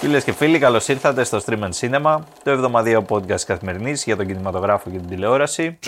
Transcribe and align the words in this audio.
Φίλες 0.00 0.24
και 0.24 0.32
φίλοι, 0.32 0.58
καλώς 0.58 0.88
ήρθατε 0.88 1.24
στο 1.24 1.40
Stream 1.46 1.58
and 1.58 1.70
Cinema, 1.80 2.18
το 2.42 2.50
εβδομαδιαίο 2.50 3.04
podcast 3.08 3.40
καθημερινής 3.40 4.04
για 4.04 4.16
τον 4.16 4.26
κινηματογράφο 4.26 4.90
και 4.90 4.98
την 4.98 5.08
τηλεόραση. 5.08 5.78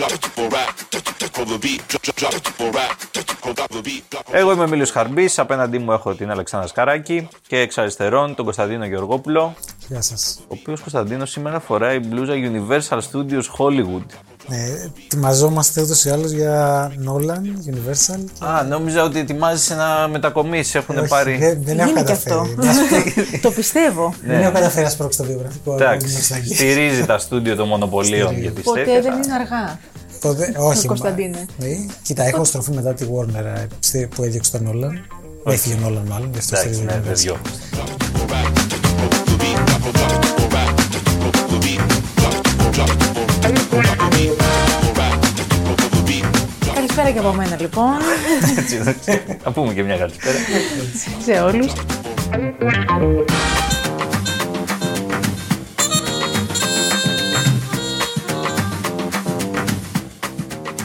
Εγώ 4.31 4.51
είμαι 4.51 4.63
ο 4.63 4.67
Μίλιος 4.67 4.91
Χαρμπής, 4.91 5.39
απέναντί 5.39 5.79
μου 5.79 5.91
έχω 5.91 6.15
την 6.15 6.31
Αλεξάνδρα 6.31 6.69
Σκαράκη 6.69 7.27
και 7.47 7.57
εξ 7.59 7.77
αριστερών 7.77 8.35
τον 8.35 8.45
Κωνσταντίνο 8.45 8.85
Γεωργόπουλο. 8.85 9.55
Γεια 9.87 10.01
σας. 10.01 10.39
Ο 10.41 10.55
οποίος 10.59 10.79
Κωνσταντίνο 10.79 11.25
σήμερα 11.25 11.59
φοράει 11.59 11.99
μπλούζα 11.99 12.33
Universal 12.33 12.99
Studios 13.11 13.43
Hollywood. 13.57 14.05
Ναι, 14.47 14.57
ετοιμαζόμαστε 15.05 15.81
ούτω 15.81 15.93
ή 16.05 16.09
άλλω 16.09 16.27
για 16.27 16.87
Nolan, 17.05 17.71
Universal. 17.71 18.19
Και... 18.39 18.45
Α, 18.45 18.63
νόμιζα 18.63 19.03
ότι 19.03 19.19
ετοιμάζεσαι 19.19 19.75
να 19.75 20.07
μετακομίσει. 20.07 20.77
Έχουν 20.77 20.97
Όχι, 20.97 21.07
πάρει. 21.07 21.37
Δεν, 21.37 21.57
δεν 21.63 21.79
έχω 21.79 21.87
Γίνει 21.89 21.99
και 22.03 22.05
καταφέρει. 22.05 22.35
αυτό. 22.39 23.39
το 23.41 23.51
πιστεύω. 23.51 24.13
Δεν 24.25 24.41
έχω 24.41 24.51
καταφέρει 24.51 24.83
να 24.83 24.89
σπρώξω 24.89 25.21
το 25.23 25.27
βιογραφικό. 25.29 25.73
Εντάξει, 25.73 26.21
στηρίζει 26.53 27.05
τα 27.05 27.17
στούντιο 27.17 27.55
των 27.55 27.67
μονοπωλίων 27.67 28.25
Στηρίζει. 28.27 28.41
για 28.41 28.51
τις 28.51 28.63
Ποτέ 28.63 28.83
τέχνες. 28.83 29.03
δεν 29.03 29.13
είναι 29.21 29.33
αργά. 29.33 29.79
Τότε, 30.21 30.53
όχι. 30.57 30.87
Κωνσταντίνε. 30.87 31.45
μα- 31.59 31.67
Ναι. 31.67 31.75
Κοίτα, 32.03 32.23
έχω 32.23 32.43
στροφή 32.43 32.71
μετά 32.71 32.93
τη 32.93 33.05
Warner 33.17 33.45
ε, 33.45 33.65
στη- 33.79 34.07
που 34.15 34.23
έδιωξε 34.23 34.51
τον 34.51 34.67
Nolan. 34.71 35.15
Έφυγε 35.51 35.75
ο 35.75 35.77
Nolan 35.87 36.07
μάλλον, 36.09 36.29
γι' 36.33 36.37
αυτό 36.37 36.55
Εντάξει, 36.57 36.73
στηρίζει 36.73 36.83
ναι, 36.83 36.91
τον 36.91 37.01
δεν 37.03 37.13
Καλησπέρα 46.95 47.21
και 47.21 47.27
από 47.27 47.37
μένα 47.37 47.61
λοιπόν 47.61 47.93
Έτσι, 48.57 48.75
εντάξει. 48.75 49.21
Να 49.43 49.51
πούμε 49.51 49.73
και 49.73 49.83
μια 49.83 49.97
καλησπέρα. 49.97 50.37
σε 51.23 51.41
όλους. 51.41 51.73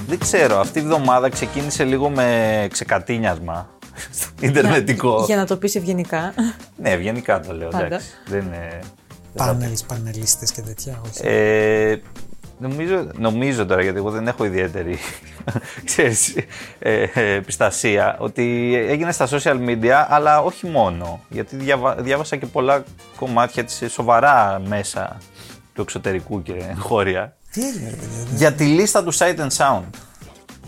Δεν 0.07 0.19
ξέρω, 0.19 0.59
αυτή 0.61 0.79
η 0.79 0.83
εβδομάδα 0.83 1.29
ξεκίνησε 1.29 1.85
λίγο 1.85 2.09
με 2.09 2.67
ξεκατίνιασμα. 2.71 3.69
στο 4.13 4.29
Ιντερνετικό. 4.41 5.25
Για 5.27 5.37
να 5.37 5.47
το 5.47 5.57
πεις 5.57 5.75
ευγενικά. 5.75 6.35
Ναι, 6.77 6.91
ευγενικά 6.91 7.41
το 7.41 7.55
λέω. 7.55 7.69
Πάντα. 7.69 7.85
Εντάξει. 7.85 8.09
Δεν 8.27 8.41
είναι. 8.41 8.79
Πάνελς, 9.35 9.83
πανελίστες 9.83 10.53
και 10.53 10.61
τέτοια. 10.61 11.01
Όχι. 11.05 11.27
Ε, 11.27 11.97
νομίζω, 12.59 13.07
νομίζω 13.19 13.67
τώρα, 13.67 13.83
γιατί 13.83 13.99
εγώ 13.99 14.11
δεν 14.11 14.27
έχω 14.29 14.45
ιδιαίτερη 14.45 14.99
ξέρεις, 15.85 16.35
ε, 16.79 17.03
ε, 17.15 17.41
πιστασία, 17.41 18.17
ότι 18.19 18.75
έγινε 18.89 19.13
στα 19.13 19.29
social 19.31 19.57
media, 19.69 20.05
αλλά 20.09 20.43
όχι 20.43 20.67
μόνο. 20.67 21.21
Γιατί 21.29 21.57
διάβα- 21.57 21.95
διάβασα 21.95 22.37
και 22.37 22.47
πολλά 22.47 22.83
κομμάτια 23.19 23.65
της 23.65 23.83
ε, 23.83 23.89
σοβαρά 23.89 24.61
μέσα 24.67 25.17
του 25.75 25.81
εξωτερικού 25.81 26.43
και 26.43 26.55
χώρια. 26.79 27.37
Τι 27.53 27.61
έγινε, 27.67 27.91
ρε 27.91 27.97
παιδιά. 27.97 28.09
δεν- 28.27 28.37
Για 28.37 28.53
τη 28.53 28.65
λίστα 28.65 29.05
του 29.05 29.15
Sight 29.15 29.37
and 29.37 29.49
Sound, 29.57 29.83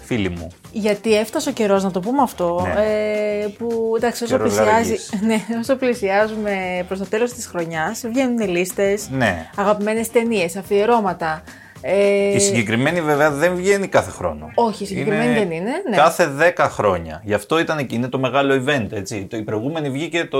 φίλοι 0.00 0.28
μου. 0.28 0.48
Γιατί 0.72 1.16
έφτασε 1.16 1.48
ο 1.48 1.52
καιρός 1.52 1.83
να 1.83 1.91
το 1.91 2.00
πούμε 2.00 2.22
αυτό. 2.22 2.66
Ναι. 2.74 2.83
Ε, 2.83 3.46
που 3.58 3.92
εντάξει, 3.96 4.24
όσο, 4.24 4.36
Καιρός 4.36 4.55
πλησιάζει, 4.55 4.70
γαραγής. 4.70 5.11
ναι, 5.27 5.58
όσο 5.61 5.77
πλησιάζουμε 5.77 6.84
προς 6.86 6.98
το 6.98 7.05
τέλος 7.06 7.33
της 7.33 7.46
χρονιάς, 7.46 8.00
βγαίνουν 8.06 8.48
λίστες, 8.48 9.08
Ναι. 9.11 9.50
αγαπημένες 9.56 10.11
ταινίες, 10.11 10.56
αφιερώματα. 10.56 11.42
Ε, 11.83 12.34
Η 12.34 12.39
συγκεκριμένη 12.39 13.00
βέβαια 13.00 13.31
δεν 13.31 13.55
βγαίνει 13.55 13.86
κάθε 13.86 14.11
χρόνο. 14.11 14.50
Όχι, 14.55 14.83
η 14.83 14.86
συγκεκριμένη 14.86 15.33
δεν 15.34 15.50
είναι, 15.50 15.70
ναι. 15.91 15.97
Κάθε 15.97 16.53
10 16.56 16.67
χρόνια. 16.70 17.23
Γι' 17.25 17.34
αυτό 17.34 17.59
ήταν, 17.59 17.86
είναι 17.91 18.09
το 18.09 18.19
μεγάλο 18.19 18.64
event. 18.67 18.86
Έτσι. 18.92 19.27
Το, 19.31 19.36
η 19.36 19.42
προηγούμενη 19.42 19.91
βγήκε 19.91 20.25
το 20.25 20.39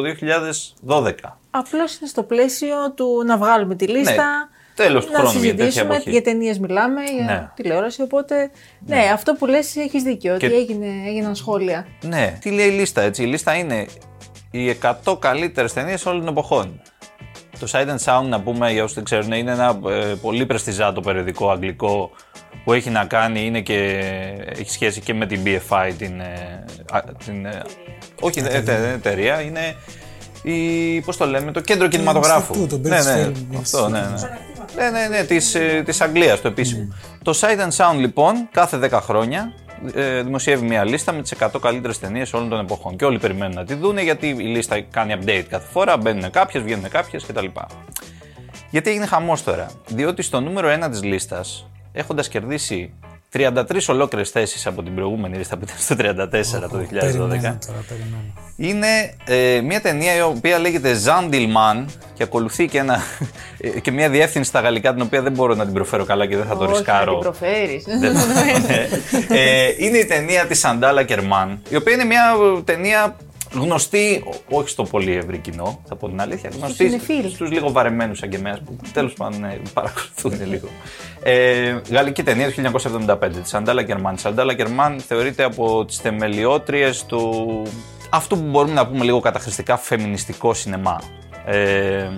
2012. 0.87 1.13
Απλώς 1.51 1.97
είναι 1.99 2.09
στο 2.09 2.23
πλαίσιο 2.23 2.93
του 2.95 3.23
να 3.27 3.37
βγάλουμε 3.37 3.75
τη 3.75 3.87
λίστα. 3.87 4.13
Ναι, 4.15 4.23
τέλος 4.75 5.07
του 5.07 5.13
να 5.13 5.19
χρόνου 5.19 5.39
για 5.39 5.41
τέτοια 5.51 5.65
συζητήσουμε, 5.65 5.95
εποχή. 5.95 6.11
για 6.11 6.23
ταινίες 6.23 6.59
μιλάμε, 6.59 7.01
για 7.17 7.25
Ναι. 7.25 7.49
τηλεόραση. 7.55 8.03
Οπότε, 8.03 8.51
ναι, 8.87 8.99
αυτό 9.15 9.35
που 9.35 9.47
λες 9.47 9.77
έχεις 9.77 10.03
δίκιο. 10.03 10.37
Και- 10.37 10.47
Ότι 10.47 10.55
έγινε, 10.55 10.87
έγιναν 11.07 11.35
σχόλια. 11.35 11.87
Ναι. 12.01 12.39
Τι 12.41 12.51
λέει 12.51 12.67
η 12.67 12.71
λίστα, 12.71 13.01
έτσι; 13.03 13.23
Η 13.23 13.27
λίστα 13.27 13.55
είναι 13.55 13.87
οι 14.51 14.69
100 14.69 15.17
καλύτερες 15.19 15.73
ταινίες 15.73 16.07
όλων 16.07 16.21
των 16.21 16.29
εποχών. 16.29 16.81
Το 17.59 17.67
Sight 17.71 17.87
and 17.87 18.05
Sound, 18.05 18.29
να 18.29 18.41
πούμε 18.41 18.73
για 18.73 18.83
όσους 18.83 18.95
δεν 18.95 19.05
ξέρουν, 19.05 19.33
είναι 19.33 19.51
ένα 19.51 19.79
ε, 19.89 20.15
πολύ 20.21 20.47
πρεστιζάτο 20.47 21.01
περιοδικό 21.01 21.51
αγγλικό 21.51 22.11
που 22.65 22.73
έχει 22.73 22.91
να 22.91 23.05
κάνει, 23.05 23.47
είναι 23.47 23.61
και, 23.61 24.01
έχει 24.59 24.71
σχέση 24.71 25.01
και 25.01 25.15
με 25.15 25.27
την 25.27 25.43
BFI, 25.45 25.93
την, 25.99 26.21
ε, 26.21 26.65
α, 26.91 27.01
την 27.25 27.47
ε, 27.47 27.63
όχι 28.21 28.41
δεν 28.41 28.65
δεν 28.65 28.77
είναι 28.77 28.93
εταιρεία, 28.93 29.41
είναι 29.41 29.77
η, 30.43 31.01
πώς 31.01 31.17
το 31.17 31.27
λέμε, 31.27 31.53
το 31.53 31.61
κέντρο 31.61 31.89
κινηματογράφου. 31.89 32.55
Ινστιτούτο, 32.55 32.89
ναι, 32.89 32.99
British 32.99 33.05
ναι, 33.05 33.27
Film 33.27 33.57
αυτό, 33.59 33.89
ναι, 33.89 33.99
ναι. 33.99 34.07
Institute. 34.15 34.51
Ναι, 34.77 34.91
ναι, 34.91 35.09
ναι, 35.09 35.25
της, 35.25 35.55
ε, 35.55 35.83
της 35.85 36.01
Αγγλίας, 36.01 36.41
το 36.41 36.49
επίσημο. 36.49 36.95
Το 37.23 37.39
Sight 37.41 37.59
and 37.59 37.77
Sound, 37.77 37.99
λοιπόν, 37.99 38.49
κάθε 38.51 38.89
10 38.91 38.99
χρόνια 39.03 39.53
ε, 39.67 39.70
δημοσιεύει 40.23 40.67
μια 40.67 40.85
λίστα 40.85 41.13
με 41.13 41.23
τις 41.23 41.35
100 41.41 41.61
καλύτερες 41.61 41.99
ταινίες 41.99 42.33
όλων 42.33 42.49
των 42.49 42.61
εποχών. 42.61 42.97
Και 42.97 43.05
όλοι 43.05 43.19
περιμένουν 43.19 43.55
να 43.55 43.65
τη 43.65 43.75
δούνε, 43.75 44.03
γιατί 44.03 44.29
η 44.29 44.33
λίστα 44.35 44.81
κάνει 44.81 45.15
update 45.21 45.45
κάθε 45.49 45.67
φορά, 45.71 45.97
μπαίνουν 45.97 46.31
κάποιες, 46.31 46.63
βγαίνουν 46.63 46.89
κάποιες 46.89 47.25
κτλ. 47.25 47.47
Γιατί 48.71 48.91
έγινε 48.91 49.07
χαμός 49.07 49.45
τώρα. 49.45 49.71
Διότι 49.87 50.23
στο 50.23 50.41
νούμερο 50.41 50.69
1 50.69 50.91
της 50.91 51.03
λίστας, 51.03 51.67
έχοντας 51.93 52.29
κερδίσει 52.29 52.93
33 53.37 53.63
ολόκληρες 53.89 54.31
θέσεις 54.31 54.67
από 54.67 54.83
την 54.83 54.95
προηγούμενη 54.95 55.37
λίστα 55.37 55.57
που 55.57 55.65
ήταν 55.65 55.77
στο 55.79 55.95
34 55.99 56.69
το 56.71 56.79
2012, 56.79 56.87
Περιμένω 57.01 57.59
τώρα, 57.67 57.85
περιμένω. 57.89 58.23
είναι 58.57 59.15
ε, 59.25 59.61
μια 59.61 59.81
ταινία 59.81 60.17
η 60.17 60.21
οποία 60.21 60.59
λέγεται 60.59 60.97
Zandilman 61.05 61.85
και 62.15 62.23
ακολουθεί 62.23 62.67
και, 62.67 62.79
ένα, 62.79 62.99
ε, 63.61 63.81
και 63.81 63.91
μια 63.91 64.09
διεύθυνση 64.09 64.49
στα 64.49 64.61
γαλλικά 64.61 64.93
την 64.93 65.03
οποία 65.03 65.23
δεν 65.23 65.33
μπορώ 65.33 65.55
να 65.55 65.65
την 65.65 65.75
προφέρω 65.75 66.05
καλά 66.05 66.27
και 66.27 66.37
δεν 66.37 66.47
θα 66.47 66.57
το 66.57 66.65
Όχι, 66.65 66.73
ρισκάρω. 66.73 67.13
να 67.13 67.19
την 67.19 67.31
προφέρεις. 67.31 67.85
Δεν- 67.85 68.13
Ναι. 68.13 68.89
ε, 69.41 69.75
είναι 69.79 69.99
η 69.99 70.05
ταινία 70.05 70.47
της 70.47 70.59
Σαντάλα 70.59 71.03
Κερμάν, 71.03 71.63
η 71.69 71.77
οποία 71.77 71.93
είναι 71.93 72.05
μια 72.05 72.23
ε, 72.59 72.63
ταινία 72.63 73.17
γνωστή, 73.53 74.25
ό- 74.27 74.57
όχι 74.57 74.69
στο 74.69 74.83
πολύ 74.83 75.13
ευρύ 75.17 75.39
κοινό, 75.39 75.81
θα 75.89 75.97
πω 75.97 76.09
την 76.09 76.21
αλήθεια, 76.21 76.51
γνωστή 76.57 76.85
συνεφίλ. 76.89 77.31
στους 77.31 77.51
λίγο 77.51 77.71
βαρεμένους 77.73 78.19
σαν 78.19 78.29
και 78.29 78.37
εμένα, 78.37 78.59
που 78.65 78.77
τέλος 78.93 79.13
πάντων 79.13 79.41
ναι, 79.41 79.57
παρακολουθούν 79.73 80.47
λίγο. 80.53 80.69
Ε, 81.23 81.81
γαλλική 81.91 82.23
ταινία 82.23 82.53
του 82.53 82.63
1975, 82.83 83.17
της 83.43 83.49
Σαντάλ 83.51 83.83
Άκερμαν. 83.83 84.15
Η 84.15 84.19
Σαντάλ 84.19 84.55
Άκερμαν 84.55 85.01
θεωρείται 85.01 85.43
από 85.45 85.85
τις 85.85 85.97
θεμελιώτριες 85.97 87.05
του 87.07 87.63
αυτού 88.11 88.37
που 88.39 88.45
μπορούμε 88.51 88.73
να 88.75 88.87
πούμε 88.87 89.05
λίγο 89.05 89.21
καταχρηστικά 89.21 89.77
φεμινιστικό 89.77 90.55
σινεμά. 90.55 91.01
Ε, 91.47 92.09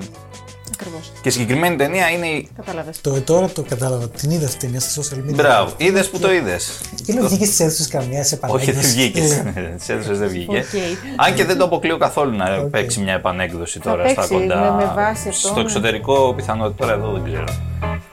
Ακριβώς. 0.75 1.13
και 1.23 1.29
η 1.29 1.33
συγκεκριμένη 1.33 1.77
ταινία 1.77 2.09
είναι 2.11 2.27
η... 2.27 2.49
Κατάλαβες. 2.57 3.01
Το 3.01 3.21
τώρα 3.21 3.49
το 3.49 3.63
κατάλαβα. 3.69 4.09
Την 4.09 4.31
είδα 4.31 4.47
αυτή 4.47 4.59
την 4.59 4.67
ταινία 4.69 4.81
στα 4.81 5.03
social 5.03 5.31
media; 5.31 5.35
Μπράβο, 5.35 5.73
είδες 5.77 6.09
που 6.11 6.19
το 6.19 6.33
είδες. 6.33 6.81
Και 7.07 7.13
λέω 7.13 7.29
βγήκες 7.29 7.49
στις 7.49 7.65
αίθουσες 7.65 7.89
καμία 7.89 8.25
σε 8.25 8.39
Όχι, 8.47 8.65
δεν 8.65 8.75
επανέκδοση. 8.75 8.95
βγήκες. 8.95 9.31
Ε, 9.33 9.75
Στις 9.79 9.93
αίθουσες 9.93 10.13
δεν 10.13 10.29
βγήκε. 10.29 10.57
Οκ. 10.57 10.65
Αν 11.27 11.35
και 11.35 11.45
δεν 11.45 11.59
το 11.59 11.65
αποκλείω 11.65 11.97
καθόλου 11.97 12.37
να 12.37 12.47
παίξει 12.71 13.01
μια 13.01 13.13
επανέκδοση 13.15 13.81
τώρα 13.81 14.09
στα 14.09 14.15
παίξει, 14.21 14.35
κοντά. 14.35 14.61
με- 14.73 14.85
με 14.85 14.93
βάση 14.95 15.29
αυτό, 15.29 15.47
Στο 15.49 15.55
ναι. 15.55 15.61
εξωτερικό 15.61 16.33
πιθανότητα 16.37 16.85
τώρα 16.87 16.99
εδώ 16.99 17.13
δεν 17.13 17.25
ξέρω. 17.25 17.45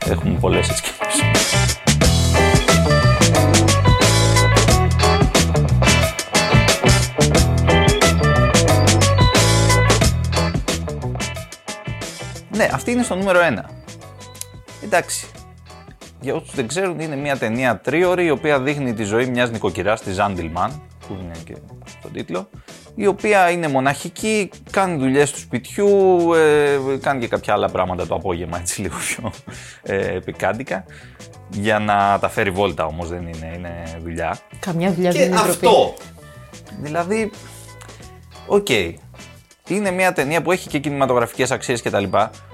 Έχουμε 0.09 0.38
πολλές 0.40 0.69
έτσι 0.69 0.84
Ναι, 12.59 12.70
αυτή 12.74 12.92
είναι 12.92 13.03
στο 13.03 13.16
νούμερο 13.16 13.40
1. 13.40 13.64
Εντάξει. 14.84 15.28
Για 16.22 16.36
όσους 16.36 16.56
δεν 16.56 16.68
ξέρουν, 16.68 17.00
είναι 17.00 17.16
μια 17.16 17.38
ταινία 17.38 17.80
τρίωρη 17.80 18.25
η 18.25 18.30
οποία 18.30 18.59
δείχνει 18.59 18.94
τη 18.94 19.03
ζωή 19.03 19.25
μιας 19.25 19.52
νοικοκυράς 19.52 20.02
της 20.02 20.14
Ζάντιλμαν, 20.14 20.81
που 21.08 21.18
είναι 21.22 21.36
και 21.44 21.56
στον 22.00 22.12
τίτλο, 22.12 22.50
η 22.96 23.08
οποία 23.08 23.50
είναι 23.50 23.68
μοναχική, 23.68 24.50
κάνει 24.72 24.98
δουλειές 24.98 25.31
του 25.31 25.40
σπιτιού, 25.40 26.33
ε, 26.33 26.78
κάνει 27.01 27.19
και 27.19 27.28
κάποια 27.28 27.54
άλλα 27.54 27.69
πράγματα 27.69 28.07
το 28.07 28.16
απόγευμα, 28.16 28.60
έτσι 28.60 28.81
λίγο 28.81 28.95
πιο 28.98 29.31
ε, 29.83 30.16
επικάντικα. 30.16 30.86
Για 31.50 31.80
να 31.80 32.18
τα 32.19 32.30
φέρει 32.30 32.50
βόλτα 32.50 32.86
όμως 32.86 33.10
δεν 33.10 33.22
είναι, 33.22 33.51
είναι 33.56 33.83
δουλειά. 34.01 34.39
Καμιά 34.60 34.92
δουλειά 34.92 35.12
Και 35.12 35.18
δεν 35.18 35.28
είναι 35.28 35.36
ντροπή. 35.36 35.51
αυτό. 35.51 35.94
Δηλαδή, 36.81 37.31
οκ. 38.48 38.69
Είναι 39.68 39.92
μια 39.92 40.13
ταινία 40.13 40.42
που 40.42 40.51
έχει 40.51 40.69
και 40.69 40.80
κινηματογραφικές 40.80 41.51
αξίες 41.51 41.81
κτλ. 41.81 42.04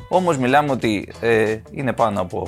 Όμως 0.10 0.38
μιλάμε 0.38 0.72
ότι 0.72 1.08
ε, 1.20 1.58
είναι 1.72 1.94
πάνω 1.94 2.22
από 2.22 2.48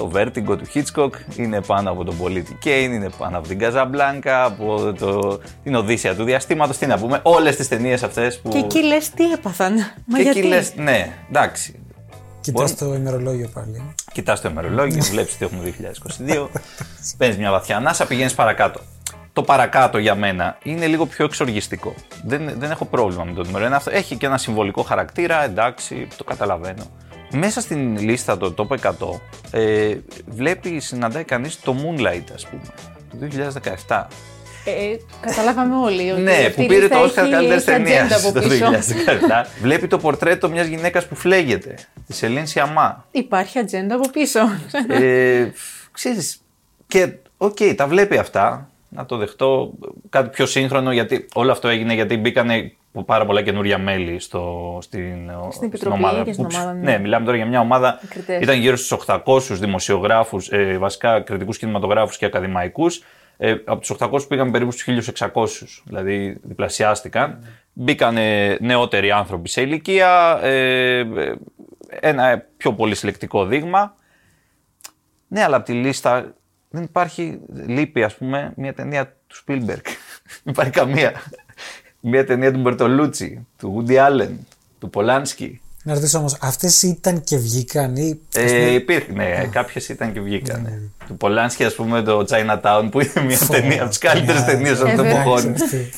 το 0.00 0.10
Vertigo 0.14 0.58
του 0.58 0.66
Hitchcock, 0.74 1.10
είναι 1.36 1.60
πάνω 1.60 1.90
από 1.90 2.04
τον 2.04 2.16
Πολίτη 2.16 2.54
Κέιν, 2.54 2.92
είναι 2.92 3.10
πάνω 3.18 3.38
από 3.38 3.48
την 3.48 3.58
Καζαμπλάνκα, 3.58 4.44
από 4.44 4.92
το, 4.92 5.40
την 5.62 5.74
Οδύσσια 5.74 6.14
του 6.14 6.24
Διαστήματος. 6.24 6.78
Τι 6.78 6.86
να 6.86 6.98
πούμε, 6.98 7.20
όλες 7.22 7.56
τις 7.56 7.68
ταινίες 7.68 8.02
αυτές 8.02 8.40
που. 8.40 8.48
Και 8.48 8.58
εκεί 8.58 8.84
λες 8.84 9.10
τι 9.10 9.32
έπαθαν. 9.32 9.74
Μα 10.06 10.16
και 10.16 10.22
γιατί; 10.22 10.38
εκεί 10.38 10.48
λες, 10.48 10.74
ναι, 10.76 11.12
εντάξει. 11.28 11.74
Κοιτάς 12.40 12.76
το 12.76 12.94
ημερολόγιο 12.94 13.48
πάλι. 13.54 13.94
Κοιτάς 14.12 14.40
το 14.40 14.48
ημερολόγιο, 14.48 15.02
βλέπεις 15.12 15.34
ότι 15.34 15.44
έχουμε 15.44 15.74
2022, 16.26 16.60
παίρνει 17.16 17.36
μια 17.36 17.50
βαθιά 17.50 17.76
ανάσα, 17.76 18.06
πηγαίνεις 18.06 18.34
παρακάτω. 18.34 18.80
Το 19.32 19.42
παρακάτω 19.42 19.98
για 19.98 20.14
μένα 20.14 20.58
είναι 20.62 20.86
λίγο 20.86 21.06
πιο 21.06 21.24
εξοργιστικό. 21.24 21.94
Δεν, 22.24 22.54
δεν 22.58 22.70
έχω 22.70 22.84
πρόβλημα 22.84 23.24
με 23.24 23.32
το 23.32 23.44
νούμερο 23.44 23.66
1. 23.66 23.72
Αυτό 23.72 23.90
έχει 23.90 24.16
και 24.16 24.26
ένα 24.26 24.38
συμβολικό 24.38 24.82
χαρακτήρα, 24.82 25.44
εντάξει, 25.44 26.08
το 26.16 26.24
καταλαβαίνω. 26.24 26.90
Μέσα 27.32 27.60
στην 27.60 27.98
λίστα 27.98 28.36
το 28.36 28.54
top 28.56 28.76
100 28.78 28.92
ε, 29.50 29.94
βλέπει, 30.26 30.80
συναντάει 30.80 31.24
κανείς 31.24 31.60
το 31.60 31.76
Moonlight 31.78 32.24
ας 32.34 32.46
πούμε, 32.46 32.62
του 33.10 33.28
2017. 33.86 34.06
Ε, 34.64 34.96
καταλάβαμε 35.20 35.76
όλοι 35.76 36.10
ότι 36.10 36.20
Ναι, 36.20 36.32
αυτή 36.32 36.52
που 36.52 36.62
η 36.62 36.66
πήρε 36.66 36.80
λίστα 36.80 36.96
το 36.96 37.04
Oscar 37.04 37.16
έχει 37.16 37.30
καλύτερη 37.30 37.52
ατζέντα 37.52 37.72
ταινίας 37.72 38.24
από 38.24 38.40
το 38.40 38.48
πίσω. 38.48 38.70
2017. 39.44 39.44
Βλέπει 39.62 39.86
το 39.86 39.98
πορτρέτο 39.98 40.48
μιας 40.48 40.66
γυναίκας 40.66 41.06
που 41.06 41.14
φλέγεται, 41.14 41.74
της 42.06 42.22
Σελίν 42.22 42.50
Σιαμά. 42.50 43.04
Υπάρχει 43.10 43.58
ατζέντα 43.58 43.94
από 43.94 44.10
πίσω. 44.10 44.40
ε, 44.88 45.50
ξέρεις, 45.92 46.40
και 46.86 47.12
οκ, 47.36 47.58
τα 47.76 47.86
βλέπει 47.86 48.18
αυτά. 48.18 48.69
Να 48.92 49.06
το 49.06 49.16
δεχτώ 49.16 49.72
κάτι 50.08 50.28
πιο 50.28 50.46
σύγχρονο, 50.46 50.92
γιατί 50.92 51.28
όλο 51.34 51.52
αυτό 51.52 51.68
έγινε 51.68 51.94
γιατί 51.94 52.16
μπήκανε 52.16 52.72
πάρα 53.06 53.26
πολλά 53.26 53.42
καινούρια 53.42 53.78
μέλη 53.78 54.20
στο, 54.20 54.78
στην, 54.82 55.30
Στην 55.50 55.66
επιτροπή 55.66 56.02
και 56.24 56.32
στην 56.32 56.44
Ούψ. 56.44 56.56
ομάδα, 56.56 56.74
ναι. 56.74 56.90
Ναι, 56.90 56.98
μιλάμε 56.98 57.24
τώρα 57.24 57.36
για 57.36 57.46
μια 57.46 57.60
ομάδα. 57.60 58.00
Οι 58.02 58.06
κριτές. 58.06 58.42
Ήταν 58.42 58.58
γύρω 58.58 58.76
στους 58.76 59.04
800 59.06 59.40
δημοσιογράφους, 59.50 60.48
ε, 60.50 60.78
βασικά 60.78 61.20
κριτικούς 61.20 61.58
κινηματογράφους 61.58 62.16
και 62.16 62.24
ακαδημαϊκούς. 62.24 63.04
Ε, 63.36 63.56
από 63.64 63.80
τους 63.80 63.90
800 63.90 64.28
πήγαν 64.28 64.50
περίπου 64.50 64.70
στους 64.70 64.82
1600, 64.82 65.82
δηλαδή 65.84 66.38
διπλασιάστηκαν. 66.42 67.44
Μπήκαν 67.72 68.16
νεότεροι 68.60 69.10
άνθρωποι 69.10 69.48
σε 69.48 69.60
ηλικία, 69.60 70.38
ε, 70.42 70.98
ε, 70.98 71.34
ένα 72.00 72.44
πιο 72.56 72.72
πολύ 72.72 72.94
συλλεκτικό 72.94 73.44
δείγμα. 73.44 73.94
Ναι, 75.28 75.42
αλλά 75.42 75.56
από 75.56 75.64
τη 75.64 75.72
λίστα 75.72 76.34
δεν 76.70 76.82
υπάρχει, 76.82 77.38
λείπει 77.66 78.02
ας 78.02 78.14
πούμε 78.14 78.52
μια 78.56 78.74
ταινία 78.74 79.16
του 79.26 79.36
Spielberg. 79.46 79.84
δεν 80.42 80.52
υπάρχει 80.52 80.70
καμία. 80.70 81.12
Μια 82.00 82.24
ταινία 82.26 82.52
του 82.52 82.60
Μπερτολούτσι, 82.60 83.46
του 83.58 83.84
Woody 83.86 83.92
Allen, 83.96 84.30
του 84.78 84.90
Πολάνσκι. 84.90 85.60
Να 85.82 85.94
ρωτήσω 85.94 86.18
όμως, 86.18 86.36
αυτές 86.40 86.82
ήταν 86.82 87.22
και 87.22 87.36
βγήκαν 87.36 87.96
ή. 87.96 88.20
Ε, 88.34 88.72
υπήρχε, 88.74 89.12
ναι, 89.12 89.48
κάποιες 89.52 89.88
ήταν 89.88 90.12
και 90.12 90.20
βγήκαν. 90.20 90.90
Του 91.06 91.16
Πολάνσκι, 91.16 91.64
ας 91.64 91.74
πούμε, 91.74 92.02
το 92.02 92.24
Chinatown, 92.28 92.88
που 92.90 93.00
είναι 93.00 93.12
μια 93.26 93.38
ταινία 93.48 93.80
από 93.80 93.88
τις 93.88 93.98
καλύτερες 93.98 94.40
Ναι. 94.40 94.46
ταινίες 94.46 94.72
αυτών 94.72 94.96
των 94.96 95.04
Ε, 95.04 95.08
βέβαια. 95.08 95.20
εποχών. 95.20 95.54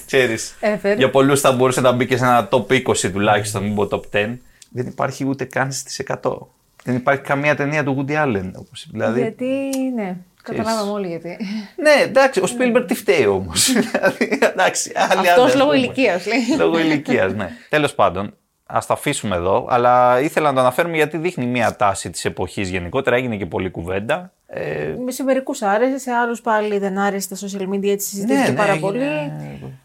Ξέρεις. 0.06 0.56
Ε, 0.60 0.70
βέβαια. 0.70 0.94
Για 0.94 1.10
πολλούς 1.10 1.40
θα 1.40 1.52
μπορούσε 1.52 1.80
να 1.80 1.92
μπει 1.92 2.06
και 2.06 2.16
σε 2.16 2.24
ένα 2.24 2.48
top 2.50 2.66
20 2.70 3.10
τουλάχιστον, 3.12 3.62
μην 3.62 3.74
πω 3.74 3.88
top 3.90 4.00
10. 4.10 4.38
Δεν 4.70 4.86
υπάρχει 4.86 5.24
ούτε 5.28 5.44
καν 5.44 5.72
στις 5.72 5.98
100. 5.98 6.48
Δεν 6.84 6.94
υπάρχει 6.94 7.20
καμία 7.22 7.56
ταινία 7.56 7.84
του 7.84 8.04
Woody 8.08 8.12
Allen. 8.12 8.50
Όπως, 8.54 8.88
δηλαδή, 8.90 9.20
γιατί, 9.20 9.46
ναι, 9.94 10.16
καταλάβαμε 10.42 10.90
όλοι 10.90 11.08
γιατί. 11.08 11.36
Ναι, 11.76 12.02
εντάξει, 12.02 12.40
ο 12.40 12.44
Spielberg 12.46 12.84
τι 12.86 12.94
φταίει 12.94 13.26
όμως. 13.26 13.72
δηλαδή, 13.72 14.38
εντάξει, 14.42 14.92
άλλοι 14.94 15.28
Αυτός 15.28 15.38
άντρες, 15.44 15.54
λόγω 15.54 15.70
ας 15.70 15.76
πούμε. 15.76 15.76
ηλικίας 15.76 16.26
λέει. 16.26 16.56
Λόγω 16.58 16.78
ηλικίας, 16.78 17.34
ναι. 17.34 17.50
Τέλος 17.68 17.94
πάντων, 17.94 18.34
ας 18.66 18.86
το 18.86 18.92
αφήσουμε 18.92 19.36
εδώ, 19.36 19.66
αλλά 19.70 20.20
ήθελα 20.20 20.48
να 20.48 20.54
το 20.54 20.60
αναφέρουμε 20.60 20.96
γιατί 20.96 21.16
δείχνει 21.18 21.46
μια 21.46 21.76
τάση 21.76 22.10
της 22.10 22.24
εποχής 22.24 22.68
γενικότερα. 22.68 23.16
Έγινε 23.16 23.36
και 23.36 23.46
πολλή 23.46 23.70
κουβέντα. 23.70 24.32
Ε, 24.54 24.94
Σε 25.08 25.22
μερικούς 25.22 25.62
άρεσε, 25.62 25.98
σε 25.98 26.10
άλλους 26.10 26.40
πάλι 26.40 26.78
δεν 26.78 26.98
άρεσε 26.98 27.34
στα 27.34 27.48
social 27.48 27.68
media, 27.74 27.86
έτσι 27.88 28.08
συζητήθηκε 28.08 28.52
πάρα 28.52 28.76
πολύ. 28.78 29.04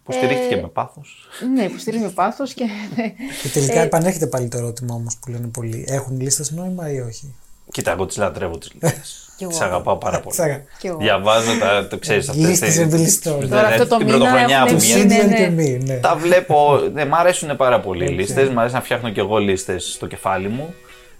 Υποστηρίχθηκε 0.01 0.55
Ε, 0.55 0.61
με 0.61 0.67
πάθος. 0.67 1.27
Ναι, 1.53 1.63
υποστηρίζει 1.63 2.03
με 2.03 2.09
πάθος 2.09 2.53
και. 2.53 2.65
ναι. 2.95 3.07
Και 3.41 3.47
τελικά 3.53 3.79
επανέρχεται 3.79 4.27
πάλι 4.27 4.47
το 4.47 4.57
ερώτημα 4.57 4.95
όμως 4.95 5.17
που 5.21 5.31
λένε 5.31 5.47
πολλοί. 5.47 5.85
Έχουν 5.87 6.19
λίστας 6.21 6.51
νόημα 6.51 6.91
ή 6.91 6.99
όχι; 6.99 7.35
Κοίτα, 7.71 7.91
εγώ 7.91 8.05
τις 8.05 8.17
λατρεύω 8.17 8.57
τις 8.57 8.73
λίστες. 8.73 9.21
Κι 9.37 9.43
εγώ. 9.43 9.51
Τι 9.51 9.57
αγαπάω 9.61 9.95
πάρα 9.95 10.19
πολύ. 10.19 10.35
Τσάκα. 10.35 10.63
Κι 10.79 10.87
εγώ. 10.87 10.97
Διαβάζω 10.97 11.57
τα. 11.59 11.87
Το 11.87 11.97
ξέρεις 11.97 12.29
αυτέ. 12.29 12.47
Λίστες 12.47 12.77
εμπελιστών. 12.77 13.49
Τώρα 13.49 13.67
αυτό 13.67 13.87
το 13.87 13.97
την 13.97 14.05
μήνα 14.05 14.17
πρωτοχρονιά 14.17 14.57
έχουν 14.57 14.73
που 14.73 14.79
βγει, 14.79 14.93
βγαίνει. 14.93 15.13
ναι, 15.13 15.23
Obsidian 15.23 15.29
ναι. 15.29 15.35
και 15.37 15.49
μη, 15.49 15.79
ναι. 15.85 15.95
Τα 15.95 16.15
βλέπω. 16.15 16.79
Ναι, 16.93 17.05
μ' 17.05 17.15
αρέσουν 17.15 17.55
πάρα 17.55 17.79
πολύ 17.79 18.05
οι 18.05 18.09
λίστες. 18.09 18.49
Μ' 18.49 18.59
αρέσει 18.59 18.73
να 18.73 18.81
φτιάχνω 18.81 19.09
κι 19.09 19.19
εγώ 19.19 19.37
λίστες 19.37 19.91
στο 19.93 20.07
κεφάλι 20.07 20.47
μου. 20.47 20.73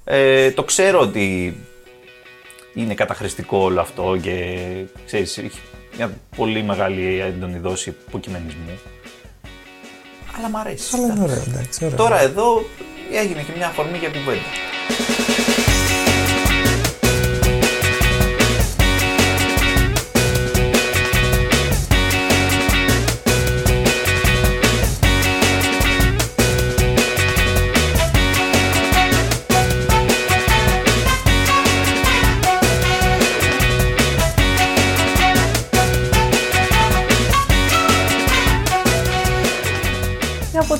Ε, 0.03 0.51
το 0.51 0.63
ξέρω 0.63 0.99
ότι 0.99 1.57
είναι 2.73 2.93
καταχρηστικό 2.93 3.57
όλο 3.57 3.81
αυτό 3.81 4.17
και 4.21 4.57
ξέρεις, 5.05 5.37
έχει 5.37 5.59
μια 5.97 6.11
πολύ 6.35 6.63
μεγάλη 6.63 7.19
έντονη 7.19 7.57
δόση 7.57 7.95
υποκειμενισμού. 8.07 8.79
Αλλά 10.37 10.49
μ' 10.49 10.57
αρέσει. 10.57 10.95
Αλλά 10.95 11.05
είναι 11.05 11.23
ωραίο, 11.23 11.43
εντάξει. 11.47 11.85
Ωραίο. 11.85 11.97
Τώρα 11.97 12.21
εδώ 12.21 12.65
έγινε 13.13 13.41
και 13.41 13.51
μια 13.57 13.67
αφορμή 13.67 13.97
για 13.97 14.09
κουβέντα. 14.09 14.41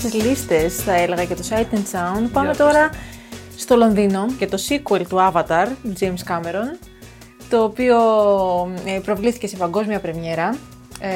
Και 0.10 0.18
από 0.18 0.26
τις 0.26 0.26
λίστες 0.30 0.76
θα 0.76 0.94
έλεγα 0.96 1.26
και 1.26 1.36
το 1.36 1.44
Sight 1.50 1.76
and 1.76 1.96
Sound. 1.96 2.30
Πάμε 2.32 2.48
πες 2.48 2.58
τώρα 2.58 2.90
στο 3.58 3.76
Λονδίνο 3.76 4.26
και 4.40 4.48
το 4.48 4.58
sequel 4.70 5.02
του 5.10 5.32
Avatar, 5.34 5.68
του 5.84 5.94
James 6.00 6.32
Cameron, 6.32 6.78
το 7.50 7.64
οποίο 7.64 7.98
ε, 8.86 9.00
προβλήθηκε 9.04 9.48
σε 9.48 9.58
παγκόσμια 9.58 10.00
πρεμιέρα. 10.00 10.56
Ε, 11.00 11.08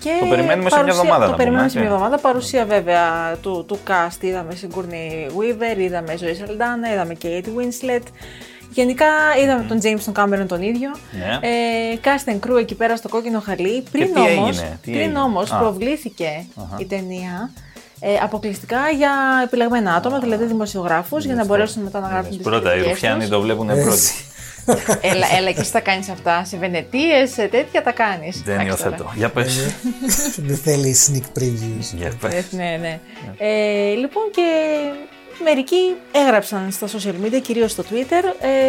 και 0.00 0.10
Ναι. 0.10 0.18
Το 0.20 0.26
περιμένουμε 0.26 0.70
σε 0.70 0.76
μια 0.76 0.84
παρουσία- 0.84 0.92
εβδομάδα, 1.02 1.24
Το 1.24 1.30
να 1.30 1.36
περιμένουμε 1.36 1.68
πούμε, 1.68 1.68
σε 1.70 1.78
μια 1.78 1.86
έτσι. 1.88 1.94
εβδομάδα. 1.94 2.18
Παρουσία 2.18 2.64
βέβαια 2.64 3.36
του, 3.42 3.64
του 3.68 3.78
cast. 3.88 4.16
Είδαμε 4.22 4.52
Sigourney 4.62 5.26
Weaver, 5.38 5.78
είδαμε 5.78 6.14
Zoe 6.20 6.24
Saldana, 6.42 6.92
είδαμε 6.92 7.16
Kate 7.22 7.46
Winslet. 7.56 8.02
Γενικά 8.70 9.06
είδαμε 9.42 9.64
τον 9.68 9.78
James 9.82 10.00
τον 10.12 10.14
Cameron 10.16 10.46
τον 10.48 10.62
ίδιο. 10.62 10.90
Ναι. 11.18 11.38
Ε, 11.48 11.98
cast 12.04 12.32
and 12.32 12.48
crew 12.50 12.58
εκεί 12.58 12.74
πέρα 12.74 12.96
στο 12.96 13.08
κόκκινο 13.08 13.40
χαλί. 13.40 13.82
Πριν 13.92 14.14
τι 14.14 14.20
όμως, 14.20 14.48
έγινε, 14.58 14.78
τι 14.82 14.90
πριν 14.90 15.02
έγινε; 15.02 15.18
όμως 15.18 15.52
Α. 15.52 15.58
προβλήθηκε 15.58 16.44
η 16.78 16.84
ταινία 16.84 17.50
ε, 18.04 18.16
αποκλειστικά 18.22 18.90
για 18.96 19.12
επιλεγμένα 19.44 19.94
άτομα, 19.94 20.18
δηλαδή 20.18 20.44
δημοσιογράφους, 20.44 21.24
για 21.24 21.34
να 21.34 21.44
μπορέσουν 21.44 21.82
μετά 21.82 22.00
να 22.00 22.06
γράψουν 22.08 22.36
τις 22.36 22.42
Πρώτα, 22.46 22.68
οι 22.68 22.72
κριτικές 22.72 22.90
Ρουφιάνοι 22.92 23.20
τους. 23.20 23.28
το 23.28 23.40
βλέπουν 23.40 23.70
Έτσι. 23.70 23.82
πρώτοι. 23.84 24.10
Έλα, 25.12 25.26
έλα 25.36 25.50
και 25.52 25.60
εσύ 25.60 25.72
τα 25.72 25.80
κάνεις 25.80 26.08
αυτά, 26.08 26.44
σε 26.44 26.56
Βενετίες, 26.56 27.30
σε 27.32 27.46
τέτοια 27.46 27.82
τα 27.82 27.92
κάνεις. 27.92 28.42
Δεν 28.44 28.60
Εντάξει 28.60 28.76
τώρα. 28.82 28.88
υιοθετώ. 28.90 29.12
Για 29.16 29.28
πες. 29.28 29.74
Δεν 30.36 30.56
θέλεις 30.56 31.10
sneak 31.12 31.38
previews. 31.38 31.94
Για 31.96 32.06
Ε, 32.06 32.12
πες. 32.20 32.52
ναι, 32.52 32.76
ναι. 32.80 33.00
Ε, 33.38 33.94
λοιπόν 33.94 34.22
και 34.34 34.42
μερικοί 35.44 35.96
έγραψαν 36.12 36.68
στα 36.70 36.86
social 36.86 37.24
media, 37.26 37.40
κυρίως 37.42 37.70
στο 37.70 37.82
Twitter, 37.90 38.24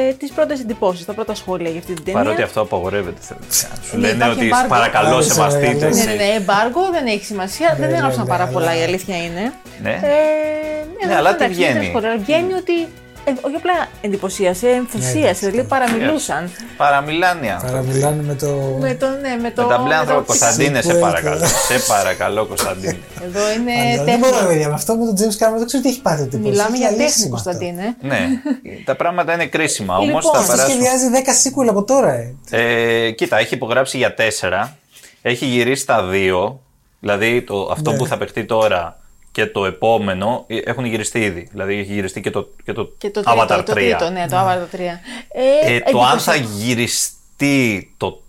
ε, 0.09 0.13
τις 0.13 0.31
πρώτες 0.31 0.59
εντυπώσεις, 0.59 1.05
τα 1.05 1.13
πρώτα 1.13 1.35
σχόλια 1.35 1.69
για 1.69 1.79
αυτή 1.79 1.93
την 1.93 2.03
ταινία. 2.03 2.21
Παρότι 2.23 2.41
αυτό 2.41 2.61
απαγορεύεται. 2.61 3.17
θεωρητικά. 3.19 3.67
Σου 3.83 3.97
Ναι, 3.97 4.07
λένε 4.07 4.15
υπάρχει 4.23 4.39
ότι 4.39 4.49
embargo. 4.53 4.69
παρακαλώ 4.69 5.13
Άρεσε, 5.15 5.33
σεβαστείτε. 5.33 5.67
ρε, 5.67 5.77
Ναι, 5.77 5.85
εσύ. 5.87 6.07
ναι, 6.07 6.13
ναι, 6.13 6.23
εμπάργο 6.35 6.89
δεν 6.91 7.05
έχει 7.05 7.25
σημασία. 7.25 7.75
δεν 7.79 7.89
ναι, 7.89 7.95
έγραψαν 7.95 8.23
ναι, 8.23 8.29
πάρα 8.29 8.43
αλλά- 8.43 8.51
πολλά, 8.51 8.77
η 8.77 8.81
αλήθεια 8.83 9.17
είναι. 9.17 9.53
Ναι. 9.81 9.99
Ε, 10.03 11.07
Ναι, 11.07 11.15
αλλά 11.15 11.29
τι 11.35 11.43
εντάξει, 11.43 11.55
βγαίνει; 11.61 11.79
δεν 11.79 11.83
σχολεία, 11.89 12.17
Βγαίνει 12.17 12.53
ότι. 12.53 12.87
Ε, 13.25 13.31
όχι 13.41 13.55
απλά 13.55 13.73
εντυπωσίασε, 14.01 14.67
ενθουσίασε. 14.69 15.45
Ναι, 15.45 15.51
δηλαδή 15.51 15.67
παραμιλούσαν. 15.67 16.51
Παραμιλάνε 16.77 17.45
οι 17.45 17.49
άνθρωποι. 17.49 17.73
Παραμιλάνε 17.75 18.21
με 18.23 18.35
το. 18.35 18.47
Με 18.79 18.93
το, 18.93 19.07
ναι, 19.21 19.35
με 19.41 19.51
το. 19.51 19.61
Με 19.61 19.67
τα 19.69 19.77
μπλε 19.77 19.87
με 19.87 19.95
άνθρωπα. 19.95 20.19
το- 20.19 20.25
Κωνσταντίνε, 20.25 20.81
σε 20.81 20.87
Σίγουρα. 20.91 21.07
παρακαλώ. 21.11 21.45
Σε 21.45 21.79
παρακαλώ, 21.87 22.45
Κωνσταντίνε. 22.45 22.97
Εδώ 23.25 23.39
είναι 23.51 23.71
Αλλά 23.93 24.03
Δεν 24.03 24.19
μπορώ, 24.19 24.31
τέχνη. 24.33 24.47
παιδιά, 24.47 24.67
με 24.67 24.73
αυτό 24.73 24.95
με 24.95 25.05
τον 25.05 25.15
James 25.17 25.37
Cameron 25.43 25.57
δεν 25.57 25.65
ξέρω 25.65 25.83
τι 25.83 25.89
έχει 25.89 26.01
πάθει. 26.01 26.21
ο 26.21 26.25
τύπος. 26.27 26.49
Μιλάμε 26.49 26.69
Έχει 26.69 26.77
για 26.77 26.87
αλύσει 26.87 27.05
τέχνη, 27.07 27.29
με 27.29 27.35
αυτό. 27.35 27.49
Κωνσταντίνε. 27.49 27.95
Ναι, 28.01 28.27
τα 28.89 28.95
πράγματα 28.95 29.33
είναι 29.33 29.45
κρίσιμα 29.45 29.97
όμως. 29.97 30.05
Λοιπόν, 30.05 30.21
θα 30.21 30.29
αυτό 30.39 30.39
Αυτό 30.53 30.55
περάσουμε. 30.55 30.85
σχεδιάζει 30.85 31.09
10 31.25 31.63
sequel 31.63 31.67
από 31.69 31.83
τώρα, 31.83 32.11
ε. 32.13 32.33
Ε, 32.49 33.11
κοίτα, 33.11 33.37
έχει 33.37 33.53
υπογράψει 33.53 33.97
για 33.97 34.13
τέσσερα. 34.13 34.77
Έχει 35.21 35.45
γυρίσει 35.45 35.85
τα 35.85 36.03
δύο. 36.03 36.59
Δηλαδή 36.99 37.41
το, 37.41 37.69
αυτό 37.71 37.91
Ναι. 37.91 37.97
που 37.97 38.05
θα 38.07 38.17
παιχτεί 38.17 38.45
τώρα 38.45 38.97
και 39.33 39.45
το 39.45 39.65
επόμενο 39.65 40.43
ε, 40.47 40.57
έχουν 40.57 40.85
γυριστεί 40.85 41.19
ήδη. 41.19 41.47
Δηλαδή 41.51 41.73
έχει 41.77 41.93
γυριστεί 41.93 42.21
και 42.21 42.29
το, 42.29 42.49
και 42.63 42.73
το, 42.73 42.91
Και 42.97 43.09
το 43.09 43.21
τρίτο, 43.21 43.41
Avatar 43.41 43.59
3. 43.59 43.65
το 43.65 43.73
τρίτο, 43.73 44.09
ναι, 44.09 44.27
το 44.27 44.35
Avatar 44.37 44.75
3. 44.75 44.79
Ε, 45.27 45.75
Ε, 45.75 45.79
το 45.91 46.03
αν 46.03 46.19
θα 46.19 46.33
εντυπωσιακό. 46.33 46.63
γυριστεί 46.63 47.93
το, 47.97 48.21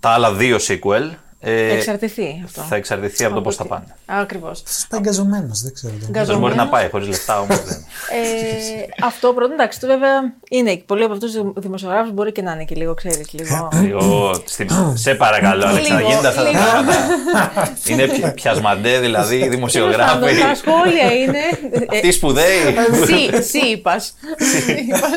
τα 0.00 0.08
άλλα 0.10 0.32
δύο 0.32 0.56
sequel 0.60 1.10
ε, 1.44 1.68
Θα 1.68 1.74
εξαρτηθεί 1.74 2.42
αυτό. 2.44 2.60
θα 2.62 2.76
εξαρτηθεί 2.76 3.24
από 3.24 3.34
το 3.34 3.40
πώς 3.40 3.56
θα 3.56 3.62
τι. 3.62 3.68
πάνε. 3.68 3.84
Ακριβώς. 4.06 4.62
Αυτό 4.66 4.86
πάει 4.88 5.00
εγκαζωμένος, 5.00 5.62
δεν 5.62 5.72
ξέρω. 5.74 5.92
Ποιος 5.94 6.10
Γκαζωμένος. 6.10 6.40
μπορεί 6.40 6.54
να 6.54 6.68
πάει 6.68 6.88
χωρίς 6.90 7.08
λεφτά 7.08 7.40
όμως 7.40 7.62
δεν. 7.64 7.76
Ε, 7.76 9.04
αυτό 9.04 9.32
πρώτον, 9.32 9.52
εντάξει, 9.52 9.80
το 9.80 9.86
βέβαια 9.86 10.34
είναι. 10.50 10.82
Πολλοί 10.86 11.04
από 11.04 11.12
αυτούς 11.12 11.32
του 11.32 11.54
δημοσιογράφους 11.56 12.12
μπορεί 12.12 12.32
και 12.32 12.42
να 12.42 12.52
είναι 12.52 12.64
και 12.64 12.74
λίγο, 12.74 12.94
ξέρεις, 12.94 13.32
λίγο. 13.32 13.68
Λίγο, 13.82 14.34
στην- 14.44 14.70
σε 14.94 15.14
παρακαλώ, 15.14 15.66
Αλέξανδρα, 15.66 15.96
Λίγο, 15.98 16.08
γίνεται 16.10 16.28
αυτά 16.28 16.42
τα 16.42 16.50
λίγο. 16.50 16.62
πράγματα. 16.62 16.96
Είναι 17.86 18.06
πια- 18.06 18.32
πιασμαντέ, 18.34 18.98
δηλαδή, 18.98 19.34
οι 19.36 19.38
Τέλος 19.38 19.54
δημοσιογράφοι. 19.54 20.12
πάντων, 20.20 20.28
Τα 20.40 20.54
σχόλια 20.54 21.12
είναι. 21.12 21.38
ε, 21.90 22.00
Τι 22.00 22.10
σπουδαίοι. 22.10 22.74
Σι, 23.06 23.42
σι 23.42 23.58
είπας. 23.66 24.14
Και 24.88 24.94
στα 24.96 25.08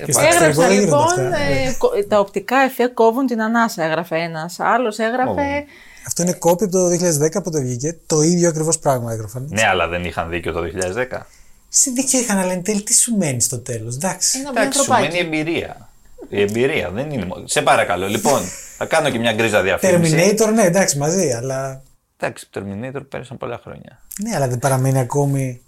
Έγραψα 0.00 0.44
εξωτερικό 0.44 0.60
δεν 0.60 0.70
γίνονται 0.70 0.84
λοιπόν, 0.84 1.02
αυτά. 1.02 1.36
ε, 1.38 1.74
κο- 1.78 1.90
τα 2.08 2.18
οπτικά 2.18 2.56
εφέ 2.58 2.86
κόβουν 2.86 3.26
την 3.26 3.42
ανάσα, 3.42 3.84
έγραφε 3.84 4.16
ένας. 4.16 4.56
Άλλος 4.60 4.98
έγραφε. 4.98 5.64
Αυτό 6.06 6.22
είναι 6.22 6.32
κόπη 6.32 6.64
από 6.64 6.72
το 6.72 6.88
2010 6.88 7.42
που 7.42 7.50
το 7.50 7.60
βγήκε. 7.60 7.96
Το 8.06 8.20
ίδιο 8.22 8.48
ακριβώς 8.48 8.78
πράγμα 8.78 9.12
έγραφαν. 9.12 9.46
Ναι, 9.50 9.66
αλλά 9.66 9.88
δεν 9.88 10.04
είχαν 10.04 10.28
δίκιο 10.30 10.52
το 10.52 10.60
2010. 10.60 11.26
Σε 11.68 11.90
δίκιο 11.90 12.18
είχαν, 12.18 12.38
αλλά 12.38 12.52
εν 12.52 12.62
τέλει 12.62 12.82
τι 12.82 12.94
σου 12.94 13.16
μένει 13.16 13.40
στο 13.40 13.58
τέλος. 13.58 13.94
Εντάξει. 13.96 14.38
Ένα 14.38 14.50
Εντάξει, 14.50 14.82
σου 14.82 14.90
μένει 14.92 15.02
η 15.02 15.06
ανθρωπάκι. 15.06 15.36
εμπειρία. 15.38 15.88
Η 16.28 16.40
εμπειρία 16.40 16.90
δεν 16.90 17.10
είναι. 17.10 17.24
μόνο- 17.24 17.46
Σε 17.46 17.62
παρακαλώ, 17.62 18.06
λοιπόν, 18.08 18.40
θα 18.76 18.86
κάνω 18.86 19.10
και 19.10 19.18
μια 19.18 19.32
γκρίζα 19.32 19.62
διαφήμιση. 19.62 20.14
Terminator, 20.38 20.52
ναι, 20.54 20.62
εντάξει, 20.62 20.98
μαζί, 20.98 21.30
αλλά. 21.32 21.82
Εντάξει, 22.20 22.48
Terminator 22.54 23.00
πέρασαν 23.08 23.36
πολλά 23.36 23.60
χρόνια. 23.62 24.00
Ναι, 24.22 24.34
αλλά 24.36 24.48
δεν 24.48 24.58
παραμένει 24.58 24.98
ακόμη. 24.98 25.60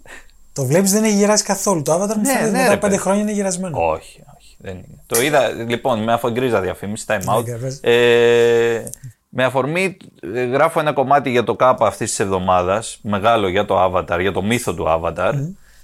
Το 0.59 0.65
βλέπεις 0.65 0.91
δεν 0.91 1.03
έχει 1.03 1.15
γεράσει 1.15 1.43
καθόλου. 1.43 1.81
Το 1.81 1.93
Avatar 1.93 2.15
μου 2.15 2.21
Ναι, 2.21 2.27
φαίνεται 2.31 2.45
ναι, 2.45 2.51
μετά 2.51 2.57
ρε, 2.57 2.67
από 2.67 2.79
πέντε 2.79 2.87
παιδί. 2.87 2.97
χρόνια 2.97 3.21
είναι 3.21 3.31
γερασμένο. 3.31 3.77
Όχι, 3.89 4.23
όχι, 4.37 4.55
δεν 4.57 4.75
είναι. 4.75 5.03
Το 5.05 5.21
είδα, 5.21 5.49
λοιπόν, 5.49 6.03
με 6.03 6.13
αφορμή 6.13 6.39
γκρίζα 6.39 6.61
διαφήμιση, 6.61 7.05
time 7.07 7.35
out. 7.35 7.45
Ναι, 7.45 7.57
πες. 7.57 7.79
Ε, 7.83 8.89
με 9.29 9.43
αφορμή, 9.43 9.97
ε, 10.33 10.43
γράφω 10.43 10.79
ένα 10.79 10.93
κομμάτι 10.93 11.29
για 11.29 11.43
το 11.43 11.55
κάπα 11.55 11.87
αυτής 11.87 12.09
της 12.09 12.19
εβδομάδας, 12.19 12.99
μεγάλο 13.01 13.47
για 13.47 13.65
το 13.65 13.83
Avatar, 13.85 14.17
για 14.19 14.31
το 14.31 14.41
μύθο 14.41 14.73
του 14.73 14.85
Avatar. 14.89 15.33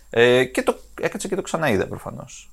Ε, 0.09 0.43
και 0.43 0.61
το 0.63 0.75
έκατσα 1.01 1.27
και 1.27 1.35
το 1.35 1.41
ξαναείδα 1.41 1.87
προφανώς. 1.87 2.49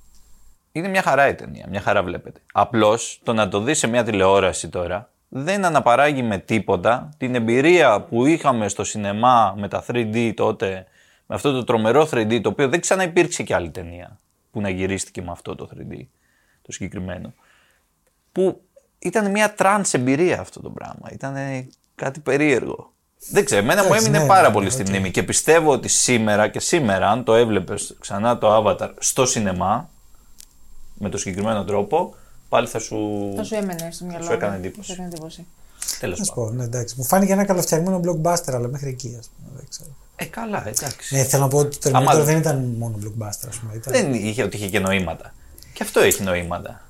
Είναι 0.71 0.87
μια 0.87 1.01
χαρά 1.01 1.27
η 1.27 1.33
ταινία, 1.35 1.65
μια 1.69 1.81
χαρά 1.81 2.03
βλέπετε. 2.03 2.39
Απλώς 2.53 3.19
το 3.23 3.33
να 3.33 3.47
το 3.49 3.59
δεις 3.59 3.77
σε 3.77 3.87
μια 3.87 4.03
τηλεόραση 4.03 4.69
τώρα 4.69 5.09
δεν 5.29 5.65
αναπαράγει 5.65 6.23
με 6.23 6.37
τίποτα 6.37 7.09
την 7.17 7.35
εμπειρία 7.35 8.01
που 8.01 8.25
είχαμε 8.25 8.67
στο 8.67 8.83
σινεμά 8.83 9.53
με 9.57 9.67
τα 9.67 9.83
3D 9.91 10.31
τότε, 10.35 10.85
με 11.33 11.39
αυτό 11.39 11.51
το 11.51 11.63
τρομερό 11.63 12.07
3D, 12.11 12.41
το 12.41 12.49
οποίο 12.49 12.69
δεν 12.69 12.79
ξαναυπήρξε 12.79 13.43
και 13.43 13.55
άλλη 13.55 13.69
ταινία 13.69 14.19
που 14.51 14.61
να 14.61 14.69
γυρίστηκε 14.69 15.21
με 15.21 15.31
αυτό 15.31 15.55
το 15.55 15.69
3D, 15.73 15.97
το 16.61 16.71
συγκεκριμένο. 16.71 17.33
Που 18.31 18.61
ήταν 18.99 19.31
μια 19.31 19.53
trance 19.53 19.93
εμπειρία 19.93 20.39
αυτό 20.39 20.61
το 20.61 20.69
πράγμα. 20.69 21.09
Ήταν 21.11 21.35
κάτι 21.95 22.19
περίεργο. 22.19 22.93
Δεν 23.29 23.45
ξέρω, 23.45 23.61
εμένα 23.61 23.81
μου 23.81 23.87
Εντάξει, 23.87 24.05
έμεινε 24.05 24.21
ναι, 24.21 24.27
πάρα 24.27 24.47
ναι, 24.47 24.53
πολύ 24.53 24.65
οκ. 24.65 24.71
στη 24.71 24.83
μνήμη 24.83 25.11
και 25.11 25.23
πιστεύω 25.23 25.71
ότι 25.71 25.87
σήμερα 25.87 26.47
και 26.47 26.59
σήμερα, 26.59 27.09
αν 27.09 27.23
το 27.23 27.35
έβλεπες 27.35 27.95
ξανά 27.99 28.37
το 28.37 28.57
Avatar 28.57 28.93
στο 28.99 29.25
σινεμά, 29.25 29.89
με 30.93 31.09
το 31.09 31.17
συγκεκριμένο 31.17 31.63
τρόπο, 31.63 32.15
πάλι 32.49 32.67
θα 32.67 32.79
σου. 32.79 33.31
Θα 33.35 33.43
σου 33.43 33.55
έμενε 33.55 33.91
στο 33.91 34.05
μυαλό. 34.05 34.25
Σου 34.25 34.31
έκανε 34.31 34.51
μου. 34.51 34.57
εντύπωση. 34.57 34.87
Θα 34.87 34.93
σου 34.93 35.01
έκανε 35.01 35.13
εντύπωση. 35.13 35.45
Τέλος 35.99 36.19
Να 36.19 36.25
σου 36.25 36.33
πάντων. 36.33 36.49
πω, 36.49 36.55
ναι, 36.55 36.63
εντάξει. 36.63 36.95
Μου 36.97 37.03
φάνηκε 37.03 37.31
ένα 37.31 37.45
καλοφτιαγμένο 37.45 37.99
blockbuster, 38.03 38.53
αλλά 38.53 38.67
μέχρι 38.67 38.89
εκεί, 38.89 39.15
ας 39.19 39.29
πούμε. 39.35 39.49
Δεν 39.55 39.65
ξέρω. 39.69 39.89
Ε, 40.15 40.25
καλά, 40.25 40.67
εντάξει. 40.67 41.15
Ναι, 41.15 41.23
θέλω 41.23 41.41
να 41.43 41.47
πω 41.49 41.57
ότι 41.57 41.77
το 41.77 41.91
Άμα- 41.93 42.13
Terminator 42.13 42.23
δεν 42.23 42.37
ήταν 42.37 42.75
μόνο 42.77 42.95
blockbuster, 43.03 43.47
ας 43.49 43.57
πούμε. 43.57 43.73
Ήταν, 43.75 43.93
Δεν 43.93 44.13
είχε 44.13 44.43
ότι 44.43 44.57
είχε 44.57 44.67
και 44.69 44.79
νοήματα. 44.79 45.33
Και 45.73 45.83
αυτό 45.83 45.99
έχει 45.99 46.23
νοήματα. 46.23 46.81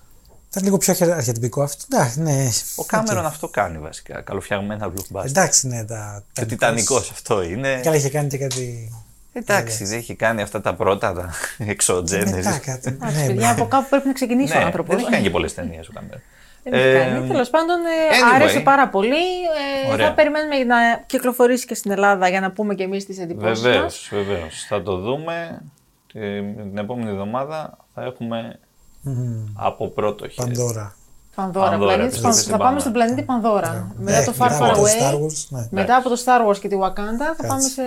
ήταν 0.49 0.63
λίγο 0.63 0.77
πιο 0.77 0.91
αρχαι- 0.93 1.11
αρχιετυπικό 1.11 1.61
αυτό. 1.61 1.85
Εντάξει, 1.93 2.21
ναι. 2.21 2.49
Ο 2.75 2.83
Κάμερον 2.83 3.25
αυτό 3.25 3.47
κάνει 3.47 3.77
βασικά. 3.77 4.21
Καλοφτιαγμένα 4.21 4.91
blockbuster. 4.93 5.25
Εντάξει, 5.25 5.67
ναι, 5.67 5.83
τα. 5.85 6.23
Και 6.33 6.41
ο 6.41 6.45
Τιτανικός 6.45 7.11
αυτό 7.11 7.41
είναι. 7.43 7.79
Και 7.81 7.87
άλλα 7.87 7.97
είχε 7.97 8.09
κάνει 8.09 8.27
και 8.29 8.37
κάτι. 8.37 8.91
Εντάξει, 9.33 9.85
δεν 9.85 9.97
έχει 9.97 10.15
κάνει 10.15 10.41
αυτά 10.41 10.61
τα 10.61 10.73
πρώτα 10.75 11.13
τα 11.13 11.29
εξωτζένε. 11.57 12.31
Μετά 12.31 12.57
κάτι. 12.57 12.87
Εντάξει, 12.89 13.17
ναι, 13.19 13.25
παιδιά, 13.25 13.51
από 13.51 13.67
κάπου 13.67 13.89
πρέπει 13.89 14.07
να 14.07 14.13
ξεκινήσει 14.13 14.55
ο 14.55 14.59
Ναι, 14.59 14.65
άνθρωπος. 14.65 14.95
δεν 14.95 15.03
έχει 15.03 15.11
κάνει 15.13 15.23
και 15.23 15.29
πολλές 15.29 15.53
ταινίες 15.53 15.87
ο 15.87 15.91
Κάμερον. 15.93 16.21
Δεν 16.63 16.73
έχει 16.73 17.11
κάνει. 17.11 17.27
Τέλος 17.27 17.49
πάντων, 17.49 17.75
ε, 17.75 18.15
anyway. 18.15 18.35
άρεσε 18.35 18.59
πάρα 18.59 18.89
πολύ. 18.89 19.15
Ε, 19.87 19.91
Ωραία. 19.91 20.07
θα 20.07 20.13
περιμένουμε 20.13 20.63
να 20.63 20.75
κυκλοφορήσει 21.05 21.65
και 21.65 21.75
στην 21.75 21.91
Ελλάδα 21.91 22.29
για 22.29 22.39
να 22.39 22.51
πούμε 22.51 22.75
και 22.75 22.83
εμείς 22.83 23.05
τις 23.05 23.19
εντυπώσεις 23.19 23.61
Βεβαίως, 23.61 23.83
μας. 23.83 24.09
βεβαίως. 24.11 24.65
Θα 24.69 24.81
το 24.81 24.97
δούμε. 24.97 25.61
Την 26.13 26.55
την 26.69 26.77
επόμενη 26.77 27.09
εβδομάδα 27.09 27.77
θα 27.93 28.03
έχουμε 28.03 28.59
από 29.55 29.87
πρώτο 29.87 30.27
χέρι. 30.27 30.47
Παντόρα. 30.51 30.95
Πανδώρα. 31.35 31.69
Πανδώρα, 31.69 31.93
πλανήτης 31.95 32.17
επιστροφή 32.17 32.23
Πανδώρα. 32.23 32.41
στην 32.41 32.51
Θα 32.51 32.57
πάμε 32.57 32.63
Πανδώρα. 32.63 32.79
στον 32.79 32.93
πλανήτη 32.93 33.21
Πανδώρα. 33.23 33.93
Μετά 33.97 34.19
Ναι, 34.19 34.25
το 34.25 34.31
Far 34.31 34.49
μετά 34.49 34.59
Far 34.59 34.69
από 34.69 34.75
το 34.75 34.81
Away. 34.83 35.01
Star 35.01 35.13
Wars, 35.13 35.45
ναι. 35.49 35.67
Μετά 35.71 35.95
από 35.95 36.09
το 36.09 36.17
Star 36.25 36.49
Wars 36.49 36.57
και 36.59 36.67
τη 36.67 36.75
Wakanda 36.81 37.27
θα 37.37 37.47
πάμε 37.47 37.61
σε, 37.61 37.81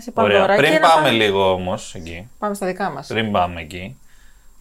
σε 0.00 0.10
Πανδώρα. 0.10 0.42
Ωραία. 0.42 0.56
Και 0.56 0.62
Πριν 0.62 0.72
να 0.80 0.88
πάμε 0.88 1.10
λίγο 1.10 1.52
όμως 1.52 1.94
εκεί, 1.94 2.28
Πάμε 2.38 2.54
στα 2.54 2.66
δικά 2.66 2.90
μας. 2.90 3.06
πριν 3.06 3.32
πάμε 3.32 3.60
εκεί, 3.60 3.96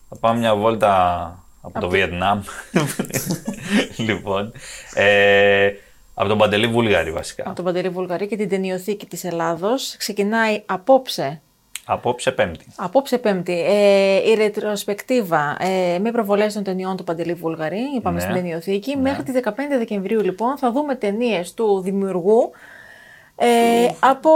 θα 0.09 0.15
πάμε 0.19 0.39
μια 0.39 0.55
βόλτα 0.55 0.93
από 1.71 1.79
το 1.79 1.89
Βιετνάμ. 1.89 2.41
λοιπόν, 4.07 4.51
ε, 4.93 5.71
από 6.13 6.29
τον 6.29 6.37
Παντελή 6.37 6.67
Βούλγαρη 6.67 7.11
βασικά. 7.11 7.43
Από 7.45 7.55
τον 7.55 7.65
Παντελή 7.65 7.89
Βουλγαρή 7.89 8.27
και 8.27 8.35
την 8.37 8.49
ταινιοθήκη 8.49 9.05
της 9.05 9.23
Ελλάδος. 9.23 9.95
Ξεκινάει 9.97 10.61
απόψε 10.65 11.41
Απόψε 11.89 12.31
Πέμπτη. 12.31 12.65
Απόψε 12.75 13.17
Πέμπτη, 13.17 13.63
ε, 13.67 14.29
η 14.29 14.33
ρετροσπεκτίβα 14.33 15.57
ε, 15.59 15.99
με 15.99 16.11
προβολές 16.11 16.53
των 16.53 16.63
ταινιών 16.63 16.97
του 16.97 17.03
Παντελή 17.03 17.33
Βουλγαρή, 17.33 17.79
είπαμε 17.97 18.15
Ναι. 18.15 18.21
στην 18.21 18.33
ταινιοθήκη. 18.33 18.97
Μέχρι 18.97 19.23
τις 19.23 19.33
15 19.33 19.51
Δεκεμβρίου 19.77 20.21
λοιπόν 20.21 20.57
θα 20.57 20.71
δούμε 20.71 20.95
ταινίες 20.95 21.53
του 21.53 21.81
δημιουργού 21.81 22.51
ε, 23.35 23.47
από 23.99 24.29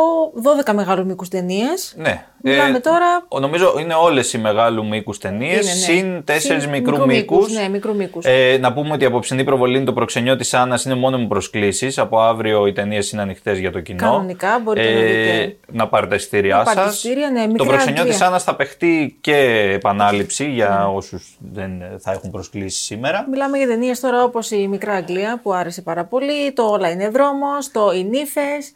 12 0.66 0.74
μεγάλους 0.74 1.06
μήκους 1.06 1.28
ταινίες. 1.28 1.94
Ναι. 1.98 2.26
Μιλάμε 2.44 2.80
τώρα- 2.80 3.26
ο- 3.28 3.40
Νομίζω 3.40 3.76
είναι 3.80 3.94
όλες 3.94 4.34
οι 4.34 4.38
μεγάλου 4.38 4.88
μήκους 4.88 5.18
ταινίες, 5.18 5.62
Είναι, 5.62 5.72
ναι. 5.74 6.02
συν 6.02 6.24
τέσσερις 6.24 6.62
Συν 6.62 6.72
μικρού 6.72 6.92
μικρού 6.92 7.06
μήκους. 7.08 7.38
μήκους, 7.48 7.54
ναι, 7.62 7.70
μικρού 7.70 7.96
μήκους. 7.96 8.26
Ε, 8.26 8.58
να 8.62 8.74
πούμε 8.74 8.94
ότι 8.94 9.04
η 9.04 9.08
απόψινή 9.08 9.44
προβολή 9.44 9.76
είναι 9.76 9.86
το 9.86 9.94
προξενιό 9.94 10.36
της 10.36 10.54
Άννας, 10.54 10.86
είναι 10.86 10.96
μόνο 10.96 11.18
με 11.18 11.28
προσκλήσεις. 11.28 11.98
Από 11.98 12.20
αύριο 12.20 12.66
οι 12.68 12.74
ταινίες 12.74 13.12
είναι 13.12 13.22
ανοιχτές 13.22 13.60
για 13.60 13.72
το 13.72 13.80
κοινό. 13.80 14.00
Κανονικά, 14.00 14.60
μπορείτε 14.64 14.94
να 14.94 15.00
δείτε. 15.02 15.56
Να 15.72 15.88
πάρετε 15.88 16.16
εισιτήριά 16.16 16.58
Να 16.58 16.64
πάρετε 16.64 16.86
σας. 16.86 16.96
εισιτήρια, 16.96 17.30
ναι, 17.30 17.42
το 17.42 17.48
μικρά 17.52 17.66
προξενιό 17.66 18.02
αντρία. 18.02 18.14
της 18.14 18.22
Άννας 18.24 18.44
θα 18.44 18.56
παιχτεί 18.56 19.18
και 19.22 19.36
επανάληψη 19.76 20.50
για 20.50 20.68
Ναι. 20.90 20.96
όσους 20.98 21.38
δεν 21.54 21.72
θα 22.00 22.12
έχουν 22.12 22.32
προσκλήσεις 22.32 22.86
σήμερα. 22.86 23.26
Μιλάμε 23.32 23.58
για 23.58 23.68
ταινίες 23.68 24.00
τώρα 24.00 24.24
όπως 24.24 24.52
η 24.52 24.68
Μικρά 24.68 24.94
Αγγλία 24.94 25.40
που 25.44 25.54
άρεσε 25.54 25.82
πάρα 25.82 26.04
πολύ, 26.06 26.52
το 26.54 26.64
Όλα 26.64 26.90
είναι 26.90 27.10
δρόμος, 27.10 27.72
το 27.72 27.92
Οι 27.96 28.04
Νύφες, 28.04 28.72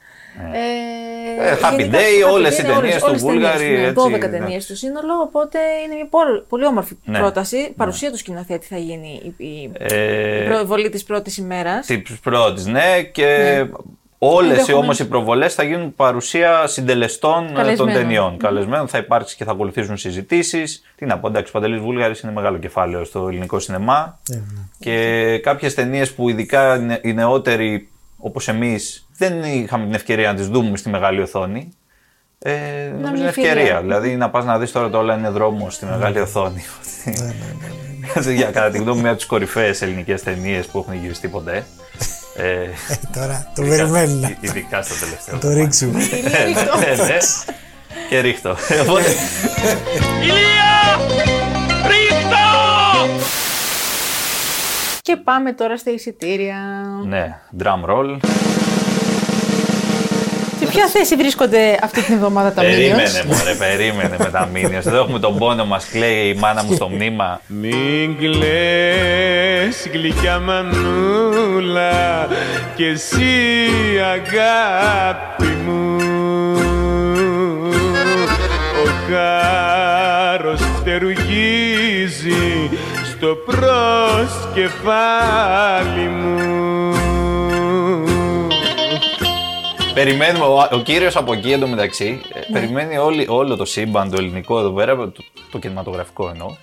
Ε, 0.54 1.50
Ε, 1.50 1.58
Happy 1.62 1.78
γενικά, 1.78 1.98
Day, 1.98 2.28
Happy 2.30 2.34
όλες 2.34 2.58
οι 2.58 2.62
ναι, 2.62 2.68
ταινίες 2.68 2.82
όλες- 2.82 3.02
του 3.02 3.06
όλες 3.08 3.22
τις 3.22 3.30
ταινίες 3.32 3.52
Βούλγαρη, 3.52 3.76
του, 3.76 3.82
ναι, 3.82 3.88
έτσι, 3.88 4.04
12 4.04 4.30
ναι. 4.32 4.38
ταινίες 4.40 4.64
στο 4.64 4.76
σύνολο, 4.76 5.14
οπότε 5.24 5.58
είναι 5.86 5.96
μια 5.96 6.08
πολύ, 6.10 6.44
πολύ 6.50 6.66
όμορφη 6.66 6.98
Ναι. 7.06 7.18
πρόταση. 7.20 7.74
Παρουσία 7.78 8.12
του 8.12 8.18
σκηνοθέτη 8.18 8.66
θα 8.68 8.78
γίνει 8.78 9.34
η, 9.38 9.46
η, 9.46 9.72
Ε, 9.80 10.44
η 10.44 10.48
προβολή 10.48 10.90
της 10.90 11.04
πρώτης 11.04 11.38
ημέρας. 11.38 11.86
Της 11.86 12.20
πρώτης, 12.24 12.66
ναι, 12.66 13.02
και 13.12 13.26
όλες 14.18 14.50
Ενδεχομένως- 14.50 14.84
όμως 14.84 15.00
οι 15.00 15.08
προβολές 15.08 15.54
θα 15.54 15.64
γίνουν 15.64 15.96
παρουσία 15.96 16.68
συντελεστών 16.68 17.44
ε, 17.44 17.48
των 17.48 17.56
Καλεσμένων. 17.56 17.94
ταινιών. 17.94 18.38
Καλεσμένων 18.38 18.88
θα 18.88 18.98
υπάρξει 18.98 19.36
και 19.36 19.44
θα 19.44 19.52
ακολουθήσουν 19.52 19.98
συζητήσεις. 19.98 20.84
Τι 20.96 21.06
να 21.06 21.20
πω, 21.20 21.28
εντάξει, 21.28 21.50
ο 21.56 21.60
Παντελής 21.60 21.80
Βούλγαρης 21.82 22.20
είναι 22.20 22.32
μεγάλο 22.32 22.58
κεφάλαιο 22.58 23.04
στο 23.04 23.28
ελληνικό 23.28 23.60
σινεμά. 23.60 24.20
Ναι, 24.30 24.36
ναι. 24.38 24.44
Και 24.80 25.38
κάποιες 25.44 25.74
ταινίες 25.74 26.12
που 26.14 26.30
ειδικά 26.30 26.76
οι 26.76 26.80
νε- 26.80 27.06
οι 27.06 27.14
νεότεροι 27.14 27.90
όπως 28.26 28.48
εμείς 28.48 29.08
δεν 29.18 29.44
είχαμε 29.44 29.86
την 29.86 29.94
ευκαιρία 29.94 30.28
να 30.32 30.36
τις 30.38 30.48
δούμε 30.48 30.78
στη 30.78 30.90
μεγάλη 30.90 31.22
οθόνη. 31.22 31.70
Ε, 32.40 32.52
νομίζω 32.92 33.12
μια 33.12 33.18
είναι 33.20 33.28
ευκαιρία. 33.28 33.52
ευκαιρία. 33.52 33.82
Δηλαδή 33.82 34.16
να 34.16 34.30
πας 34.30 34.46
να 34.46 34.58
δεις 34.60 34.72
τώρα 34.72 34.90
το 34.90 34.98
όλα 34.98 35.18
είναι 35.18 35.30
δρόμο 35.30 35.70
στη 35.70 35.86
μεγάλη 35.86 36.20
οθόνη. 36.20 36.66
Για 38.36 38.46
κατά 38.52 38.70
τη 38.70 38.78
γνώμη 38.78 38.96
μου, 38.96 39.02
μια 39.02 39.10
από 39.10 39.18
τις 39.20 39.28
κορυφαίες 39.28 39.82
ελληνικές 39.82 40.24
ταινίες 40.24 40.66
που 40.66 40.78
έχουν 40.80 40.94
γυριστεί 41.02 41.28
ποτέ. 41.28 41.66
Ε, 42.38 42.52
Ε, 42.64 42.70
Τώρα 43.14 43.52
το 43.56 43.62
περιμένουν 43.62 44.20
να 44.20 44.38
Ειδικά 44.40 44.82
στο 44.82 44.94
τελευταίο. 45.06 45.38
το 45.40 45.50
ρίξουμε. 45.62 46.00
Ναι, 46.80 47.04
ναι. 47.04 47.18
Και 48.10 48.20
ρίχτω. 48.20 48.50
Οπότε, 48.82 49.10
Και 55.06 55.16
πάμε 55.24 55.54
τώρα 55.54 55.78
στα 55.78 55.92
εισιτήρια. 55.92 56.56
ναι, 57.08 57.36
drum 57.64 57.90
roll. 57.90 58.18
Σε 60.60 60.66
ποια 60.66 60.88
θέση 60.88 61.16
βρίσκονται 61.16 61.78
αυτή 61.84 62.02
την 62.02 62.14
εβδομάδα 62.14 62.52
τα 62.52 62.62
Περίμενε, 62.62 63.04
Minions? 63.04 63.26
μωρέ, 63.26 63.54
περίμενε 63.54 64.16
με 64.20 64.26
τα 64.32 64.50
Minions. 64.54 64.86
Εδώ 64.86 64.98
έχουμε 64.98 65.20
τον 65.20 65.38
πόνο 65.38 65.66
μας, 65.66 65.86
κλαίει 65.90 66.28
η 66.28 66.34
μάνα 66.34 66.64
μου 66.64 66.74
στο 66.74 66.90
μνήμα. 66.90 67.42
Μην 67.48 68.18
κλαις 68.18 69.88
γλυκιά 69.92 70.40
μανούλα 70.40 72.28
και 72.76 72.86
εσύ 72.86 73.24
αγάπη 74.02 75.48
μου 75.66 75.96
Ο 78.84 78.88
χάρος 79.10 80.62
φτερουγίζει 80.62 82.70
στο 83.26 83.36
προσκεφάλι 83.36 84.88
μου. 86.08 86.94
Περιμένουμε, 89.94 90.46
ο, 90.46 90.68
ο 90.72 90.78
κύριος 90.78 91.16
από 91.16 91.34
εκεί 91.34 91.52
εντωμεταξύ, 91.52 92.22
ε, 92.34 92.40
περιμένει 92.54 92.98
όλη, 92.98 93.26
όλο 93.30 93.56
το 93.56 93.66
σύμπαν, 93.66 94.10
το 94.10 94.18
ελληνικό 94.20 94.60
εδώ 94.60 94.72
πέρα, 94.72 94.96
το, 94.96 95.24
το 95.52 95.60
κινηματογραφικό 95.60 96.30
εννοώ, 96.30 96.56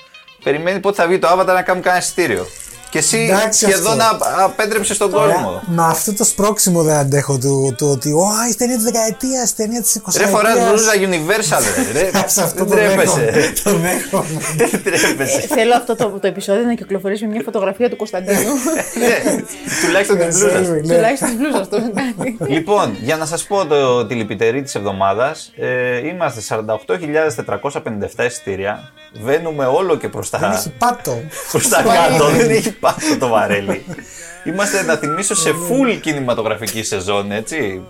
περιμένει 0.44 0.80
πότε 0.80 1.02
θα 1.02 1.08
βγει 1.08 1.18
το 1.18 1.28
Avatar 1.28 1.46
να 1.46 1.62
κάνουμε 1.62 1.84
κανένα 1.84 2.02
εισιτήριο. 2.02 2.46
Και 2.92 2.98
εσύ 2.98 3.18
Εντάξει, 3.30 3.64
σχεδόν 3.64 4.00
αυτό. 4.00 4.18
απέτρεψες 4.44 4.96
τον 4.98 5.10
κόσμο. 5.10 5.62
Με 5.66 5.82
αυτό 5.84 6.12
το 6.14 6.24
σπρώξιμο 6.24 6.82
δεν 6.82 6.94
αντέχω 6.96 7.38
του, 7.38 7.74
του 7.78 7.88
ότι 7.90 8.12
«Ω, 8.12 8.26
η 8.50 8.54
ταινία 8.54 8.74
της 8.76 8.84
δεκαετίας, 8.84 9.50
η 9.50 9.54
ταινία 9.54 9.82
της 9.82 10.00
20 10.06 10.16
Ρε 10.16 10.26
φοράς 10.26 10.54
μπλούζα 10.68 10.92
Universal, 10.92 11.62
ρε. 11.92 12.00
ρε. 12.10 12.28
Σε 12.28 12.42
αυτό 12.42 12.64
Δεν 12.64 12.66
το 12.68 12.74
τρέπεσαι. 12.74 13.30
δέχομαι. 13.32 13.52
Το 13.64 13.70
δέχομαι. 13.70 14.40
Δεν 14.56 14.82
τρέπεσαι. 14.82 15.40
Θέλω 15.48 15.74
αυτό 15.74 15.96
το, 15.96 16.08
το 16.20 16.26
επεισόδιο 16.26 16.62
να 16.62 16.74
κυκλοφορήσει 16.74 17.24
με 17.26 17.30
μια 17.32 17.42
φωτογραφία 17.44 17.90
του 17.90 17.96
Κωνσταντίνου. 17.96 18.38
Ναι, 19.02 19.42
Τουλάχιστον 19.86 20.18
την 20.18 20.26
μπλούζας. 20.28 20.66
σου. 20.66 20.72
Ναι. 20.72 20.80
Τουλάχιστον 20.94 21.28
της 21.28 21.36
μπλούζας 21.38 21.68
του. 21.68 21.92
κάτι. 21.94 22.36
Λοιπόν, 22.52 22.96
για 23.00 23.16
να 23.16 23.26
σας 23.26 23.44
πω 23.44 23.66
το 23.66 24.06
τηλεπιτερή 24.06 24.62
της 24.62 24.74
εβδομάδας, 24.74 25.52
ε, 25.56 26.06
είμαστε 26.08 26.40
48.457 26.40 28.24
εισιτήρια. 28.26 28.90
Βαίνουμε 29.22 29.64
όλο 29.66 29.96
και 29.96 30.08
προς 30.08 30.30
Δεν 30.30 30.40
τα, 30.40 30.54
έχει 30.58 30.70
πάτο. 30.78 31.20
προς 31.50 31.68
τα 31.68 31.82
κάτω, 31.82 32.28
δεν 32.28 32.50
έχει 32.50 32.70
πάτο 32.82 33.18
το 33.18 33.28
βαρέλι. 33.28 33.84
Είμαστε, 34.46 34.82
να 34.82 34.96
θυμίσω, 34.96 35.34
σε 35.34 35.50
full 35.50 36.00
κινηματογραφική 36.00 36.82
σεζόν, 36.82 37.30
έτσι. 37.30 37.82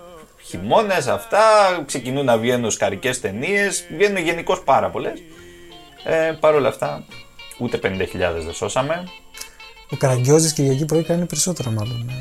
Χειμώνες, 0.45 1.07
αυτά, 1.07 1.39
ξεκινούν 1.85 2.25
να 2.25 2.37
βγαίνουν 2.37 2.71
σκαρικές 2.71 3.19
ταινίες, 3.19 3.85
βγαίνουν 3.95 4.17
γενικώς 4.17 4.63
πάρα 4.63 4.89
πολλές. 4.89 5.23
Ε, 6.03 6.31
Παρ' 6.39 6.55
όλα 6.55 6.67
αυτά, 6.67 7.05
ούτε 7.57 7.79
50.000 7.83 8.43
δεν 8.43 8.53
σώσαμε. 8.53 9.03
Ο 9.89 9.95
Καραγκιόζης 9.95 10.53
Κυριακή 10.53 10.85
πρωί 10.85 11.03
κάνει 11.03 11.25
περισσότερα 11.25 11.69
μάλλον. 11.69 12.11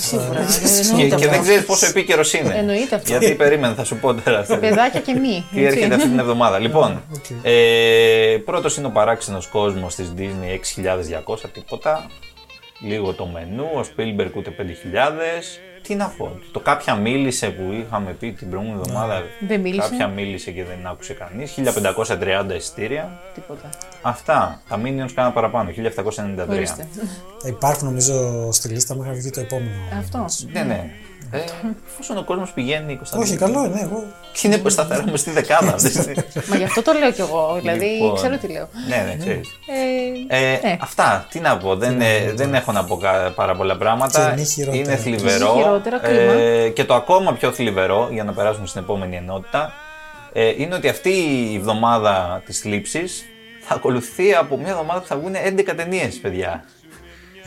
Ε, 0.00 0.06
Σίγουρα. 0.06 0.40
Και, 0.44 0.88
Εννοείται 0.90 1.16
και 1.16 1.22
δεν 1.24 1.30
αυτό. 1.30 1.42
ξέρεις 1.42 1.64
πόσο 1.64 1.86
επίκαιρος 1.86 2.32
είναι. 2.32 2.54
Εννοείται 2.56 2.94
αυτό. 2.94 3.08
Γιατί 3.10 3.34
περίμενε, 3.34 3.74
θα 3.74 3.84
σου 3.84 3.96
πω 3.96 4.14
τώρα. 4.14 4.46
Παιδάκια 4.60 5.00
και 5.00 5.12
μη. 5.14 5.44
Τι 5.54 5.64
έτσι. 5.64 5.76
έρχεται 5.76 5.94
αυτή 5.94 6.08
την 6.08 6.18
εβδομάδα. 6.18 6.58
Λοιπόν, 6.70 7.02
οκ. 7.14 7.24
ε, 7.42 8.36
πρώτος 8.44 8.76
είναι 8.76 8.86
ο 8.86 8.90
παράξενος 8.90 9.46
κόσμος 9.46 9.94
της 9.94 10.12
Disney 10.18 10.80
6.200 11.34 11.36
τίποτα. 11.52 12.06
Λίγο 12.82 13.12
το 13.12 13.26
μενού, 13.26 13.64
ο 13.74 13.80
Spielberg 13.80 14.30
ούτε 14.36 14.54
5.000. 14.58 14.64
Τι 15.82 15.94
να 15.94 16.14
πω, 16.16 16.38
το 16.52 16.60
κάποια 16.60 16.94
μίλησε 16.94 17.46
που 17.50 17.62
είχαμε 17.72 18.12
πει 18.12 18.32
την 18.32 18.50
προηγούμενη 18.50 18.80
εβδομάδα. 18.86 19.22
Δεν 19.48 19.60
μίλησε. 19.60 19.88
Κάποια 19.90 20.06
μίλησε 20.06 20.50
και 20.50 20.64
δεν 20.64 20.86
άκουσε 20.86 21.12
κανείς. 21.14 21.54
1530 22.50 22.54
εισιτήρια. 22.56 23.20
Τίποτα. 23.34 23.68
Αυτά. 24.02 24.60
Τα 24.68 24.80
Minions 24.84 25.10
κάνα 25.14 25.30
παραπάνω, 25.32 25.70
1793. 25.70 26.48
Ορίστε. 26.48 26.88
Θα 27.42 27.48
υπάρχουν 27.48 27.84
νομίζω 27.86 28.48
στη 28.52 28.68
λίστα 28.68 28.94
μέχρι 28.94 29.10
να 29.12 29.16
βγει 29.18 29.30
το 29.30 29.40
επόμενο. 29.40 29.70
Αυτό. 29.98 30.24
Ναι, 30.52 30.62
ναι. 30.62 30.90
Ε, 31.32 31.38
εφόσον 31.92 32.16
ο 32.18 32.22
κόσμος 32.24 32.52
πηγαίνει, 32.52 32.96
Κωνσταντίνο. 32.96 33.28
Όχι, 33.28 33.38
καλό 33.38 33.64
είναι. 33.64 33.80
Εγώ 33.80 34.04
Είναι 34.42 34.62
σταθερά 34.70 35.04
μες 35.10 35.20
στη 35.20 35.30
δεκάδα. 35.30 35.74
Μα 36.50 36.56
γι' 36.56 36.64
αυτό 36.64 36.82
το 36.82 36.92
λέω 36.92 37.10
κι 37.12 37.20
εγώ. 37.20 37.56
Δηλαδή 37.60 37.84
Λοιπόν. 37.86 38.14
ξέρω 38.14 38.36
τι 38.36 38.48
λέω. 38.48 38.68
ναι, 38.88 38.96
ναι, 38.96 39.16
ξέρεις. 39.16 39.48
Ε, 40.28 40.36
Ε, 40.44 40.58
ναι. 40.62 40.76
Αυτά, 40.80 41.26
τι 41.30 41.40
να 41.40 41.56
πω, 41.56 41.76
δεν, 41.76 42.00
ε, 42.00 42.32
δεν 42.34 42.54
έχω 42.54 42.72
να 42.72 42.84
πω 42.84 42.96
κα- 42.96 43.32
πάρα 43.34 43.54
πολλά 43.54 43.76
πράγματα. 43.76 44.20
Ξενή 44.26 44.44
χειρότερα. 44.44 44.82
Είναι 44.82 44.96
θλιβερό. 44.96 45.46
Ξενή 45.46 45.62
χειρότερα, 45.62 45.98
κρίμα. 45.98 46.32
ε, 46.32 46.68
και 46.68 46.84
το 46.84 46.94
ακόμα 46.94 47.32
πιο 47.32 47.52
θλιβερό, 47.52 48.08
για 48.12 48.24
να 48.24 48.32
περάσουμε 48.32 48.66
στην 48.66 48.80
επόμενη 48.80 49.16
ενότητα, 49.16 49.72
ε, 50.32 50.48
είναι 50.62 50.74
ότι 50.74 50.88
αυτή 50.88 51.10
η 51.50 51.54
εβδομάδα 51.56 52.42
της 52.46 52.60
θλίψης 52.60 53.24
θα 53.72 53.78
ακολουθεί 53.78 54.34
από 54.34 54.56
μια 54.58 54.70
εβδομάδα 54.70 55.00
που 55.00 55.06
θα 55.06 55.16
βγουν 55.16 55.34
11 55.34 55.72
ταινίες, 55.76 56.14
παιδιά. 56.16 56.64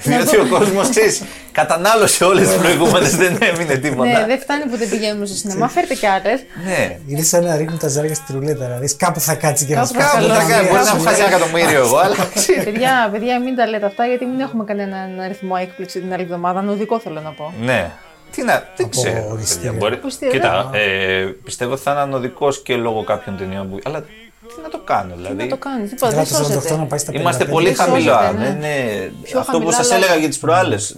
Διότι 0.04 0.38
ο 0.38 0.48
κόσμος 0.50 0.90
ξέρεις, 0.90 1.24
κατανάλωσε 1.52 2.24
όλες 2.24 2.48
τις 2.48 2.58
προηγούμενες, 2.58 3.16
δεν 3.16 3.38
έμεινε 3.42 3.76
τίποτα. 3.76 4.20
Ναι, 4.20 4.26
δεν 4.26 4.40
φτάνει 4.40 4.64
που 4.66 4.78
δεν 4.78 4.90
πηγαίνουμε 4.90 5.26
στο 5.26 5.36
σινεμά. 5.36 5.68
Φέρτε 5.70 5.94
κι 5.94 6.06
άλλες. 6.06 6.40
Ναι. 6.66 6.98
είναι 7.08 7.22
σαν 7.22 7.44
να 7.44 7.56
ρίχνουν 7.56 7.78
τα 7.80 7.88
ζάρια 7.88 8.16
στη 8.16 8.34
ρουλέτα. 8.34 8.66
Δηλαδή 8.66 8.96
κάπου 8.96 9.20
θα 9.20 9.36
κάτσει 9.36 9.66
και 9.66 9.76
να 9.76 9.82
Κάπου 9.82 9.94
θα 9.94 10.00
σκάσει. 10.02 10.16
Κάπου 10.28 10.34
θα 10.34 10.40
Καλό, 10.40 10.50
κάνει, 10.52 10.68
μπορεί 10.68 10.80
να 10.80 10.86
κάπου 10.86 10.98
μου 10.98 11.04
χάσει 11.04 11.22
ένα 11.22 11.36
εκατομμύριο 11.36 11.80
εγώ, 11.80 11.98
αλλά 11.98 12.16
ξέρεις. 12.36 12.64
παιδιά, 12.64 13.10
παιδιά, 13.12 13.40
μην 13.42 13.56
τα 13.56 13.68
λέτε 13.68 13.86
αυτά 13.86 14.06
γιατί 14.06 14.26
μην 14.26 14.40
έχουμε 14.40 14.64
κανέναν 14.64 15.20
αριθμό 15.20 15.56
έκπληξη 15.62 16.00
την 16.00 16.14
άλλη 16.14 16.22
εβδομάδα. 16.24 16.62
Νοδικό 16.62 17.00
θέλω 17.00 17.20
να 17.22 17.32
πω. 17.32 17.54
Ναι. 17.62 17.92
Τι 18.32 18.44
να, 18.44 18.54
δεν 18.76 18.86
Από 18.86 19.02
ξέρω. 19.02 19.26
οριστήρια. 19.30 19.72
παιδιά, 19.72 19.88
μπορεί- 19.88 20.02
Οριστήρια. 20.04 20.34
Κοίτα, 20.34 20.70
ε, 20.74 21.26
πιστεύω 21.44 21.72
ότι 21.74 21.82
θα 21.82 21.92
είναι 21.92 22.00
ανωδικός 22.00 22.62
και 22.62 22.76
λόγω 22.76 23.04
κάποιων 23.04 23.38
ταινιών 23.38 23.70
που. 23.70 23.80
Αλλά 23.84 24.06
τι 24.48 24.62
να 24.64 24.70
το 24.70 24.80
κάνω, 24.84 25.12
Τι 25.12 25.18
δηλαδή; 25.18 25.36
να 25.44 25.48
το 25.48 25.58
κάνεις, 25.58 25.90
τίποτα, 25.90 26.08
δεν 26.08 26.16
Γράψε 26.16 26.34
48 26.36 26.40
να 26.48 26.62
σώζεται. 26.62 26.86
πάει 26.90 27.00
στα 27.00 27.12
55. 27.12 27.16
Είμαστε 27.20 27.46
πολύ 27.46 27.66
Δεν 27.68 27.76
χαμηλά. 27.76 28.18
σώζεται, 28.20 28.38
ναι. 28.38 28.46
Δεν 28.46 28.56
είναι... 28.56 29.12
Πιο 29.22 29.40
Αυτό 29.40 29.52
που 29.52 29.58
χαμηλά, 29.58 29.78
σας 29.78 29.86
αλλά- 29.86 29.96
έλεγα 29.96 30.16
για 30.16 30.28
τις 30.28 30.38
προάλλες. 30.40 30.98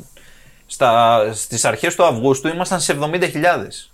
Στα, 0.66 1.20
στις 1.34 1.66
αρχές 1.66 1.96
του 1.96 2.06
Αυγούστου 2.06 2.48
ήμασταν 2.48 2.80
σε 2.82 2.94
70.000. 2.94 3.92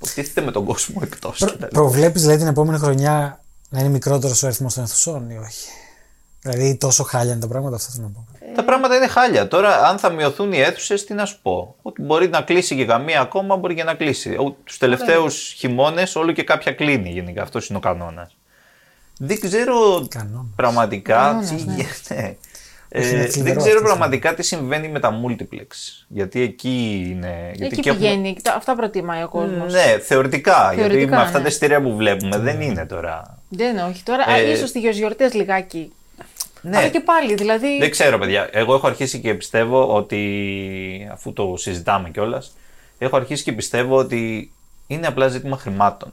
Υποτίθεται 0.00 0.40
με 0.40 0.50
τον 0.50 0.64
κόσμο 0.64 1.00
εκτός. 1.02 1.38
Προ, 1.38 1.48
δηλαδή. 1.52 1.74
Προβλέπεις 1.74 2.20
δηλαδή 2.22 2.38
την 2.38 2.48
επόμενη 2.48 2.78
χρονιά 2.78 3.40
να 3.68 3.80
είναι 3.80 3.88
μικρότερος 3.88 4.42
ο 4.42 4.46
αριθμός 4.46 4.74
των 4.74 4.84
αιθουσών 4.84 5.30
ή 5.30 5.36
όχι; 5.38 5.68
Δηλαδή 6.42 6.76
τόσο 6.76 7.02
χάλια 7.02 7.32
είναι 7.32 7.40
τα 7.40 7.48
πράγματα, 7.48 7.76
αυτό 7.76 7.90
θέλω 7.92 8.06
να 8.06 8.12
πω. 8.12 8.26
Τα 8.54 8.64
πράγματα 8.64 8.96
είναι 8.96 9.06
χάλια. 9.06 9.48
Τώρα, 9.48 9.86
αν 9.88 9.98
θα 9.98 10.10
μειωθούν 10.10 10.52
οι 10.52 10.58
αίθουσες, 10.60 11.04
τι 11.04 11.14
να 11.14 11.24
σου 11.24 11.38
πω; 11.42 11.74
Ότι 11.82 12.02
μπορεί 12.02 12.28
να 12.28 12.40
κλείσει 12.42 12.76
και 12.76 12.84
καμία 12.84 13.20
ακόμα, 13.20 13.56
μπορεί 13.56 13.74
και 13.74 13.84
να 13.84 13.94
κλείσει. 13.94 14.36
Τους 14.64 14.78
τελευταίους 14.78 15.52
χειμώνες, 15.56 16.16
όλο 16.16 16.32
και 16.32 16.42
κάποια 16.42 16.72
κλείνει 16.72 17.10
γενικά. 17.10 17.42
Αυτός 17.42 17.68
είναι 17.68 17.78
ο 17.78 17.80
κανόνας. 17.80 18.36
Δεν 19.18 19.40
ξέρω 19.40 20.06
Κανόνας. 20.10 20.46
πραγματικά. 20.56 21.14
Κανόνας, 21.16 21.48
τι 21.48 21.54
ναι. 21.64 21.72
γίνεται. 21.74 22.36
Όχι, 22.96 23.10
είναι 23.10 23.22
Ε, 23.22 23.26
θλιβερό 23.26 23.42
δεν 23.54 23.56
ξέρω 23.56 23.74
αυτό, 23.74 23.84
πραγματικά 23.86 24.34
τι 24.34 24.42
συμβαίνει 24.42 24.88
με 24.88 25.00
τα 25.00 25.20
multiplex. 25.24 25.66
Γιατί 26.08 26.40
εκεί 26.40 27.06
είναι. 27.10 27.50
Γιατί 27.54 27.76
Εκεί 27.78 27.88
έχουμε- 27.88 28.04
πηγαίνει, 28.08 28.36
τα- 28.42 28.54
αυτά 28.54 28.74
προτιμάει 28.76 29.22
ο 29.22 29.28
κόσμος. 29.28 29.72
Ναι, 29.72 29.98
θεωρητικά. 30.02 30.72
γιατί 30.74 30.80
Θεωρητικά, 30.88 31.16
με 31.16 31.22
αυτά 31.22 31.36
ναι. 31.36 31.42
τα 31.42 31.48
ειστήρια 31.50 31.82
που 31.82 31.96
βλέπουμε 31.96 32.38
δεν 32.38 32.60
είναι 32.60 32.86
τώρα. 32.86 33.38
Δεν 33.48 33.70
είναι, 33.70 33.82
όχι. 33.82 34.02
Τώρα, 34.02 34.30
Ε, 34.30 34.50
ίσως 34.50 34.68
στι 34.68 34.78
γιορτές 34.80 35.34
λιγάκι. 35.34 35.92
Ναι. 36.60 36.76
Αλλά 36.76 36.88
και 36.88 37.00
πάλι, 37.00 37.34
δηλαδή. 37.34 37.78
Δεν 37.78 37.90
ξέρω, 37.90 38.18
παιδιά. 38.18 38.48
Εγώ 38.52 38.74
έχω 38.74 38.86
αρχίσει 38.86 39.18
και 39.20 39.34
πιστεύω 39.34 39.94
ότι. 39.94 41.08
αφού 41.12 41.32
το 41.32 41.54
συζητάμε 41.56 42.10
κιόλας, 42.10 42.56
έχω 42.98 43.16
αρχίσει 43.16 43.42
και 43.44 43.52
πιστεύω 43.52 43.96
ότι 43.96 44.52
είναι 44.86 45.06
απλά 45.06 45.28
ζήτημα 45.28 45.56
χρημάτων. 45.56 46.12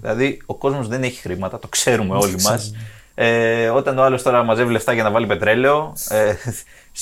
Δηλαδή, 0.00 0.42
ο 0.46 0.54
κόσμος 0.54 0.88
δεν 0.88 1.02
έχει 1.02 1.20
χρήματα, 1.20 1.58
το 1.58 1.68
ξέρουμε 1.68 2.16
όλοι 2.16 2.36
μας. 2.42 2.72
Ε, 3.14 3.68
όταν 3.68 3.98
ο 3.98 4.02
άλλος 4.02 4.22
τώρα 4.22 4.42
μαζεύει 4.42 4.72
λεφτά 4.72 4.92
για 4.92 5.02
να 5.02 5.10
βάλει 5.10 5.26
πετρέλαιο, 5.26 5.92
ε, 6.08 6.32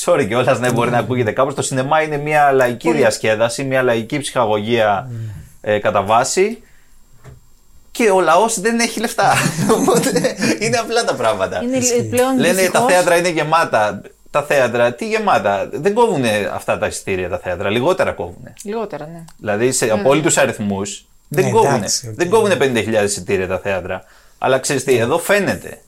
sorry 0.05 0.25
κιόλας, 0.29 0.59
ναι, 0.61 0.73
μπορεί 0.73 0.91
να 0.91 0.99
ακούγεται 0.99 1.33
κάπως. 1.33 1.55
Το 1.55 1.63
σινεμά 1.63 2.03
είναι 2.03 2.17
μια 2.17 2.53
λαϊκή 2.53 2.93
διασκέδαση, 2.93 3.65
μια 3.65 3.83
λαϊκή 3.83 4.19
ψυχαγωγία 4.19 5.11
ε, 5.61 5.79
κατά 5.79 6.03
βάση. 6.03 6.63
Και 7.91 8.11
ο 8.11 8.21
λαός 8.21 8.61
δεν 8.61 8.81
έχει 8.81 9.01
λεφτά. 9.01 9.33
Οπότε 9.81 10.11
είναι 10.61 10.77
απλά 10.77 11.05
τα 11.05 11.15
πράγματα. 11.15 11.63
είναι 11.63 11.79
λ- 11.79 12.11
πλέον. 12.11 12.39
Λένε 12.39 12.55
τα 12.55 12.61
δυστυχώς- 12.61 12.91
θέατρα 12.93 13.17
είναι 13.17 13.29
γεμάτα. 13.29 14.01
Τα 14.31 14.43
θέατρα, 14.43 14.93
τι 14.93 15.09
γεμάτα. 15.09 15.69
Δεν 15.73 15.95
κόβουν 15.95 16.23
αυτά 16.55 16.79
τα 16.79 16.87
εισιτήρια 16.87 17.29
τα 17.29 17.39
θέατρα, 17.39 17.71
λιγότερα 17.71 18.13
κόβουν. 18.13 18.43
Λιγότερα, 18.65 19.07
ναι. 19.07 19.25
Δηλαδή 19.39 19.73
σε 19.73 19.91
απόλυτους 19.91 20.37
αριθμούς 20.37 21.05
δεν 21.33 21.45
Ναι, 21.45 21.51
κόβουν. 21.51 21.75
εντάξει, 21.75 22.09
οκ. 22.09 22.15
Δεν 22.15 22.29
κόβουν 22.29 22.51
50.000 22.61 23.03
εισιτήρια 23.05 23.47
τα 23.47 23.59
θέατρα. 23.59 24.05
Αλλά 24.39 24.59
ξέρεις 24.59 24.85
τι, 24.85 24.97
εδώ 24.97 25.19
φαίνεται. 25.19 25.79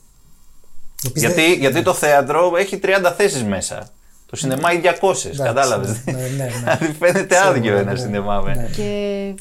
Επίσης, 1.07 1.27
Γιατί, 1.27 1.41
δεν- 1.49 1.59
γιατί 1.59 1.81
το 1.81 1.93
θέατρο 1.93 2.53
έχει 2.57 2.79
30 2.83 3.13
θέσεις 3.17 3.43
μέσα. 3.43 3.87
Το 4.29 4.35
σινεμά 4.35 4.69
έχει 4.71 4.79
200. 4.79 4.89
Εντάξει, 5.25 5.41
Κατάλαβες. 5.43 6.01
ναι, 6.05 6.11
ναι, 6.11 6.19
ναι. 6.37 6.47
Δηλαδή 6.63 6.95
φαίνεται 6.99 7.35
Ξέρω, 7.35 7.49
άδειο 7.49 7.73
ναι, 7.73 7.79
ένα 7.79 7.91
ναι. 7.91 7.97
σινεμά. 7.97 8.41
με. 8.41 8.53
Ναι. 8.53 8.67
Και. 8.75 9.33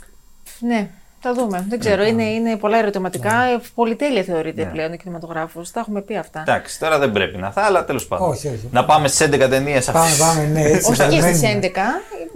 Ναι, 0.58 0.88
θα 1.20 1.34
δούμε. 1.34 1.66
Δεν 1.68 1.78
ξέρω. 1.78 2.02
Είναι, 2.04 2.24
είναι 2.24 2.56
πολλά 2.56 2.78
ερωτηματικά. 2.78 3.32
Ναι. 3.34 3.58
Πολυτέλεια 3.74 4.22
θεωρείται 4.22 4.64
πλέον 4.72 4.92
ο 4.92 4.96
κινηματογράφος. 4.96 5.70
Τα 5.70 5.80
έχουμε 5.80 6.00
πει 6.00 6.16
αυτά. 6.16 6.40
Εντάξει, 6.40 6.78
τώρα 6.78 6.98
δεν 6.98 7.12
πρέπει 7.12 7.36
να 7.38 7.50
θα, 7.50 7.62
αλλά 7.62 7.84
τέλος 7.84 8.06
πάντων. 8.06 8.28
Όχι, 8.28 8.46
όχι. 8.48 8.68
Να 8.72 8.84
πάμε 8.84 9.08
στις 9.08 9.26
11 9.28 9.48
ταινίες 9.50 9.84
Πάμε, 9.90 10.10
πάμε, 10.18 10.44
ναι, 10.52 10.60
έτσι. 10.62 10.90
Όχι 10.90 11.08
και 11.08 11.20
στις 11.20 11.40
περιμένουμε. 11.40 11.70
11. 11.74 11.78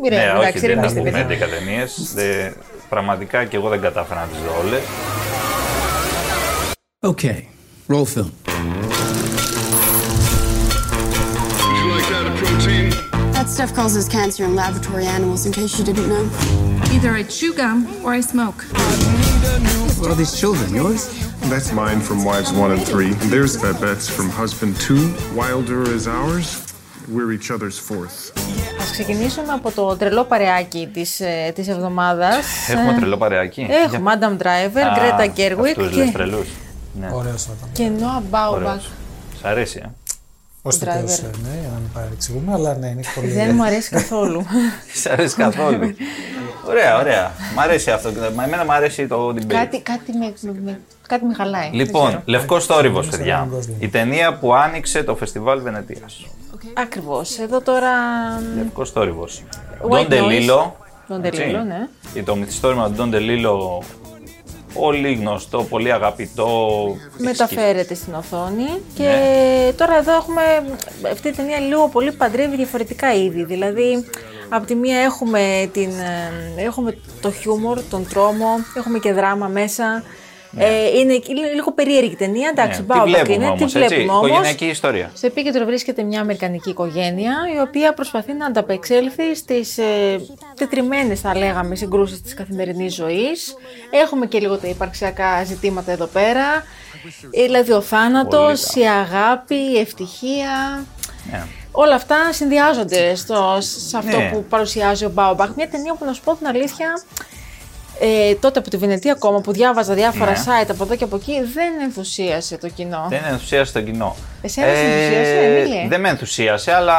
Ναι, 0.00 0.08
Ρε, 0.08 0.30
όχι, 0.30 0.38
εντάξει, 0.38 0.58
δεν 0.60 0.70
ηρεμήστε, 0.70 0.98
έχουμε 1.00 1.24
παιδιά. 1.24 1.46
11 1.46 1.50
ταινίες. 1.50 2.12
Πραγματικά 2.89 3.45
και 3.45 3.55
εγώ 3.57 3.69
δεν 3.69 3.81
κατάφερα 3.81 4.19
να 4.19 4.27
τι 4.27 4.33
δω 4.45 4.59
όλε. 4.67 4.79
Okay, 7.05 7.39
roll 7.87 8.05
film. 8.05 8.31
Would 11.63 11.77
you 11.79 11.87
like 11.95 12.07
that 12.13 12.25
a 12.31 12.33
protein? 12.41 12.85
That 13.33 13.47
stuff 13.49 13.71
causes 13.73 14.07
cancer 14.07 14.43
in 14.45 14.55
laboratory 14.55 15.05
animals, 15.17 15.45
in 15.45 15.51
case 15.51 15.71
you 15.77 15.83
didn't 15.89 16.07
know. 16.13 16.25
Either 16.95 17.11
I 17.19 17.23
chew 17.23 17.53
gum 17.61 17.77
or 18.03 18.13
I 18.19 18.21
smoke. 18.21 18.59
What 19.99 20.09
are 20.11 20.15
these 20.23 20.35
children? 20.41 20.67
Yours? 20.73 21.01
That's 21.51 21.71
mine 21.73 21.99
from 22.07 22.23
wives 22.23 22.51
one 22.63 22.71
and 22.71 22.83
three. 22.91 23.11
And 23.21 23.29
there's 23.33 23.53
Babette's 23.61 24.07
from 24.15 24.29
husband 24.29 24.73
two. 24.85 25.03
Wilder 25.39 25.83
is 25.97 26.07
ours. 26.07 26.47
We're 27.09 27.31
each 27.37 27.49
other's 27.51 27.77
fourth. 27.77 28.17
Ας 28.90 28.94
ξεκινήσουμε 28.94 29.52
από 29.52 29.70
το 29.70 29.96
τρελό 29.96 30.24
παρεάκι 30.24 30.88
της, 30.92 31.20
ε, 31.20 31.52
της 31.54 31.68
εβδομάδας. 31.68 32.46
Έχουμε 32.68 32.92
Ε, 32.92 32.94
τρελό 32.96 33.16
παρεάκι. 33.16 33.66
Έχουμε 33.84 34.12
Adam 34.20 34.42
Driver, 34.42 34.98
Greta 34.98 35.24
Gerwig 35.38 35.66
Αυτούς 35.68 35.92
λες 35.96 36.06
και, 36.06 36.12
τρελούς. 36.12 36.48
Ναι, 37.00 37.08
Ωραίος 37.12 37.42
θα 37.42 37.50
ήταν. 37.58 37.68
και 37.72 37.90
Noah 38.04 38.34
Baumbach. 38.34 38.52
ωραίος. 38.52 38.90
Σ' 39.40 39.44
αρέσει, 39.44 39.80
ε; 39.84 39.88
Ως 40.62 40.78
το 40.78 40.86
Driver. 40.86 40.92
τέλος, 40.94 41.18
ε, 41.18 41.22
ναι, 41.22 41.58
για 41.60 41.68
να 41.72 41.78
μην 41.78 41.90
παρεξηγούμε, 41.92 42.52
αλλά 42.52 42.74
ναι, 42.76 42.86
είναι 42.86 43.02
πολύ. 43.14 43.28
Δεν 43.28 43.54
μου 43.54 43.64
αρέσει 43.64 43.90
καθόλου. 43.90 44.44
Σ' 45.02 45.06
αρέσει 45.06 45.36
καθόλου. 45.36 45.94
ωραία, 46.68 46.98
ωραία. 46.98 47.30
Μ' 47.56 47.60
αρέσει 47.60 47.90
αυτό. 47.90 48.10
Μα 48.34 48.44
εμένα 48.44 48.64
μ' 48.64 48.70
αρέσει 48.70 49.06
το 49.06 49.28
debate. 49.28 49.44
κάτι, 49.46 49.80
κάτι, 49.80 50.12
με, 50.18 50.32
με- 50.40 50.60
με- 50.64 50.80
κάτι 51.08 51.24
με 51.24 51.34
χαλάει. 51.34 51.68
δεν 51.70 51.72
Λοιπόν, 51.78 52.06
ξέρω. 52.06 52.22
Λευκός 52.24 52.66
Θόρυβος, 52.66 53.06
Στον 53.06 53.18
παιδιά. 53.18 53.48
Ryan 53.50 53.56
Gosling. 53.56 53.74
Η 53.82 53.88
ταινία 53.88 54.34
που 54.38 54.54
άνοιξε 54.54 55.02
το 55.02 55.16
φεστιβάλ 55.16 55.60
Βενετίας. 55.62 56.26
Ακριβώς. 56.74 57.38
Εδώ 57.38 57.60
τώρα... 57.60 57.90
Λευκό 58.56 58.84
θόρυβος. 58.84 59.42
White 59.82 59.88
Τον 59.90 60.00
noise. 60.00 60.08
Τελίλο. 60.08 60.76
Τον 61.08 61.22
Τελίλο, 61.22 61.62
ναι. 61.64 61.88
Και 62.14 62.22
το 62.22 62.36
μυθιστόρημα 62.36 62.88
του 62.88 62.94
Τον 62.96 63.10
Τελίλο. 63.10 63.82
Πολύ 64.74 65.14
γνωστό, 65.14 65.62
πολύ 65.62 65.92
αγαπητό. 65.92 66.68
μεταφέρεται 67.18 67.94
στην 67.94 68.14
οθόνη 68.14 68.66
και 68.94 69.02
Ναι. 69.02 69.72
τώρα 69.72 69.96
εδώ 69.96 70.12
έχουμε 70.12 70.42
αυτή 71.12 71.28
η 71.28 71.32
ταινία 71.32 71.58
λίγο 71.58 71.88
πολύ 71.88 72.12
παντρεύει 72.12 72.56
διαφορετικά 72.56 73.14
είδη. 73.14 73.44
Δηλαδή, 73.44 74.04
από 74.48 74.66
τη 74.66 74.74
μία 74.74 74.98
έχουμε, 74.98 75.70
την, 75.72 75.90
ε, 75.90 76.62
έχουμε 76.62 76.98
το 77.20 77.30
χιούμορ, 77.30 77.80
τον 77.90 78.06
τρόμο, 78.08 78.46
έχουμε 78.76 78.98
και 78.98 79.12
δράμα 79.12 79.46
μέσα. 79.48 80.02
Ε, 80.56 80.98
είναι 80.98 81.20
λίγο 81.54 81.72
περίεργη 81.72 82.16
ταινία, 82.16 82.48
εντάξει, 82.48 82.78
Ναι, 82.80 82.86
μπάμπακ 82.86 83.04
τη 83.06 83.10
βλέπουμε 83.10 83.34
είναι, 83.34 83.46
όμως, 83.46 83.72
τη 83.72 83.78
έτσι, 83.80 83.94
βλέπουμε 83.94 84.12
όμως. 84.12 84.26
οικογενειακή 84.28 84.66
ιστορία. 84.66 85.10
Στο 85.14 85.26
επίκεντρο 85.26 85.64
βρίσκεται 85.64 86.02
μια 86.02 86.20
Αμερικανική 86.20 86.70
οικογένεια 86.70 87.34
η 87.56 87.60
οποία 87.60 87.94
προσπαθεί 87.94 88.32
να 88.32 88.46
ανταπεξέλθει 88.46 89.34
στις 89.36 89.78
ε, 89.78 90.20
τετριμένες 90.54 91.20
θα 91.20 91.36
λέγαμε 91.36 91.74
συγκρούσεις 91.74 92.22
της 92.22 92.34
καθημερινής 92.34 92.94
ζωής. 92.94 93.54
Έχουμε 93.90 94.26
και 94.26 94.38
λίγο 94.38 94.56
τα 94.56 94.68
υπαρξιακά 94.68 95.44
ζητήματα 95.44 95.92
εδώ 95.92 96.06
πέρα. 96.06 96.64
Ε, 97.30 97.42
Δηλαδή 97.44 97.72
ο 97.72 97.80
θάνατος, 97.80 98.74
η 98.74 98.80
αγάπη, 98.82 99.54
η 99.54 99.78
ευτυχία. 99.78 100.84
Ναι. 101.30 101.42
Όλα 101.72 101.94
αυτά 101.94 102.16
συνδυάζονται 102.32 103.14
στο, 103.14 103.58
σε 103.60 103.96
αυτό 103.96 104.16
Ναι. 104.18 104.30
που 104.32 104.44
παρουσιάζει 104.48 105.04
ο 105.04 105.10
Μπάουμπαχ. 105.10 105.50
Μια 105.56 105.68
ταινία 105.68 105.94
που 105.94 106.04
να 106.04 106.12
σου 106.12 106.22
πω 106.24 106.34
την 106.34 106.46
αλήθεια, 106.46 107.02
ε, 108.00 108.34
τότε 108.34 108.58
από 108.58 108.70
τη 108.70 108.76
Βενετία 108.76 109.12
ακόμα 109.12 109.40
που 109.40 109.52
διάβαζα 109.52 109.94
διάφορα 109.94 110.30
Ναι. 110.30 110.44
site 110.44 110.66
από 110.70 110.84
εδώ 110.84 110.96
και 110.96 111.04
από 111.04 111.16
εκεί, 111.16 111.32
δεν 111.54 111.72
ενθουσίασε 111.82 112.58
το 112.58 112.68
κοινό. 112.68 113.06
Δεν 113.08 113.20
ενθουσίασε 113.30 113.72
το 113.72 113.80
κοινό. 113.80 114.16
Εσένα 114.42 114.66
σε 114.66 114.72
ενθουσίασε, 114.80 115.38
Εμίλια; 115.38 115.86
Δεν 115.88 116.00
με 116.00 116.08
ενθουσίασε, 116.08 116.72
αλλά 116.72 116.96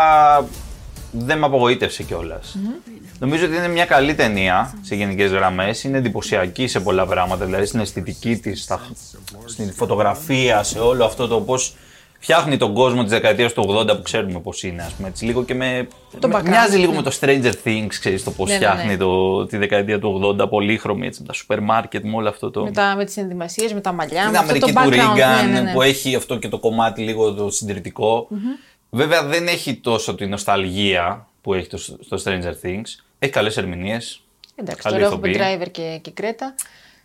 δεν 1.12 1.38
με 1.38 1.46
απογοήτευσε 1.46 2.04
κιόλας. 2.04 2.58
Νομίζω 3.20 3.46
ότι 3.46 3.56
είναι 3.56 3.68
μια 3.68 3.86
καλή 3.86 4.16
ταινία 4.16 4.74
σε 4.82 4.96
γενικές 4.96 5.32
γραμμές. 5.32 5.84
Είναι 5.84 5.98
εντυπωσιακή 5.98 6.68
σε 6.68 6.80
πολλά 6.80 7.06
πράγματα, 7.06 7.46
δηλαδή 7.46 7.66
στην 7.66 7.80
αισθητική 7.80 8.38
της, 8.38 8.68
στην 9.46 9.74
φωτογραφία, 9.74 10.64
σε 10.64 10.80
όλο 10.80 11.06
αυτό 11.06 11.28
το 11.28 11.42
πώς 11.42 11.76
φτιάχνει 12.20 12.58
τον 12.58 12.74
κόσμο 12.74 13.02
της 13.02 13.12
δεκαετίας 13.12 13.54
του 13.54 13.76
80 13.78 13.88
που 13.88 14.02
ξέρουμε 14.02 14.40
πώς 14.40 14.64
είναι, 14.64 14.84
ας 14.84 14.94
πούμε. 14.94 15.08
Έτσι, 15.08 15.26
λίγο 15.26 15.44
και 15.44 15.54
με. 15.54 15.88
Το 16.20 16.28
με- 16.28 16.38
background, 16.38 16.50
μοιάζει 16.50 16.78
λίγο 16.78 16.92
ναι. 16.92 16.98
με 16.98 17.04
το 17.04 17.18
Stranger 17.22 17.54
Things, 17.68 17.88
ξέρεις 18.00 18.24
το 18.24 18.32
πώς 18.32 18.48
Ναι, 18.48 18.54
ναι, 18.54 18.60
φτιάχνει 18.60 18.92
ναι. 18.92 18.98
Το, 18.98 19.46
τη 19.46 19.58
δεκαετία 19.58 20.00
του 20.00 20.36
80, 20.42 20.50
πολύχρωμη, 20.50 21.08
έτσι, 21.08 21.22
με 21.22 21.28
τα 21.28 21.34
σούπερ 21.34 21.62
μάρκετ, 21.62 22.04
με 22.04 22.16
όλο 22.16 22.30
αυτό 22.30 22.52
το. 22.52 22.64
με, 22.64 22.72
τα, 22.72 22.94
με 22.98 23.06
τις 23.06 23.18
ενδυμασίες, 23.18 23.74
με 23.74 23.82
τα 23.82 23.92
μαλλιά, 23.92 24.22
Την 24.22 24.32
με 24.32 24.38
αυτό 24.38 24.60
το 24.60 24.66
Αμερική 24.76 24.98
του 24.98 25.06
background. 25.06 25.14
Ρίγκαν 25.16 25.46
ναι, 25.46 25.52
ναι, 25.52 25.62
ναι. 25.62 25.74
που 25.74 25.82
έχει 25.82 26.16
αυτό 26.16 26.38
και 26.38 26.48
το 26.48 26.60
κομμάτι 26.60 27.02
λίγο 27.02 27.34
το 27.34 27.50
συντηρητικο 27.50 28.28
Βέβαια 28.90 29.24
δεν 29.24 29.48
έχει 29.48 29.76
τόσο 29.76 30.16
τη 30.16 30.26
νοσταλγία 30.26 31.28
που 31.42 31.54
έχει 31.54 31.68
το, 31.68 31.78
στο 31.78 32.18
Stranger 32.24 32.54
Things. 32.66 32.84
Έχει 33.20 33.32
καλές 33.32 33.58
ερμηνείες. 33.58 34.22
Εντάξει, 34.56 34.82
καλή 34.82 34.96
τώρα 34.96 35.08
έχουμε 35.08 35.30
ηθοποιή. 35.30 35.58
driver 35.60 35.72
και, 35.72 36.00
και 36.02 36.12
κρέτα. 36.12 36.56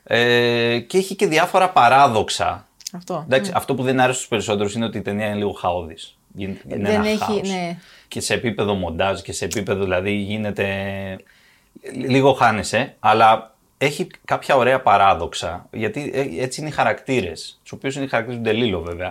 Ε, 0.04 0.78
και 0.78 0.98
έχει 0.98 1.14
και 1.14 1.26
διάφορα 1.26 1.70
παράδοξα. 1.70 2.66
Αυτό. 2.96 3.22
Εντάξει, 3.26 3.50
Αυτό 3.54 3.74
που 3.74 3.82
δεν 3.82 4.00
άρεσε 4.00 4.16
στους 4.16 4.28
περισσότερους 4.28 4.74
είναι 4.74 4.84
ότι 4.84 4.98
η 4.98 5.02
ταινία 5.02 5.26
είναι 5.26 5.34
λίγο 5.36 5.52
χαόδης. 5.52 6.16
Γίνεται- 6.34 6.74
Είναι 6.76 6.88
Δεν 6.88 6.94
ένα 7.00 7.08
έχει, 7.08 7.18
χάος. 7.18 7.48
ναι. 7.48 7.78
Και 8.08 8.20
σε 8.20 8.34
επίπεδο 8.34 8.74
μοντάζ 8.74 9.20
και 9.20 9.32
σε 9.32 9.44
επίπεδο 9.44 9.82
δηλαδή 9.82 10.12
γίνεται... 10.12 10.66
Λίγο 11.94 12.32
χάνεσαι, 12.32 12.94
αλλά 13.00 13.54
έχει 13.78 14.06
κάποια 14.24 14.56
ωραία 14.56 14.80
παράδοξα. 14.80 15.66
Γιατί 15.72 16.10
ε, 16.14 16.42
έτσι 16.42 16.60
είναι 16.60 16.68
οι 16.68 16.72
χαρακτήρες. 16.72 17.58
Τους 17.62 17.72
οποίους 17.72 17.94
είναι 17.96 18.04
οι 18.04 18.08
χαρακτήρες 18.08 18.40
του 18.42 18.48
Ντελίλο 18.48 18.80
βέβαια. 18.80 19.08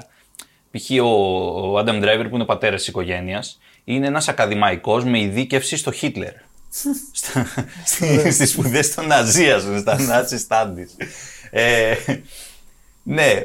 Π.χ. 0.71 0.89
ο, 1.03 1.07
ο 1.07 1.79
Adam 1.79 2.03
Driver 2.03 2.25
που 2.29 2.33
είναι 2.33 2.43
ο 2.43 2.45
πατέρας 2.45 2.79
της 2.79 2.87
οικογένειας 2.87 3.59
είναι 3.83 4.07
ένας 4.07 4.27
ακαδημαϊκός 4.27 5.03
με 5.03 5.19
ειδίκευση 5.19 5.77
στο 5.77 5.91
Χίτλερ. 5.91 6.33
Στα- 7.13 7.45
στη- 7.85 8.31
στις 8.31 8.49
σπουδές 8.51 8.93
των 8.93 9.07
Ναζί, 9.07 9.51
ας 9.51 9.63
πούμε, 9.63 9.77
στα 9.79 9.97
Nazi 9.99 10.47
Studies. 10.47 11.05
Ε, 11.51 11.95
ναι, 13.03 13.41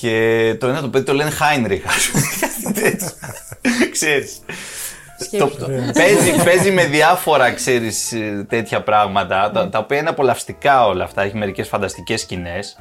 και 0.00 0.56
το 0.60 0.66
ένα 0.66 0.80
το 0.80 0.88
παιδί 0.88 1.04
το 1.04 1.14
λένε 1.14 1.30
Χάινριχ, 1.30 1.86
ας 1.86 2.08
πούμε, 2.12 2.24
κάτι 2.40 2.80
τέτοιο. 2.80 3.08
Ξέρεις. 3.92 4.38
Το, 5.38 5.46
το- 5.46 5.68
παίζει, 5.94 6.44
παίζει 6.44 6.70
με 6.70 6.84
διάφορα, 6.84 7.52
ξέρεις, 7.52 8.12
ε, 8.12 8.46
τέτοια 8.48 8.82
πράγματα, 8.82 9.50
τα, 9.50 9.68
τα 9.68 9.78
οποία 9.78 9.98
είναι 9.98 10.08
απολαυστικά 10.08 10.86
όλα 10.86 11.04
αυτά, 11.04 11.22
έχει 11.22 11.36
μερικές 11.36 11.68
φανταστικές 11.68 12.20
σκηνές. 12.20 12.76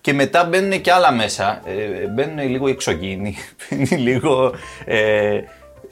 Και 0.00 0.12
μετά 0.12 0.44
μπαίνουν 0.44 0.80
και 0.80 0.92
άλλα 0.92 1.12
μέσα. 1.12 1.60
Ε, 1.64 2.06
μπαίνουν 2.06 2.48
λίγο 2.50 2.68
οι 2.68 2.70
εξωγήινοι, 2.70 3.36
μπαίνει 3.70 3.86
λίγο. 4.02 4.52
Ε, 4.84 5.38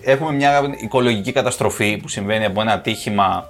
έχουμε 0.03 0.33
μια 0.33 0.61
οικολογική 0.83 1.33
καταστροφή 1.33 1.97
που 1.97 2.09
συμβαίνει 2.09 2.45
από 2.45 2.61
ένα 2.61 2.73
ατύχημα 2.73 3.49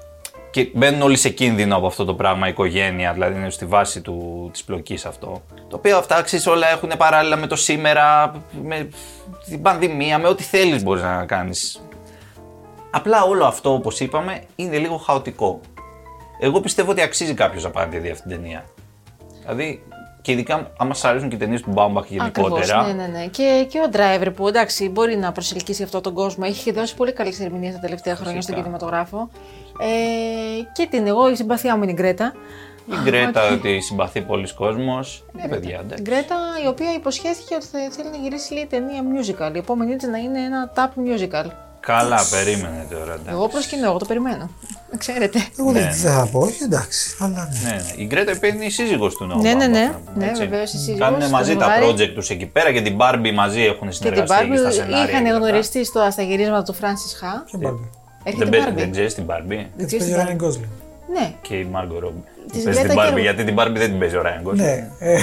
και 0.53 0.71
μπαίνουν 0.75 1.03
όλοι 1.03 1.17
σε 1.17 1.29
κίνδυνο 1.29 1.77
από 1.77 1.87
αυτό 1.87 2.05
το 2.05 2.15
πράγμα, 2.15 2.47
η 2.47 2.51
οικογένεια, 2.51 3.12
δηλαδή 3.12 3.38
είναι 3.38 3.51
στη 3.51 3.65
βάση 3.65 4.01
του, 4.01 4.49
της 4.53 4.65
πλοκής 4.65 5.07
αυτό. 5.07 5.43
Το 5.69 5.77
οποίο 5.77 5.97
αυτά 5.97 6.23
ξέρεις, 6.23 6.47
όλα 6.47 6.71
έχουν 6.71 6.93
παράλληλα 6.99 7.37
με 7.37 7.47
το 7.47 7.57
σήμερα, 7.57 8.33
με 8.62 8.88
την 9.45 9.62
πανδημία, 9.62 10.19
με 10.19 10.29
ό,τι 10.29 10.43
θέλεις 10.43 10.83
μπορείς 10.83 11.03
να 11.03 11.27
κάνεις. 11.27 11.83
Απλά 12.91 13.23
όλο 13.23 13.45
αυτό, 13.45 13.73
όπως 13.73 14.01
είπαμε, 14.01 14.43
είναι 14.57 14.79
λίγο 14.79 14.97
χαοτικό. 14.97 15.61
Εγώ 16.41 16.61
πιστεύω 16.61 16.91
ότι 16.91 17.01
αξίζει 17.01 17.35
κάποιος 17.35 17.62
να 17.62 17.71
πάει 17.71 17.85
να 17.85 17.91
τη 17.91 17.99
δει 17.99 18.11
αυτή 18.11 18.29
την 18.29 18.37
ταινία. 18.37 18.65
Δηλαδή, 19.41 19.83
και 20.23 20.33
ειδικά 20.33 20.71
άμα 20.77 20.95
σας 20.95 21.11
αρέσουν 21.11 21.29
και 21.29 21.35
οι 21.35 21.39
ταινίες 21.39 21.61
του 21.63 21.71
Μπάμπαχ 21.71 22.07
γενικότερα. 22.09 22.57
Ακριβώς, 22.57 22.87
ναι, 22.87 23.03
ναι, 23.03 23.19
ναι. 23.19 23.27
Και, 23.27 23.67
και 23.69 23.79
ο 23.79 23.89
driver 23.93 24.33
που 24.37 24.49
εντάξει 24.49 24.89
μπορεί 24.89 25.17
να 25.17 25.33
προσελκύσει 25.33 25.83
αυτόν 25.83 26.03
τον 26.03 26.15
κόσμο. 26.15 26.45
Έχει 26.47 26.65
και 26.65 26.73
δώσει 26.73 26.95
πολύ 26.95 27.13
καλές 27.13 27.41
ερμηνείες 27.41 27.75
τα 27.75 27.81
τελευταία 27.81 28.17
χρόνια 28.17 28.43
στον 28.43 28.55
Φυσικά. 28.55 28.77
κινηματογράφο. 28.77 29.29
Ε, 29.79 30.63
και 30.73 30.87
την 30.91 31.07
εγώ, 31.07 31.31
η 31.31 31.35
συμπαθία 31.35 31.77
μου 31.77 31.83
είναι 31.83 31.93
η 31.93 31.95
Γκρέτα. 31.95 32.35
Η 32.87 32.95
Γκρέτα, 33.05 33.49
ότι 33.55 33.81
συμπαθεί 33.81 34.21
πολλοίς 34.21 34.53
κόσμος. 34.53 35.25
Ναι, 35.33 35.49
παιδιά, 35.49 35.77
Η 35.77 35.81
εντάξει. 35.85 36.03
Γκρέτα, 36.03 36.37
η 36.65 36.67
οποία 36.67 36.93
υποσχέθηκε 36.95 37.55
ότι 37.55 37.67
θα 37.67 37.79
θέλει 37.91 38.11
να 38.11 38.17
γυρίσει 38.17 38.53
λέει, 38.55 38.67
ταινία 38.67 39.03
musical. 39.03 39.55
Η 39.55 39.59
επόμενη 39.59 39.97
της 39.97 40.09
να 40.09 40.19
είναι 40.19 40.41
ένα 40.41 40.73
tap 40.77 40.89
musical. 40.89 41.47
Καλά, 41.87 42.21
περίμενε 42.31 42.87
τώρα. 42.90 43.03
εντάξει. 43.12 43.31
Εγώ 43.31 43.49
προσκυνώ, 43.49 43.87
εγώ 43.88 43.99
το 43.99 44.05
περιμένω. 44.05 44.51
Ξέρετε. 44.99 45.38
Εγώ 45.59 45.71
Ναι, 45.73 45.79
δεν 45.81 45.88
ναι. 45.88 45.95
δεν 45.97 46.12
θα 46.12 46.29
πω, 46.33 46.38
όχι 46.38 46.62
εντάξει. 46.62 47.16
Αλλά 47.21 47.49
ναι. 47.62 47.71
Ναι, 47.71 47.75
ναι. 47.77 48.03
Η 48.03 48.05
Γκρέτα 48.07 48.33
είπε 48.33 48.47
είναι 48.47 48.64
η 48.64 48.71
σύζυγος 48.71 49.14
του 49.14 49.25
Νόμπα. 49.25 49.40
Ναι, 49.42 49.55
ναι, 49.55 49.66
ναι. 49.66 49.92
Ναι, 50.14 50.33
βεβαίως, 50.38 50.73
η 50.73 50.77
σύζυγος, 50.77 50.99
Κάνουν 51.01 51.21
το 51.21 51.29
μαζί 51.29 51.57
τα 51.57 51.64
ζευγάρι. 51.75 51.87
project 51.92 52.12
τους 52.14 52.31
εκεί 52.31 52.47
πέρα 52.47 52.73
και 52.73 52.81
την 52.83 52.97
Barbie 53.01 53.33
μαζί 53.35 53.61
έχουν 53.61 53.79
Και 53.79 53.85
την 53.85 53.92
συνεργαστεί 53.92 54.45
εκεί 54.45 54.57
στα 54.57 54.68
Barbie 54.68 54.73
σενάρια. 54.73 55.05
είχαν 55.09 55.23
και 55.25 55.31
αυτά. 55.31 55.38
γνωριστεί 55.47 55.85
στο, 55.85 56.09
στα 56.11 56.23
γυρίσματα 56.23 56.62
του 56.62 56.75
Francis 56.75 57.12
Ha. 57.25 57.45
Ποιο 57.51 57.59
Barbie; 57.62 57.88
Έρχεται 58.25 58.45
Δεν, 58.45 58.49
η 58.49 58.51
παίζει- 58.57 58.66
Barbie. 58.68 58.77
δεν 58.79 58.90
ξέρεις 58.90 59.14
την 59.14 59.25
Barbie; 59.27 59.47
Δεν 59.49 59.66
Έτσι 59.79 59.97
ξέρεις 59.97 60.14
παίζει 60.14 60.33
ο 60.33 60.37
την 60.37 60.38
Ryan 60.38 60.45
Gosling. 60.45 60.68
Ναι, 61.12 61.33
και 61.42 61.55
η 61.55 61.68
Margot 61.75 62.05
Robbie. 62.05 62.25
Της 62.53 62.63
Παίζει 62.63 62.81
την 62.81 62.89
Γκρέτα 62.89 63.09
Barbie 63.11 63.15
και- 63.15 63.21
γιατί 63.21 63.45
την 63.45 63.55
Barbie 63.59 63.73
δεν 63.75 63.89
την 63.91 63.99
παίζει 63.99 64.17
ο 64.17 64.23
Ryan 64.25 64.49
Gosling. 64.49 64.55
Ναι. 64.57 64.89
ε, 64.99 65.19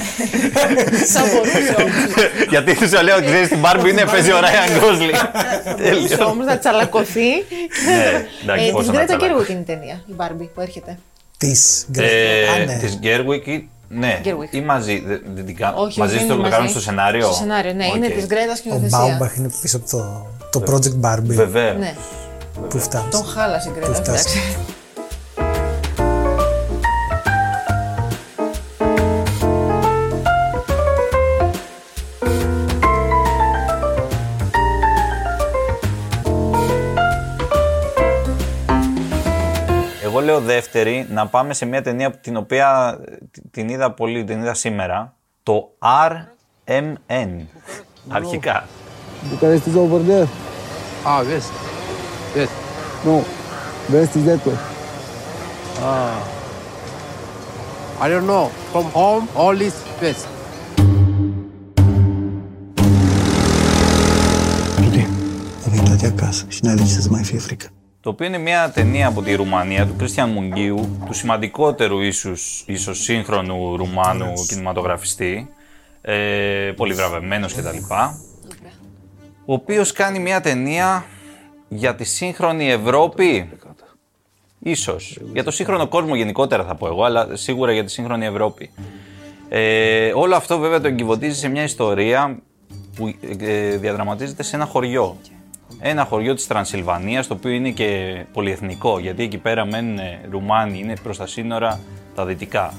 θα 1.06 1.22
μπορούσε 1.22 1.76
όμως. 1.78 2.24
γιατί 2.54 2.76
σου 2.76 3.04
λέω 3.04 3.16
ότι 3.16 3.26
ξέρεις 3.26 3.48
την 3.48 3.60
Barbie 3.64 3.88
είναι 3.90 4.06
παίζει 4.06 4.32
ο 4.32 4.36
Ryan 4.40 4.84
Gosling. 4.84 5.16
μπορούσε 5.94 6.24
όμως 6.24 6.46
να 6.46 6.58
τσαλακωθεί. 6.58 7.30
Ναι, 7.86 8.26
εντάξει, 8.44 8.66
Ε, 8.68 8.72
πώς 8.72 8.80
Της 8.86 8.88
να 8.88 8.94
Γκρέτα 8.94 9.16
τσαλακωθεί. 9.18 9.46
Gerwig 9.48 9.50
είναι 9.52 9.60
η 9.60 9.64
ταινία, 9.64 10.04
η 10.08 10.14
Barbie 10.18 10.50
που 10.54 10.62
έρχεται. 10.62 10.98
Της 11.38 11.82
Ε, 11.82 11.86
Γκρέτα. 11.92 12.80
Της 12.80 12.96
Γκέρουικ, 12.98 13.46
ναι. 13.88 14.22
Gerwig. 14.24 14.48
Ή 14.52 14.62
μαζί. 14.62 15.04
Δεν, 15.08 15.22
δεν 15.36 15.46
την 15.46 15.56
κάνω. 15.56 15.82
Όχι, 15.82 16.00
μαζί 16.00 16.16
όχι, 16.16 16.24
στο 16.24 16.34
είναι 16.34 16.44
το 16.44 16.50
κάνουν 16.50 16.70
στο 16.70 16.80
σενάριο; 16.82 17.26
Στο 17.26 17.34
σενάριο, 17.34 17.74
ναι, 17.74 17.86
είναι 17.86 18.06
Οκ. 18.08 18.14
της 18.14 18.26
Γκρέτας 18.26 18.60
και 18.60 18.70
Ο 18.72 18.76
η 18.84 18.88
Μπάουμπαχ 18.90 19.36
είναι 19.36 19.52
πίσω 19.62 19.78
από 19.78 19.90
το, 19.90 20.28
το 20.60 20.64
Project 20.74 21.06
Barbie 21.06 21.22
Βεβαίως. 21.24 21.78
Ναι, 21.78 21.94
που 22.70 22.80
φτάνει. 22.80 23.06
τον 23.12 23.24
χάλασε 23.26 23.70
η 23.70 23.72
Γκρέτα, 23.80 24.14
δεύτερη, 40.52 41.08
να 41.10 41.28
πάμε 41.28 41.54
σε 41.54 41.66
μια 41.66 41.82
ταινία 41.82 42.12
την 42.12 42.38
οποία 42.38 43.00
ε, 43.06 43.18
την 43.52 43.70
είδα 43.70 43.92
πολύ, 43.92 44.24
την 44.24 44.40
είδα 44.40 44.54
σήμερα. 44.54 45.16
Το 45.44 45.78
RMN. 46.08 47.46
Αρχικά. 48.08 48.68
Because 49.32 49.54
it's 49.56 49.78
over 49.78 50.02
there. 50.10 50.28
Ah, 51.06 51.22
this. 51.30 51.46
This. 52.36 52.50
No. 53.06 53.16
West 53.92 54.16
is 54.18 54.26
that 54.28 54.40
το 54.44 54.52
Ah. 55.82 56.18
I 58.04 58.08
don't 58.12 58.28
know. 58.32 58.46
From 58.74 58.86
home, 59.00 59.26
all 59.36 59.56
η 67.34 67.38
Αφρική. 67.38 67.68
Το 68.02 68.10
οποίο 68.10 68.26
είναι 68.26 68.38
μια 68.38 68.72
ταινία 68.72 69.08
από 69.08 69.22
τη 69.22 69.36
Ρουμανία 69.36 69.88
του 69.88 69.96
Κρίστιαν 69.96 70.30
Μουγγίου, 70.30 70.98
του 71.06 71.14
σημαντικότερου 71.14 72.00
ίσως, 72.00 72.64
ίσως 72.68 73.04
σύγχρονου 73.04 73.78
Ρουμάνου 73.78 74.34
κινηματογραφιστή, 74.48 75.50
ε, 76.02 76.74
πολύ 76.76 76.94
βραβευμένος 76.94 77.54
κτλ. 77.54 77.78
ο 79.46 79.54
οποίος 79.54 79.92
κάνει 79.92 80.20
μια 80.20 80.42
ταινία 80.42 81.06
για 81.68 81.96
τη 81.96 82.04
σύγχρονη 82.04 82.72
Ευρώπη. 82.72 83.50
Ίσως. 84.60 85.20
Για 85.34 85.44
το 85.44 85.52
σύγχρονο 85.52 85.88
κόσμο 85.88 86.16
γενικότερα 86.16 86.64
θα 86.64 86.76
πω 86.76 86.88
εγώ, 86.88 87.04
αλλά 87.04 87.36
σίγουρα 87.36 87.72
για 87.72 87.84
τη 87.84 87.92
σύγχρονη 87.92 88.26
Ευρώπη. 88.26 88.70
Ε, 89.50 90.12
όλο 90.16 90.36
αυτό 90.36 90.58
βέβαια 90.58 90.82
το 90.82 90.88
εγκυβωτίζει 90.88 91.40
σε 91.40 91.48
μια 91.48 91.64
ιστορία 91.64 92.40
που 92.96 93.14
ε, 93.40 93.78
διαδραματίζεται 93.78 94.44
σε 94.44 94.56
ένα 94.56 94.66
χωριό. 94.66 95.18
Ένα 95.82 96.06
χωριό 96.06 96.34
της 96.34 96.48
Τρανσιλβανίας, 96.48 97.28
το 97.28 97.34
οποίο 97.34 97.52
είναι 97.52 97.70
και 97.70 98.20
πολυεθνικό, 98.34 99.00
γιατί 99.00 99.24
εκεί 99.24 99.38
πέρα 99.38 99.65
μένουν 99.65 100.00
Ρουμάνοι, 100.30 100.80
είναι 100.80 100.94
προς 101.04 101.18
τα 101.18 101.28
σύνορα 101.28 101.80
τα 102.15 102.26
δυτικά. 102.26 102.74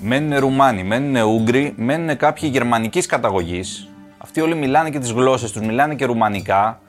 Μένουν 0.00 0.38
Ρουμάνοι, 0.38 0.82
μένουν 0.84 1.16
Ούγγροι, 1.16 1.74
μένουν 1.76 2.16
κάποιοι 2.16 2.48
γερμανικής 2.52 3.06
καταγωγής. 3.06 3.88
Αυτοί 4.18 4.40
όλοι 4.40 4.54
μιλάνε 4.54 4.90
και 4.90 4.98
τις 4.98 5.10
γλώσσες 5.10 5.52
τους, 5.52 5.66
μιλάνε 5.66 5.94
και 5.94 6.04
ρουμανικά. 6.04 6.80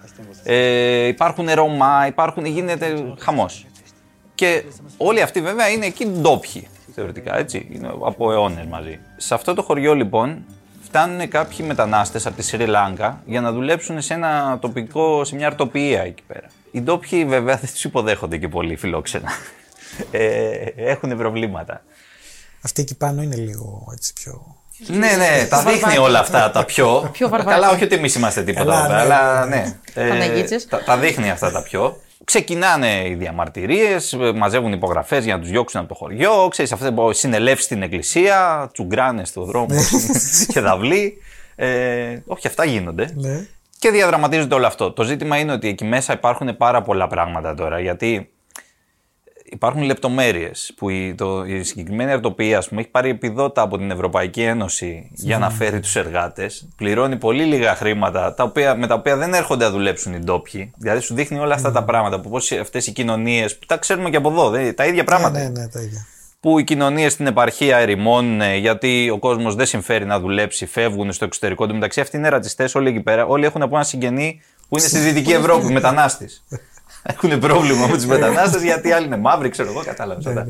Ε, 0.43 1.07
υπάρχουν 1.07 1.49
Ρωμά, 1.49 2.07
υπάρχουν, 2.07 2.45
γίνεται 2.45 3.13
χαμός. 3.19 3.65
Και 4.35 4.63
όλοι 4.97 5.21
αυτοί 5.21 5.41
βέβαια 5.41 5.69
είναι 5.69 5.85
εκεί 5.85 6.05
ντόπιοι, 6.05 6.67
θεωρητικά, 6.93 7.37
έτσι, 7.37 7.67
είναι 7.71 7.87
από 8.05 8.31
αιώνες 8.31 8.65
μαζί. 8.65 8.99
Σε 9.17 9.33
αυτό 9.33 9.53
το 9.53 9.61
χωριό 9.61 9.95
λοιπόν 9.95 10.45
φτάνουν 10.87 11.29
κάποιοι 11.29 11.57
μετανάστες 11.67 12.25
από 12.25 12.35
τη 12.35 12.43
Σρι 12.43 12.65
Λάγκα 12.65 13.21
για 13.25 13.41
να 13.41 13.51
δουλέψουν 13.51 14.01
σε 14.01 14.13
ένα 14.13 14.57
τοπικό, 14.61 15.23
σε 15.23 15.35
μια 15.35 15.47
αρτοποιία 15.47 16.01
εκεί 16.01 16.23
πέρα. 16.27 16.47
Οι 16.71 16.81
ντόπιοι 16.81 17.25
βέβαια 17.25 17.55
δεν 17.61 17.69
τους 17.71 17.83
υποδέχονται 17.83 18.37
και 18.37 18.47
πολύ 18.47 18.75
φιλόξενα. 18.75 19.31
Ε, 20.11 20.55
έχουν 20.75 21.17
προβλήματα. 21.17 21.81
Αυτή 22.61 22.81
εκεί 22.81 22.95
πάνω 22.95 23.21
είναι 23.21 23.35
λίγο 23.35 23.87
έτσι 23.93 24.13
πιο. 24.13 24.55
Ναι, 24.87 25.11
ναι, 25.17 25.47
τα 25.49 25.63
δείχνει 25.63 25.97
όλα 25.97 26.19
αυτά 26.19 26.51
τα 26.51 26.65
πιο. 26.65 27.09
Πιο 27.11 27.29
βαρβάκι. 27.29 27.59
Καλά, 27.59 27.69
όχι 27.69 27.83
ότι 27.83 27.95
εμείς 27.95 28.15
είμαστε 28.15 28.43
τίποτα, 28.43 28.65
Καλά, 28.65 28.81
βέβαια, 28.81 29.05
ναι, 29.05 29.13
αλλά 29.13 29.45
ναι. 29.45 29.75
Παναγίτσες. 29.93 30.65
τα, 30.67 30.83
τα 30.83 30.97
δείχνει 30.97 31.29
αυτά 31.29 31.51
τα 31.51 31.61
πιο. 31.63 32.01
Ξεκινάνε 32.27 33.07
οι 33.07 33.13
διαμαρτυρίες, 33.13 34.17
μαζεύουν 34.35 34.71
υπογραφές 34.71 35.23
για 35.23 35.35
να 35.35 35.41
τους 35.41 35.49
διώξουν 35.49 35.79
από 35.79 35.89
το 35.89 35.95
χωριό. 35.95 36.47
Ξέρεις, 36.49 36.71
αυτέ 36.71 36.93
συνελεύσεις 37.11 37.65
στην 37.65 37.81
εκκλησία, 37.81 38.69
τσουγκράνε 38.73 39.25
στο 39.25 39.43
δρόμο 39.43 39.75
και 40.53 40.59
δαυλί. 40.59 41.17
Ε, 41.55 42.19
όχι, 42.25 42.47
αυτά 42.47 42.65
γίνονται. 42.65 43.09
Ναι. 43.15 43.47
Και 43.79 43.89
διαδραματίζεται 43.89 44.55
όλο 44.55 44.65
αυτό. 44.65 44.91
Το 44.91 45.03
ζήτημα 45.03 45.37
είναι 45.37 45.51
ότι 45.51 45.67
εκεί 45.67 45.85
μέσα 45.85 46.13
υπάρχουν 46.13 46.57
πάρα 46.57 46.81
πολλά 46.81 47.07
πράγματα 47.07 47.53
τώρα. 47.53 47.79
Γιατί 47.79 48.29
υπάρχουν 49.51 49.81
λεπτομέρειες 49.81 50.73
που 50.77 50.89
η, 50.89 51.15
το, 51.17 51.43
η 51.45 51.63
συγκεκριμένη 51.63 52.11
αρτοπία 52.11 52.57
ας 52.57 52.67
πούμε, 52.67 52.81
έχει 52.81 52.89
πάρει 52.89 53.09
επιδότα 53.09 53.61
από 53.61 53.77
την 53.77 53.91
Ευρωπαϊκή 53.91 54.41
Ένωση 54.41 55.09
για 55.13 55.37
να 55.37 55.49
φέρει 55.49 55.79
τους 55.79 55.95
εργάτες. 55.95 56.67
Πληρώνει 56.75 57.15
πολύ 57.15 57.43
λίγα 57.43 57.75
χρήματα 57.75 58.33
τα 58.33 58.43
οποία, 58.43 58.75
με 58.75 58.87
τα 58.87 58.93
οποία 58.93 59.15
δεν 59.17 59.33
έρχονται 59.33 59.63
να 59.65 59.71
δουλέψουν 59.71 60.13
οι 60.13 60.19
ντόπιοι. 60.19 60.71
Δηλαδή 60.77 60.99
σου 61.01 61.13
δείχνει 61.13 61.39
όλα 61.39 61.53
αυτά 61.53 61.71
τα 61.71 61.83
πράγματα. 61.83 62.19
Που 62.19 62.29
πώς 62.29 62.51
αυτές 62.51 62.87
οι 62.87 62.91
κοινωνίες 62.91 63.57
που 63.57 63.65
τα 63.65 63.77
ξέρουμε 63.77 64.09
και 64.09 64.17
από 64.17 64.29
εδώ, 64.29 64.49
δεν- 64.49 64.75
τα 64.75 64.85
ίδια 64.85 65.03
πράγματα. 65.03 65.39
Ναι, 65.39 65.49
ναι, 65.49 65.67
τα 65.67 65.81
ίδια. 65.81 66.05
Που 66.39 66.59
οι 66.59 66.63
κοινωνίες 66.63 67.11
στην 67.13 67.27
επαρχία 67.27 67.77
ερημώνουν 67.77 68.41
ε, 68.41 68.55
γιατί 68.57 69.09
ο 69.09 69.17
κόσμος 69.19 69.55
δεν 69.55 69.65
συμφέρει 69.65 70.05
να 70.05 70.19
δουλέψει, 70.19 70.65
φεύγουν 70.65 71.11
στο 71.11 71.25
εξωτερικό. 71.25 71.67
Του 71.67 71.73
μεταξύ 71.73 72.01
αυτοί 72.01 72.17
είναι 72.17 72.29
ρατσιστές 72.29 72.75
όλοι 72.75 72.89
εκεί 72.89 72.99
πέρα. 72.99 73.25
Όλοι 73.25 73.45
έχουν 73.45 73.61
από 73.61 73.75
ένα 73.75 73.85
συγγενή 73.85 74.41
που 74.69 74.77
είναι 74.77 74.87
στη 74.87 74.99
Δυτική 74.99 75.31
Ευρώπη, 75.41 75.71
μετανάστης. 75.73 76.43
έχουν 77.07 77.39
πρόβλημα 77.39 77.87
με 77.87 77.93
τους 77.93 78.05
μετανάστες 78.05 78.63
γιατί 78.63 78.91
άλλοι 78.91 79.05
είναι 79.05 79.17
μαύροι, 79.17 79.49
ξέρω 79.49 79.69
εγώ, 79.69 79.83
κατάλαβες. 79.83 80.25
Ναι, 80.25 80.31
αυτά. 80.31 80.45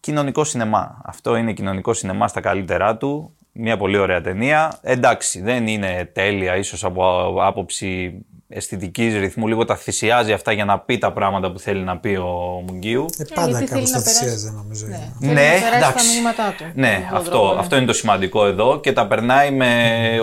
Κοινωνικό 0.00 0.44
σινεμά. 0.44 1.00
Αυτό 1.04 1.36
είναι 1.36 1.52
κοινωνικό 1.52 1.94
σινεμά 1.94 2.28
στα 2.28 2.40
καλύτερά 2.40 2.96
του. 2.96 3.36
Μια 3.52 3.76
πολύ 3.76 3.96
ωραία 3.96 4.20
ταινία. 4.20 4.78
Εντάξει, 4.82 5.40
δεν 5.40 5.66
είναι 5.66 6.10
τέλεια, 6.12 6.56
ίσως 6.56 6.84
από 6.84 7.34
άποψη 7.42 8.14
αισθητικής 8.54 9.14
ρυθμού. 9.16 9.46
Λίγο 9.48 9.64
τα 9.64 9.76
θυσιάζει 9.76 10.32
αυτά 10.32 10.52
για 10.52 10.64
να 10.64 10.78
πει 10.78 10.98
τα 10.98 11.12
πράγματα 11.12 11.52
που 11.52 11.58
θέλει 11.58 11.82
να 11.82 11.98
πει 11.98 12.08
ο 12.08 12.62
Μουγγίου. 12.68 13.04
Ε, 13.18 13.24
πάντα 13.34 13.48
γιατί 13.50 13.64
κάπως 13.64 13.90
θέλει 13.90 13.92
τα 13.92 13.98
να 13.98 14.04
περάσει. 14.04 14.24
θυσίαζε 14.24 14.50
νομίζω. 14.56 14.86
Ναι. 14.86 14.94
είναι. 14.96 15.10
Θέλει 15.20 15.32
Ναι, 15.34 15.42
να 15.42 15.60
περάσει 15.60 15.76
εντάξει. 15.76 16.06
τα 16.06 16.12
μηνύματά 16.14 16.54
του. 16.58 16.64
Ναι, 16.74 16.88
Με 16.88 16.94
αυτόν 16.94 17.08
τον 17.08 17.16
αυτό, 17.18 17.30
τρόπο, 17.30 17.52
ναι. 17.54 17.60
αυτό 17.60 17.76
είναι 17.76 17.86
το 17.86 17.92
σημαντικό 17.92 18.46
εδώ 18.46 18.80
και 18.80 18.92
τα 18.92 19.06
περνάει 19.06 19.50
με 19.50 19.68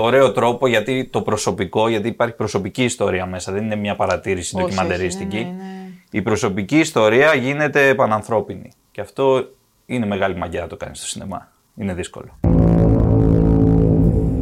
ωραίο 0.02 0.32
τρόπο 0.32 0.68
γιατί 0.68 1.06
το 1.12 1.22
προσωπικό, 1.22 1.90
γιατί 1.90 2.08
υπάρχει 2.08 2.36
προσωπική 2.36 2.84
ιστορία 2.84 3.26
μέσα, 3.26 3.52
δεν 3.52 3.64
είναι 3.64 3.76
μια 3.76 3.96
παρατήρηση 3.96 4.56
Όχι, 4.56 4.64
ντοκιμαντερίστικη. 4.66 5.36
όχι, 5.38 5.46
ναι, 5.46 5.52
ναι, 5.52 5.64
ναι. 5.64 5.88
Η 6.12 6.22
προσωπική 6.22 6.80
ιστορία 6.80 7.34
γίνεται 7.36 7.94
πανανθρώπινη 7.96 8.72
και 8.92 9.02
αυτό 9.02 9.48
είναι 9.86 10.06
μεγάλη 10.06 10.36
μαγιά 10.36 10.62
να 10.62 10.68
το 10.68 10.78
κάνεις 10.78 10.98
στο 10.98 11.08
σινεμά. 11.08 11.52
Είναι 11.76 11.94
δύσκολο. 11.94 12.40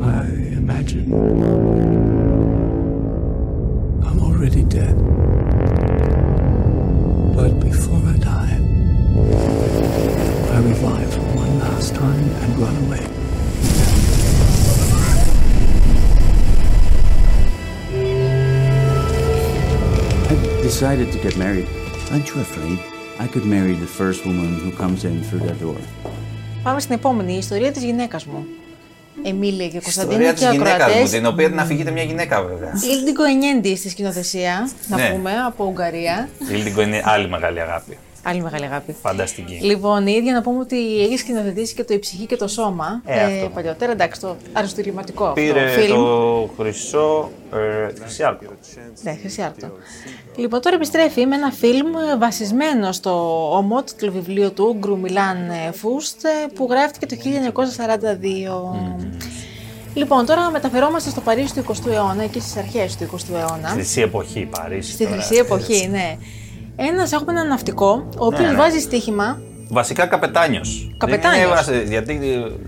I 0.02 0.26
imagine 0.60 1.08
I'm 1.14 1.97
already 4.47 4.63
dead. 4.79 4.97
But 7.39 7.53
before 7.69 8.03
I 8.15 8.17
die, 8.35 8.55
I 10.57 10.59
revive 10.73 11.13
one 11.43 11.55
last 11.67 11.89
time 12.03 12.27
and 12.43 12.51
run 12.65 12.77
away. 12.85 13.05
I've 20.31 20.45
decided 20.69 21.09
to 21.15 21.19
get 21.27 21.35
married. 21.45 21.69
Aren't 22.11 22.29
you 22.31 22.41
afraid? 22.49 22.79
I 23.25 23.27
could 23.33 23.47
marry 23.57 23.75
the 23.85 23.91
first 24.01 24.21
woman 24.29 24.51
who 24.63 24.71
comes 24.83 25.01
in 25.05 25.17
through 25.27 25.43
that 25.49 25.59
door. 25.61 25.81
Πάμε 26.63 26.81
στην 26.81 26.95
επόμενη, 26.95 27.33
η 27.33 27.37
ιστορία 27.37 27.73
της 27.73 27.83
γυναίκας 27.85 28.27
μου. 28.27 28.47
Εμίλια 29.24 29.68
και 29.68 29.80
Κωνσταντίνη 29.80 30.24
Ιστορία 30.24 30.34
και 30.34 30.40
τη 30.40 30.52
γυναίκας 30.58 30.78
μου, 30.78 30.84
ακροατές. 30.84 31.10
την 31.12 31.26
οποία 31.26 31.50
την 31.50 31.60
αφηγείται 31.60 31.92
μια 31.92 32.04
γυναίκα 32.04 32.42
βέβαια. 32.42 32.72
Ήλντικο 32.98 33.24
Ενιέντη 33.24 33.76
στη 33.76 33.90
σκηνοθεσία, 33.90 34.70
να 34.88 34.98
Ναι. 34.98 35.10
πούμε, 35.10 35.32
από 35.48 35.66
Ουγγαρία. 35.66 36.30
Η 36.40 36.46
Ήλτικο 36.50 36.82
είναι 36.82 37.02
άλλη 37.06 37.30
μεγάλη 37.30 37.62
αγάπη. 37.62 37.98
Άλλη 38.30 38.42
μεγάλη 38.42 38.66
αγάπη. 38.66 38.96
Φανταστική. 39.02 39.60
Λοιπόν, 39.62 40.08
η 40.08 40.12
ίδια 40.12 40.34
να 40.34 40.42
πούμε 40.42 40.60
ότι 40.60 41.02
έχεις 41.02 41.20
σκηνοθετήσει 41.20 41.74
και 41.74 41.84
το 41.84 41.94
Η 41.94 42.00
ψυχή 42.00 42.26
και 42.26 42.36
το 42.36 42.48
σώμα. 42.48 43.02
Ε, 43.06 43.24
αυτό. 43.24 43.50
παλιότερα, 43.50 43.92
εντάξει, 43.92 44.22
το 44.22 44.36
αριστοτεληματικό 44.54 45.24
αυτό 45.26 45.42
Πήρε 45.42 45.68
φιλμ. 45.68 45.96
το 45.96 46.50
χρυσό. 46.58 47.32
Ε, 47.54 47.94
χρυσή 48.02 48.24
άρκο. 48.24 48.46
Ναι, 49.02 49.18
Χρυσή 49.22 49.42
Άρτο. 49.42 49.68
Λοιπόν, 50.36 50.62
τώρα 50.62 50.76
επιστρέφει 50.76 51.26
με 51.26 51.36
ένα 51.36 51.52
φιλμ 51.52 51.88
ε, 52.14 52.18
βασισμένο 52.18 52.92
στο 52.92 53.12
ομότιτλο 53.58 54.12
βιβλίο 54.12 54.52
του 54.52 54.74
Ούγκρου 54.76 55.00
Μιλάν 55.00 55.50
ε, 55.50 55.72
Φούστ 55.72 56.24
ε, 56.24 56.30
που 56.56 56.68
γράφτηκε 56.70 57.06
το 57.06 57.16
1942. 58.74 59.18
Λοιπόν, 59.94 60.26
τώρα 60.26 60.52
μεταφερόμαστε 60.52 61.10
στο 61.10 61.22
Παρίσι 61.22 61.54
του 61.54 61.66
20ου 61.68 61.92
αιώνα, 61.92 62.24
εκεί 62.24 62.40
στις 62.40 62.58
αρχές 62.58 62.98
του 62.98 63.10
20ου 63.12 63.34
αιώνα. 63.36 63.68
Χρυσή 63.68 64.02
εποχή, 64.02 64.46
Παρίσι. 64.46 64.92
Στη 64.92 65.04
τώρα. 65.04 65.16
χρυσή 65.16 65.36
εποχή, 65.36 65.88
ναι. 65.88 66.18
Ένας, 66.80 67.12
έχουμε 67.12 67.32
έναν 67.32 67.48
ναυτικό, 67.48 68.08
ο 68.18 68.26
οποίος 68.26 68.50
ναι. 68.50 68.56
βάζει 68.56 68.80
στοίχημα. 68.80 69.40
Βασικά 69.70 70.06
καπετάνιος. 70.06 70.92
Καπετάνιος. 70.98 71.68
Γιατί 71.88 72.20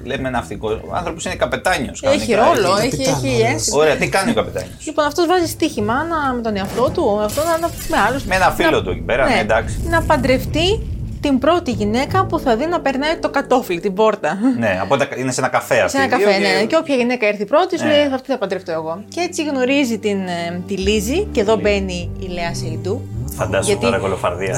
ε, 0.04 0.08
λέμε 0.08 0.30
ναυτικό. 0.30 0.70
Ο 0.90 0.96
άνθρωπος 0.96 1.26
είναι 1.26 1.36
καπετάνιος. 1.36 2.02
Έχει 2.04 2.34
ρόλο, 2.34 2.78
έχει, 2.84 3.02
έχει 3.02 3.42
ένσημα. 3.42 3.78
Ωραία, 3.78 3.96
τι 3.96 4.10
κάνει 4.10 4.32
ο 4.32 4.34
καπετάνιος; 4.34 4.86
Λοιπόν, 4.86 5.06
αυτός 5.06 5.26
βάζει 5.26 5.48
στοίχημα 5.48 5.94
να, 5.94 6.34
με 6.34 6.42
τον 6.42 6.56
εαυτό 6.58 6.90
του, 6.94 7.20
αυτό 7.24 7.42
να, 7.44 7.58
να- 7.58 7.70
με 7.90 7.98
άλλους. 8.08 8.24
Με 8.24 8.36
ένα 8.36 8.52
φίλο 8.52 8.70
να- 8.70 8.82
του 8.84 8.90
εκεί 8.90 9.00
πέρα, 9.02 9.30
ναι, 9.30 9.40
εντάξει. 9.40 9.80
Να 9.90 10.02
παντρευτεί 10.02 10.88
την 11.22 11.40
πρώτη 11.40 11.72
γυναίκα 11.72 12.26
που 12.26 12.40
θα 12.40 12.56
δει 12.56 12.66
να 12.66 12.80
περνάει 12.80 13.16
το 13.18 13.30
κατόφλι, 13.30 13.80
την 13.80 13.94
πόρτα. 13.94 14.38
ναι, 14.58 14.80
από 14.82 14.98
τα- 14.98 15.08
είναι 15.18 15.32
σε 15.32 15.40
ένα 15.42 15.50
καφέ 15.50 15.80
αυτή. 15.80 15.98
Σε 15.98 16.04
ένα 16.04 16.08
καφέ, 16.08 16.38
ναι. 16.38 16.66
Και 16.66 16.76
όποια 16.76 16.96
γυναίκα 16.96 17.28
έρθει 17.28 17.46
πρώτη, 17.46 17.78
σου 17.78 17.86
Ναι. 17.86 17.92
λέει 17.92 18.06
αυτή 18.14 18.32
θα 18.32 18.38
παντρευτώ 18.38 18.72
εγώ. 18.72 19.04
Και 19.08 19.20
έτσι 19.20 19.44
γνωρίζει 19.44 19.98
την, 20.00 20.18
ε, 20.28 20.62
τη 20.68 20.78
Λίζη 20.78 21.28
και 21.32 21.40
εδώ 21.42 21.56
μπαίνει 21.56 22.12
η 22.20 22.28
Λέα 22.28 22.56
Σεϊντού. 22.56 23.02
Φαντάζομαι 23.40 23.66
Γιατί- 23.66 23.86
τώρα 23.86 23.98
κολοφαρδία. 23.98 24.56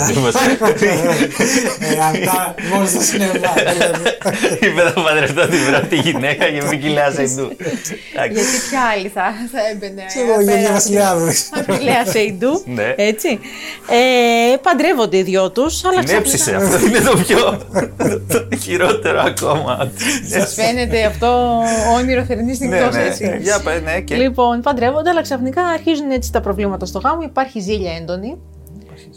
Ε, 1.80 2.00
αυτά 2.12 2.56
μόνο 2.74 2.86
στο 2.86 3.02
σινεμά. 3.02 3.34
δηλαδή. 3.34 4.04
Είπε 4.65 4.82
θα 4.82 5.02
παντρευτώ 5.02 5.41
την 5.48 5.60
πρώτη 5.70 5.96
γυναίκα 5.96 6.46
και 6.46 6.62
βγήκε 6.62 6.88
η 6.88 6.91
Λέα 6.91 7.12
Σεϊντού. 7.12 7.48
Εντάξει. 8.13 8.34
Γιατί 8.34 8.58
ποια 8.70 8.82
άλλη 8.96 9.08
θα, 9.08 9.24
θα 9.52 9.60
έμπαινε. 9.72 10.04
Ξέρω 10.08 10.26
εγώ, 10.26 10.36
πέρα 10.36 10.44
Γεωργία 10.52 10.65
από- 10.67 10.74
Βασιλιάδης. 10.74 11.50
Από 11.60 11.74
τη 11.78 11.84
Λέα 11.84 12.06
Σεϊντού. 12.06 12.63
Ναι. 12.65 12.94
Έτσι. 12.98 13.39
Ε, 13.89 14.56
παντρεύονται 14.62 15.17
οι 15.17 15.24
δυο 15.24 15.52
τους, 15.52 15.86
αλλά 15.86 16.00
Την 16.04 16.15
έψησε. 16.15 16.56
Αυτό 16.56 16.86
είναι 16.88 17.00
το 17.00 17.17
πιο. 17.28 17.58
το 18.50 18.58
χειρότερο 18.62 19.22
ακόμα. 19.22 19.91
Σας 20.30 20.54
φαίνεται 20.54 21.04
αυτό 21.06 21.60
όνειρο 21.96 22.24
θερινής 22.24 22.60
Ναι, 22.60 22.67
νυχτός, 22.67 22.96
ναι. 22.96 23.04
έτσι. 23.04 23.38
Για 23.41 23.60
πέ, 23.63 23.82
ναι, 23.84 24.00
και. 24.00 24.15
Λοιπόν, 24.15 24.62
παντρεύονται, 24.62 25.10
αλλά 25.10 25.22
ξαφνικά 25.22 25.62
αρχίζουν 25.63 26.12
έτσι 26.12 26.32
τα 26.32 26.41
προβλήματα 26.41 26.86
στο 26.86 27.00
γάμο. 27.00 27.22
Υπάρχει 27.22 27.60
ζήλια 27.60 27.91
έντονη. 27.96 28.38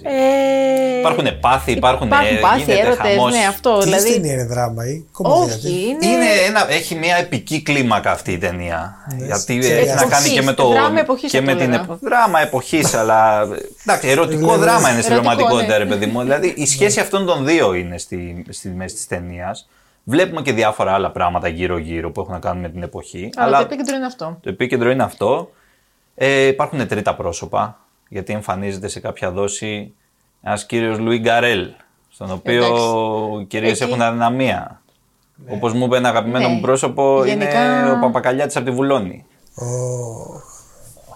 Ε, 0.07 0.99
Υπάρχουν 0.99 1.41
πάθη, 1.41 1.73
υπάρχουν, 1.73 2.07
υπάρχουν 2.07 2.37
ε, 2.37 2.41
πάθη, 2.41 2.59
γίνεται 2.59 2.81
έρωτες, 2.81 3.11
χαμός. 3.15 3.33
ναι, 3.33 3.47
αυτό. 3.49 3.79
Τι 3.79 3.85
δηλαδή, 3.85 4.13
ταινία 4.13 4.33
είναι 4.33 4.45
δράμα 4.45 4.87
ή 4.87 5.05
κομμωδία. 5.13 5.55
τι; 5.59 5.67
όχι, 5.67 5.81
είναι. 5.89 6.07
Είναι 6.07 6.25
ένα, 6.47 6.71
έχει 6.73 6.95
μια 6.95 7.17
επική 7.17 7.63
κλίμακα 7.63 8.11
αυτή 8.11 8.33
η 8.33 8.39
ταινία. 8.39 8.97
Γιατί 9.17 9.63
σε 9.63 9.75
έχει 9.75 9.87
να 9.87 9.93
εποχής, 9.93 10.09
κάνει 10.09 10.29
και 10.29 10.43
με 10.43 10.53
το. 10.53 10.69
δράμα 10.69 11.01
εποχής 11.01 11.31
και 11.31 11.39
θα 11.39 11.45
με 11.45 11.53
το 11.53 11.59
την 11.59 11.69
έλεγα. 11.69 11.83
επο- 11.83 11.99
δράμα 12.03 12.41
εποχής, 12.41 12.95
αλλά. 12.95 13.43
Εντάξει, 13.83 14.09
ερωτικό 14.09 14.39
Ερωτικό, 14.41 14.57
δράμα 14.57 14.91
είναι 14.91 15.01
στην 15.01 15.13
ερωτικό, 15.13 15.35
πραγματικότητα, 15.35 15.79
ναι. 15.79 15.85
ρε 15.85 15.87
παιδί 15.91 16.07
μου. 16.07 16.21
Δηλαδή 16.23 16.55
η 16.57 16.67
σχέση 16.67 17.01
αυτών 17.01 17.27
των 17.27 17.45
δύο 17.45 17.75
είναι 17.75 17.99
στη, 17.99 18.45
στη 18.49 18.69
μέση 18.69 18.95
της 18.95 19.07
ταινίας. 19.07 19.69
Βλέπουμε 20.05 20.43
και 20.43 20.53
διάφορα 20.53 20.93
άλλα 20.93 21.11
πράγματα 21.11 21.49
γύρω-γύρω 21.49 22.11
που 22.11 22.21
έχουν 22.21 22.33
να 22.33 22.39
κάνουν 22.39 22.63
με 22.63 22.69
την 22.69 22.83
εποχή. 22.83 23.31
Αλλά 23.37 23.59
το 23.59 23.65
επίκεντρο 23.65 23.97
είναι 23.97 24.07
αυτό. 24.07 24.39
το 24.43 24.49
επίκεντρο 24.49 24.91
είναι 24.91 25.03
αυτό. 25.03 25.51
Ε, 26.15 26.47
υπάρχουν 26.47 26.89
τρίτα 26.89 27.15
πρόσωπα, 27.15 27.79
γιατί 28.15 28.33
εμφανίζεται 28.33 28.89
σε 28.89 29.01
κάποια 29.01 29.31
δόση 29.31 29.95
ένας 30.43 30.67
κύριος 30.67 30.99
Λουί 30.99 31.19
Γκαρέλ, 31.19 31.69
στον 32.11 32.31
οποίο 32.31 32.65
οι 33.41 33.45
κυρίες 33.45 33.81
Εκεί- 33.81 33.91
έχουν 33.91 34.03
αδυναμία. 34.03 34.83
Όπως 35.49 35.73
μου 35.73 35.85
είπε 35.85 35.97
ένα 35.97 36.09
αγαπημένο 36.09 36.49
Ναι. 36.49 36.55
μου 36.55 36.61
πρόσωπο, 36.61 37.25
Γενικά- 37.25 37.81
είναι 37.81 37.91
ο 37.91 37.99
Παπακαλιάτης 37.99 38.57
από 38.57 38.65
τη 38.65 38.71
Βουλώνη. 38.71 39.25
Ω, 39.55 39.65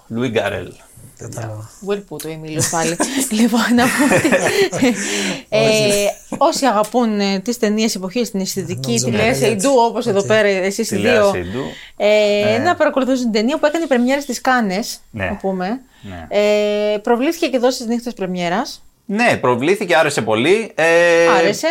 Λουί 0.09 0.29
Γκαρέλ. 0.29 0.73
Κατάλαβα. 1.19 1.71
Well 1.89 2.03
put 2.09 2.25
ο 2.25 2.29
Εμίλιος 2.29 2.69
πάλι. 2.69 2.97
λοιπόν, 3.41 3.61
να 3.75 3.85
πούμε 3.85 4.15
ότι 4.73 4.87
ε, 5.49 5.61
όσοι 6.39 6.67
αγαπούν 6.67 7.21
ε, 7.21 7.39
τις 7.39 7.59
ταινίες 7.59 7.95
εποχής, 7.95 8.31
την 8.31 8.41
αισθητική, 8.41 8.87
Νόμιζα 8.89 9.05
τη 9.05 9.11
να 9.11 9.17
Λέα 9.17 9.27
έλεγε 9.27 9.41
Σεϊντού, 9.45 9.69
έτσι. 9.69 9.79
όπως 9.89 10.07
εδώ 10.07 10.19
Οκ. 10.19 10.27
πέρα 10.27 10.49
εσείς 10.49 10.91
οι 10.91 10.95
Τη 10.97 11.01
Λέα 11.01 11.13
δύο, 11.21 11.31
Σεϊντού. 11.31 11.63
ε, 11.97 12.57
Ναι. 12.59 12.65
να 12.65 12.75
παρακολουθήσουν 12.75 13.23
την 13.23 13.33
ταινία 13.33 13.59
που 13.59 13.67
έκανε 13.67 13.87
πρεμιέρα 13.87 14.21
στις 14.21 14.41
Κάνες, 14.41 14.99
Ναι. 15.11 15.25
να 15.25 15.37
πούμε. 15.37 15.81
Ναι. 16.03 16.27
Ε, 16.29 16.99
προβλήθηκε 16.99 17.47
και 17.47 17.57
εδώ 17.57 17.71
στις 17.71 17.87
νύχτες 17.87 18.13
πρεμιέρας. 18.13 18.83
Ναι, 19.05 19.37
προβλήθηκε, 19.41 19.97
άρεσε 19.97 20.23
πολύ. 20.23 20.73
Ε, 20.75 20.85
Άρεσε. 21.39 21.67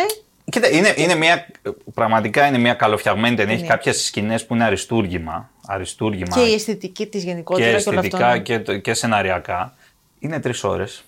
Κοίτα, 0.50 0.70
είναι, 0.70 0.94
είναι 0.96 1.14
μια, 1.14 1.46
πραγματικά 1.94 2.46
είναι 2.46 2.58
μια 2.58 2.74
καλοφτιαγμένη 2.74 3.36
ταινία. 3.36 3.52
Έχει 3.52 3.62
Ναι. 3.62 3.68
κάποιες 3.68 4.04
σκηνές 4.04 4.46
που 4.46 4.54
είναι 4.54 4.64
αριστούργημα. 4.64 5.50
Αριστούργημα 5.70 6.36
Και 6.36 6.40
η 6.50 6.54
αισθητική 6.54 7.06
της 7.06 7.22
και 7.22 7.28
γενικότερα 7.28 7.64
και, 7.80 7.88
όλα 7.88 8.00
αυτά. 8.00 8.16
αισθητικά 8.16 8.38
και, 8.38 8.58
το- 8.58 8.78
και 8.78 8.94
σεναριακά. 8.94 9.74
Είναι 10.18 10.40
τρεις 10.40 10.64
ώρες. 10.64 11.02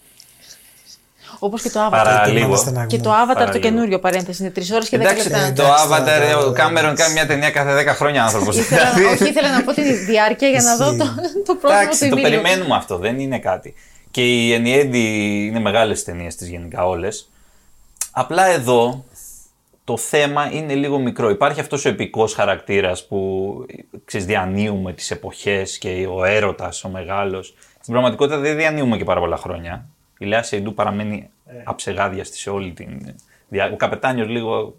Όπως 1.38 1.62
και 1.62 1.70
το 1.70 1.86
Avatar. 1.86 1.90
Παραλίγο. 1.90 2.86
Και 2.86 2.98
το 2.98 3.10
Avatar 3.10 3.26
το 3.28 3.34
Παραλίγο. 3.34 3.58
καινούριο 3.58 3.98
παρένθεση 3.98 4.42
είναι 4.42 4.52
3 4.56 4.62
ώρες 4.74 4.88
και 4.88 4.96
10 4.98 5.00
Εντάξει, 5.00 5.28
λεπτά. 5.28 5.52
το 5.52 5.62
Εντάξει, 5.62 5.84
Avatar, 5.88 6.04
τώρα, 6.04 6.36
ο 6.36 6.40
τώρα, 6.40 6.52
Κάμερον 6.52 6.94
κάνει 6.94 7.12
μια 7.12 7.26
ταινία 7.26 7.50
κάθε 7.50 7.74
10 7.90 7.94
χρόνια 7.94 8.24
άνθρωπος. 8.24 8.56
Ήθελα, 8.56 8.92
όχι, 9.12 9.28
ήθελα 9.28 9.50
να 9.52 9.64
πω 9.64 9.72
την 9.72 10.06
διάρκεια 10.06 10.48
για 10.48 10.62
να 10.62 10.76
δω 10.76 10.96
το, 10.96 11.04
το 11.46 11.54
πρόσωπο 11.54 11.60
του 11.60 11.66
Εντάξει, 11.66 11.98
το 11.98 12.04
Εμίλιου. 12.04 12.22
περιμένουμε 12.22 12.76
αυτό, 12.76 12.96
δεν 12.98 13.18
είναι 13.20 13.38
κάτι. 13.38 13.74
Και 14.10 14.22
η 14.22 14.52
Ενιέντη 14.52 14.98
είναι 15.46 15.60
μεγάλες 15.60 16.04
ταινίες 16.04 16.34
της 16.34 16.48
γενικά 16.48 16.86
όλες. 16.86 17.28
Απλά 18.10 18.46
εδώ 18.46 19.04
το 19.90 19.96
θέμα 19.96 20.50
είναι 20.52 20.74
λίγο 20.74 20.98
μικρό. 20.98 21.30
Υπάρχει 21.30 21.60
αυτός 21.60 21.84
ο 21.84 21.88
επικός 21.88 22.34
χαρακτήρας 22.34 23.06
που 23.06 23.52
ξέρεις, 24.04 24.26
διανύουμε 24.26 24.92
τις 24.92 25.10
εποχές 25.10 25.78
και 25.78 26.06
ο 26.16 26.24
έρωτας, 26.24 26.84
ο 26.84 26.88
μεγάλος. 26.88 27.54
Στην 27.80 27.92
πραγματικότητα 27.92 28.38
δεν 28.38 28.56
διανύουμε 28.56 28.96
και 28.96 29.04
πάρα 29.04 29.20
πολλά 29.20 29.36
χρόνια. 29.36 29.86
Η 30.18 30.24
Λέα 30.26 30.42
Σεϊντού 30.42 30.74
παραμένει 30.74 31.30
αψεγάδιαστη 31.64 32.36
σε 32.36 32.50
όλη 32.50 32.72
την... 32.72 33.14
διά- 33.48 33.72
Ο 33.72 33.76
καπετάνιος 33.76 34.28
λίγο... 34.28 34.74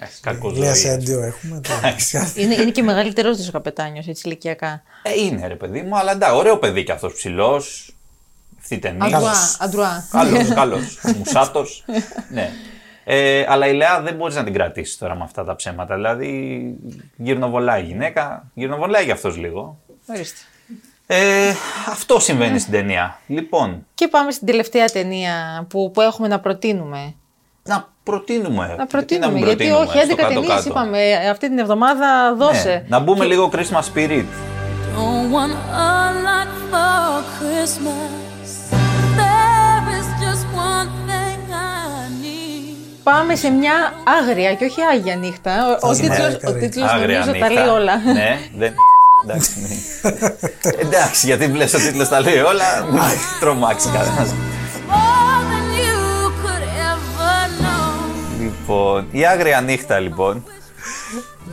Έχει 0.00 0.20
κακό 0.20 0.50
Λέα 0.50 0.64
ζωής. 0.64 0.78
σε 0.78 0.90
αντίο 0.90 1.22
έχουμε. 1.22 1.60
τώρα. 1.68 1.94
Είναι, 2.34 2.54
είναι 2.54 2.70
και 2.70 2.82
μεγαλύτερος 2.82 3.36
της 3.36 3.48
ο 3.48 3.52
καπετάνιος, 3.52 4.06
έτσι 4.06 4.22
ηλικιακά. 4.28 4.82
Ε, 5.02 5.24
είναι 5.24 5.46
ρε 5.46 5.54
παιδί 5.56 5.82
μου, 5.82 5.98
αλλά 5.98 6.12
εντάξει, 6.12 6.36
ωραίο 6.36 6.58
παιδί 6.58 6.84
κι 6.84 6.92
αυτός 6.92 7.12
ψηλός. 7.14 7.94
Αυτή 8.58 8.74
η 8.74 8.78
ταινία. 8.78 9.04
Αντρουά, 9.16 9.32
αντρουά. 9.58 10.04
Καλός, 10.10 10.48
καλός. 10.54 10.98
Μουσάτος. 11.18 11.84
ναι. 12.34 12.50
Ε, 13.04 13.44
αλλά 13.48 13.66
η 13.66 13.74
Λεά 13.74 14.00
δεν 14.00 14.14
μπορείς 14.14 14.34
να 14.36 14.44
την 14.44 14.52
κρατήσεις 14.52 14.98
τώρα 14.98 15.14
με 15.14 15.24
αυτά 15.24 15.44
τα 15.44 15.54
ψέματα. 15.56 15.94
Δηλαδή, 15.94 16.62
γυρνοβολάει 17.16 17.82
η 17.82 17.84
γυναίκα, 17.84 18.50
γυρνοβολάει 18.54 19.04
κι 19.04 19.10
αυτός 19.10 19.36
λίγο. 19.36 19.78
Ορίστε. 20.06 20.38
Ε, 21.06 21.52
αυτό 21.88 22.20
συμβαίνει 22.20 22.58
στην 22.58 22.72
ταινία. 22.72 23.18
Λοιπόν, 23.26 23.86
Και 23.94 24.08
πάμε 24.08 24.30
στην 24.30 24.46
τελευταία 24.46 24.84
ταινία 24.84 25.66
που, 25.68 25.90
που 25.94 26.00
έχουμε 26.00 26.28
να 26.28 26.40
προτείνουμε. 26.40 27.14
να 27.62 27.88
προτείνουμε. 28.02 28.66
Να 28.66 28.74
Γιατί 28.74 28.86
προτείνουμε, 28.90 29.32
μην 29.32 29.44
γιατί 29.44 29.56
προτείνουμε 29.56 29.84
όχι, 29.84 29.98
11 29.98 30.04
στο 30.04 30.16
ταινίες 30.16 30.34
κάτω-κάτω. 30.46 30.68
είπαμε 30.68 30.98
ε, 31.10 31.28
αυτή 31.28 31.48
την 31.48 31.58
εβδομάδα 31.58 32.34
δώσε. 32.34 32.68
Ναι, 32.70 32.84
να 32.88 32.98
μπούμε 32.98 33.24
λίγο 33.24 33.50
Christmas 33.52 33.94
spirit. 33.94 34.24
Don't 34.96 35.32
want 35.34 35.54
a 35.74 36.12
lot 36.26 36.50
for 36.70 37.22
Christmas. 37.38 38.21
Πάμε 43.02 43.34
σε 43.36 43.50
μια 43.50 43.92
άγρια 44.20 44.54
και 44.54 44.64
όχι 44.64 44.80
άγια 44.92 45.16
νύχτα. 45.16 45.78
Ο, 45.82 45.86
ο, 45.86 45.90
Άγρια, 45.90 46.08
τίτλος, 46.10 46.34
ο 46.34 46.46
άγρια. 46.48 46.60
τίτλος 46.68 46.90
Άγρια 46.90 47.18
νομίζω 47.18 47.38
τα 47.38 47.48
νύχτα. 47.48 47.62
λέει 47.64 47.74
όλα. 47.74 47.96
ναι, 47.96 48.38
δεν... 48.58 48.72
Εντάξει, 49.24 49.50
ναι. 49.60 50.10
Εντάξει, 50.86 51.26
γιατί 51.26 51.46
βλέπεις 51.46 51.74
ο 51.74 51.78
τίτλος 51.78 52.08
τα 52.08 52.20
λέει 52.20 52.38
όλα, 52.38 52.84
μην 52.90 53.00
τρομάξει 53.40 53.88
κανένας. 53.92 54.34
More 54.88 55.42
than 55.50 55.66
you 55.80 56.30
could 56.44 56.62
ever 56.90 57.62
know. 57.62 58.40
Λοιπόν, 58.40 59.06
η 59.10 59.26
άγρια 59.26 59.60
νύχτα 59.60 59.98
λοιπόν, 59.98 60.44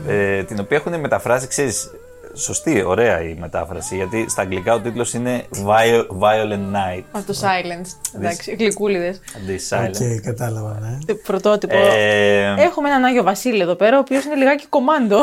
ε, 0.06 0.42
την 0.42 0.60
οποία 0.60 0.76
έχουν 0.76 1.00
μεταφράσει, 1.00 1.46
ξέρεις, 1.46 1.90
σωστή, 2.34 2.82
ωραία 2.82 3.22
η 3.22 3.34
μετάφραση, 3.38 3.96
γιατί 3.96 4.26
στα 4.28 4.42
αγγλικά 4.42 4.74
ο 4.74 4.80
τίτλος 4.80 5.12
είναι 5.14 5.42
Vio- 5.54 6.06
Violent 6.20 6.74
Night, 6.76 7.02
Από 7.12 7.26
το 7.26 7.34
Silence. 7.40 8.16
Εντάξει, 8.16 8.54
γλυκούλιδες. 8.58 9.20
αντί 9.36 9.60
Silent. 9.70 9.88
OK, 10.16 10.22
κατάλαβα, 10.24 10.78
ναι. 10.80 11.14
Πρωτότυπο. 11.14 11.76
Ε, 11.76 12.54
Έχουμε 12.58 12.88
έναν 12.88 13.04
Άγιο 13.04 13.22
Βασίλη 13.22 13.60
εδώ 13.60 13.74
πέρα, 13.74 13.96
ο 13.96 14.00
οποίος 14.00 14.24
είναι 14.24 14.34
λιγάκι 14.34 14.66
κομμάντο. 14.68 15.16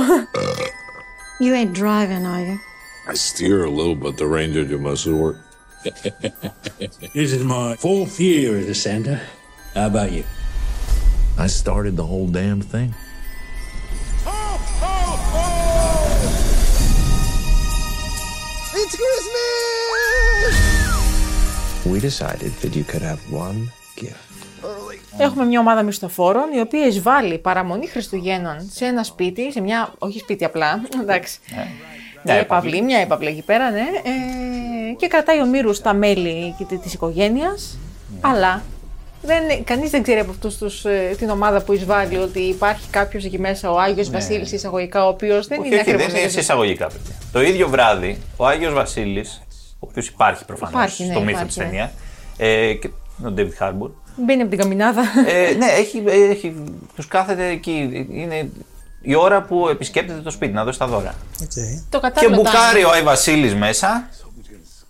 You 1.39 1.53
ain't 1.65 1.77
driving, 1.77 2.23
are 2.33 2.43
you? 2.49 2.57
I 3.11 3.15
steer 3.15 3.57
a 3.65 3.69
little, 3.79 3.95
but 4.05 4.13
the 4.17 4.27
reindeer 4.37 4.63
do 4.73 4.77
most 4.89 5.05
of 5.05 5.11
the 5.13 5.19
work. 5.25 5.37
This 7.17 7.29
is 7.37 7.43
my 7.55 7.75
fourth 7.85 8.15
year 8.19 8.51
as 8.61 8.67
a 8.75 8.77
Santa. 8.85 9.15
How 9.75 9.85
about 9.93 10.11
you? 10.17 10.23
I 11.45 11.47
started 11.61 11.93
the 12.01 12.07
whole 12.11 12.27
damn 12.39 12.61
thing. 12.73 12.89
It's 18.81 18.95
Christmas! 19.01 20.55
We 21.91 21.97
decided 22.09 22.51
that 22.61 22.73
you 22.77 22.83
could 22.91 23.01
have 23.11 23.21
one 23.45 23.59
gift. 24.01 24.25
Έχουμε 25.17 25.45
μια 25.45 25.59
ομάδα 25.59 25.81
μισθοφόρων 25.83 26.51
η 26.51 26.59
οποία 26.59 26.85
εισβάλλει 26.87 27.37
παραμονή 27.37 27.87
Χριστουγέννων 27.87 28.69
σε 28.71 28.85
ένα 28.85 29.03
σπίτι, 29.03 29.51
σε 29.51 29.61
μια. 29.61 29.93
όχι 29.97 30.19
σπίτι 30.19 30.45
απλά, 30.45 30.81
εντάξει. 31.01 31.39
Μια 31.51 31.67
Μια 32.23 32.33
έπαυλη. 32.35 32.39
έπαυλη, 32.69 32.81
μια 32.81 32.97
έπαυλη 32.99 33.27
εκεί 33.27 33.41
πέρα, 33.41 33.69
ναι. 33.71 33.79
Ε, 33.79 34.93
και 34.97 35.07
κρατάει 35.07 35.41
ομήρους 35.41 35.81
τα 35.81 35.93
μέλη 35.93 36.55
της 36.81 36.93
οικογένειας. 36.93 37.77
Ναι. 38.13 38.19
Αλλά 38.21 38.63
δεν, 39.21 39.63
κανείς 39.63 39.89
δεν 39.89 40.03
ξέρει 40.03 40.19
από 40.19 40.31
αυτούς 40.31 40.57
τους, 40.57 40.85
ε, 40.85 41.15
την 41.17 41.29
ομάδα 41.29 41.61
που 41.61 41.73
εισβάλλει 41.73 42.17
ότι 42.17 42.39
υπάρχει 42.39 42.87
κάποιος 42.89 43.25
εκεί 43.25 43.39
μέσα, 43.39 43.71
ο 43.71 43.79
Άγιος 43.79 44.09
Βασίλης 44.09 44.51
εισαγωγικά, 44.51 45.05
ο 45.05 45.07
οποίος 45.07 45.47
δεν 45.47 45.59
Ναι. 45.59 45.65
όχι, 45.65 45.73
είναι 45.73 45.81
όχι, 45.81 45.89
ακριβώς 45.91 46.01
δεν 46.01 46.09
είναι 46.09 46.17
Άγιος 46.17 46.31
σε 46.33 46.39
εισαγωγικά, 46.39 46.87
παιδιά. 46.87 47.15
Το 47.31 47.41
ίδιο 47.41 47.69
βράδυ, 47.69 48.17
ο 48.37 48.47
Άγιος 48.47 48.73
Βασίλης, 48.73 49.41
ο 49.73 49.87
οποίος 49.89 50.07
υπάρχει 50.07 50.45
προφανώς 50.45 50.73
Υπάρχει, 50.73 51.03
ναι, 51.05 51.11
στο 51.11 51.19
μύθο 51.19 51.29
υπάρχει, 51.31 51.47
της 51.47 51.57
ναι. 51.57 51.63
ταινία, 51.63 51.91
ε, 52.37 52.73
και 52.73 52.87
ο 53.25 53.33
David 53.37 53.63
Harbour, 53.67 53.89
Μπαίνει 54.25 54.41
από 54.41 54.49
την 54.49 54.59
καμινάδα. 54.59 55.01
ε, 55.27 55.53
ναι, 55.53 55.65
έχει, 55.65 56.03
έχει, 56.29 56.63
τους 56.95 57.07
κάθεται 57.07 57.47
εκεί, 57.47 58.05
είναι 58.11 58.49
η 59.01 59.15
ώρα 59.15 59.41
που 59.41 59.67
επισκέπτεται 59.69 60.19
το 60.19 60.29
σπίτι 60.31 60.53
να 60.53 60.63
δώσει 60.63 60.79
τα 60.79 60.87
δώρα. 60.87 61.13
Οκ. 61.41 61.47
το 61.89 61.99
Και 61.99 62.07
κατάλληλο 62.07 62.35
μπουκάρει 62.35 62.81
timing. 62.83 62.87
ο 62.87 62.91
Άι 62.91 63.01
Βασίλης 63.03 63.55
μέσα 63.55 64.09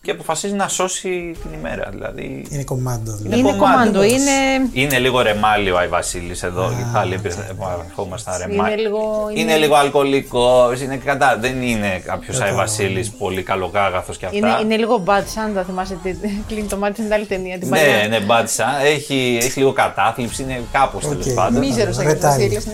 και 0.07 0.13
αποφασίζει 0.13 0.53
να 0.53 0.67
σώσει 0.67 1.35
την 1.41 1.59
ημέρα. 1.59 1.89
Δηλαδή, 1.91 2.45
Είναι 2.49 2.63
κομμάντο 2.63 3.15
δηλαδή. 3.15 3.39
Είναι 3.39 3.51
κομμάντο, 3.57 4.03
είναι, 4.03 4.69
είναι 4.71 4.99
λίγο 4.99 5.21
ρεμάλι 5.21 5.71
ο 5.71 5.77
Άι 5.77 5.87
Βασίλης 5.87 6.43
εδώ. 6.43 6.69
και 6.69 6.83
πάλι 6.93 7.19
επαναρχόμαστε 7.49 8.31
στα 8.31 8.47
ρεμάλι. 8.47 8.73
είναι 8.73 8.81
λίγο... 8.81 9.29
Είναι 9.33 9.57
λίγο 9.57 9.75
αλκοολικός, 9.75 10.81
είναι 10.81 10.95
κατά. 10.97 11.37
Δεν 11.39 11.61
είναι 11.61 12.01
κάποιος 12.05 12.39
Άι 12.41 12.53
Βασίλης 12.53 13.09
πολύ 13.09 13.43
καλοκάγαθο 13.43 14.13
και 14.13 14.25
αυτά. 14.25 14.37
Είναι, 14.37 14.57
είναι 14.61 14.77
λίγο 14.77 15.03
bad 15.05 15.19
Santa, 15.59 15.63
θυμάσαι 15.65 15.97
τι 16.03 16.13
κλείνει 16.47 16.67
το 16.67 16.77
μάτι 16.77 17.01
στην 17.01 17.13
άλλη 17.13 17.25
ταινία. 17.25 17.57
Την 17.59 17.69
παλιά. 17.69 17.85
Ναι, 17.85 18.07
ναι, 18.07 18.19
Bad 18.19 18.40
Santa. 18.40 18.81
Έχει, 18.83 19.37
έχει 19.41 19.59
λίγο 19.59 19.71
κατάθλιψη, 19.73 20.43
είναι 20.43 20.61
κάπως 20.71 21.07
τέλος 21.07 21.25
Οκ. 21.27 21.33
πάντων. 21.33 21.59
Μίζερος 21.59 21.97
Άγιος 21.97 22.13
Ρετάλι. 22.13 22.43
Βασίλης, 22.43 22.65
ναι. 22.65 22.73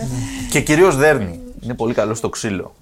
Και 0.50 0.62
κυρίως 0.62 0.96
δέρνει. 0.96 1.40
Είναι 1.64 1.74
πολύ 1.74 1.94
καλό 1.94 2.14
στο 2.14 2.30
ξύλο. 2.30 2.74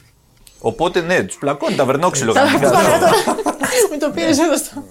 Οπότε 0.61 1.01
ναι, 1.01 1.23
τους 1.23 1.35
πλακώνει 1.35 1.75
ταβερνόξυλο. 1.75 2.33
Τα 2.33 2.39
κανονικά. 2.39 2.69
τώρα, 2.69 2.99
τώρα. 2.99 3.13
Με 3.91 3.97
το 3.97 4.11
πήρες 4.15 4.39
εδώ 4.39 4.57
στο. 4.57 4.83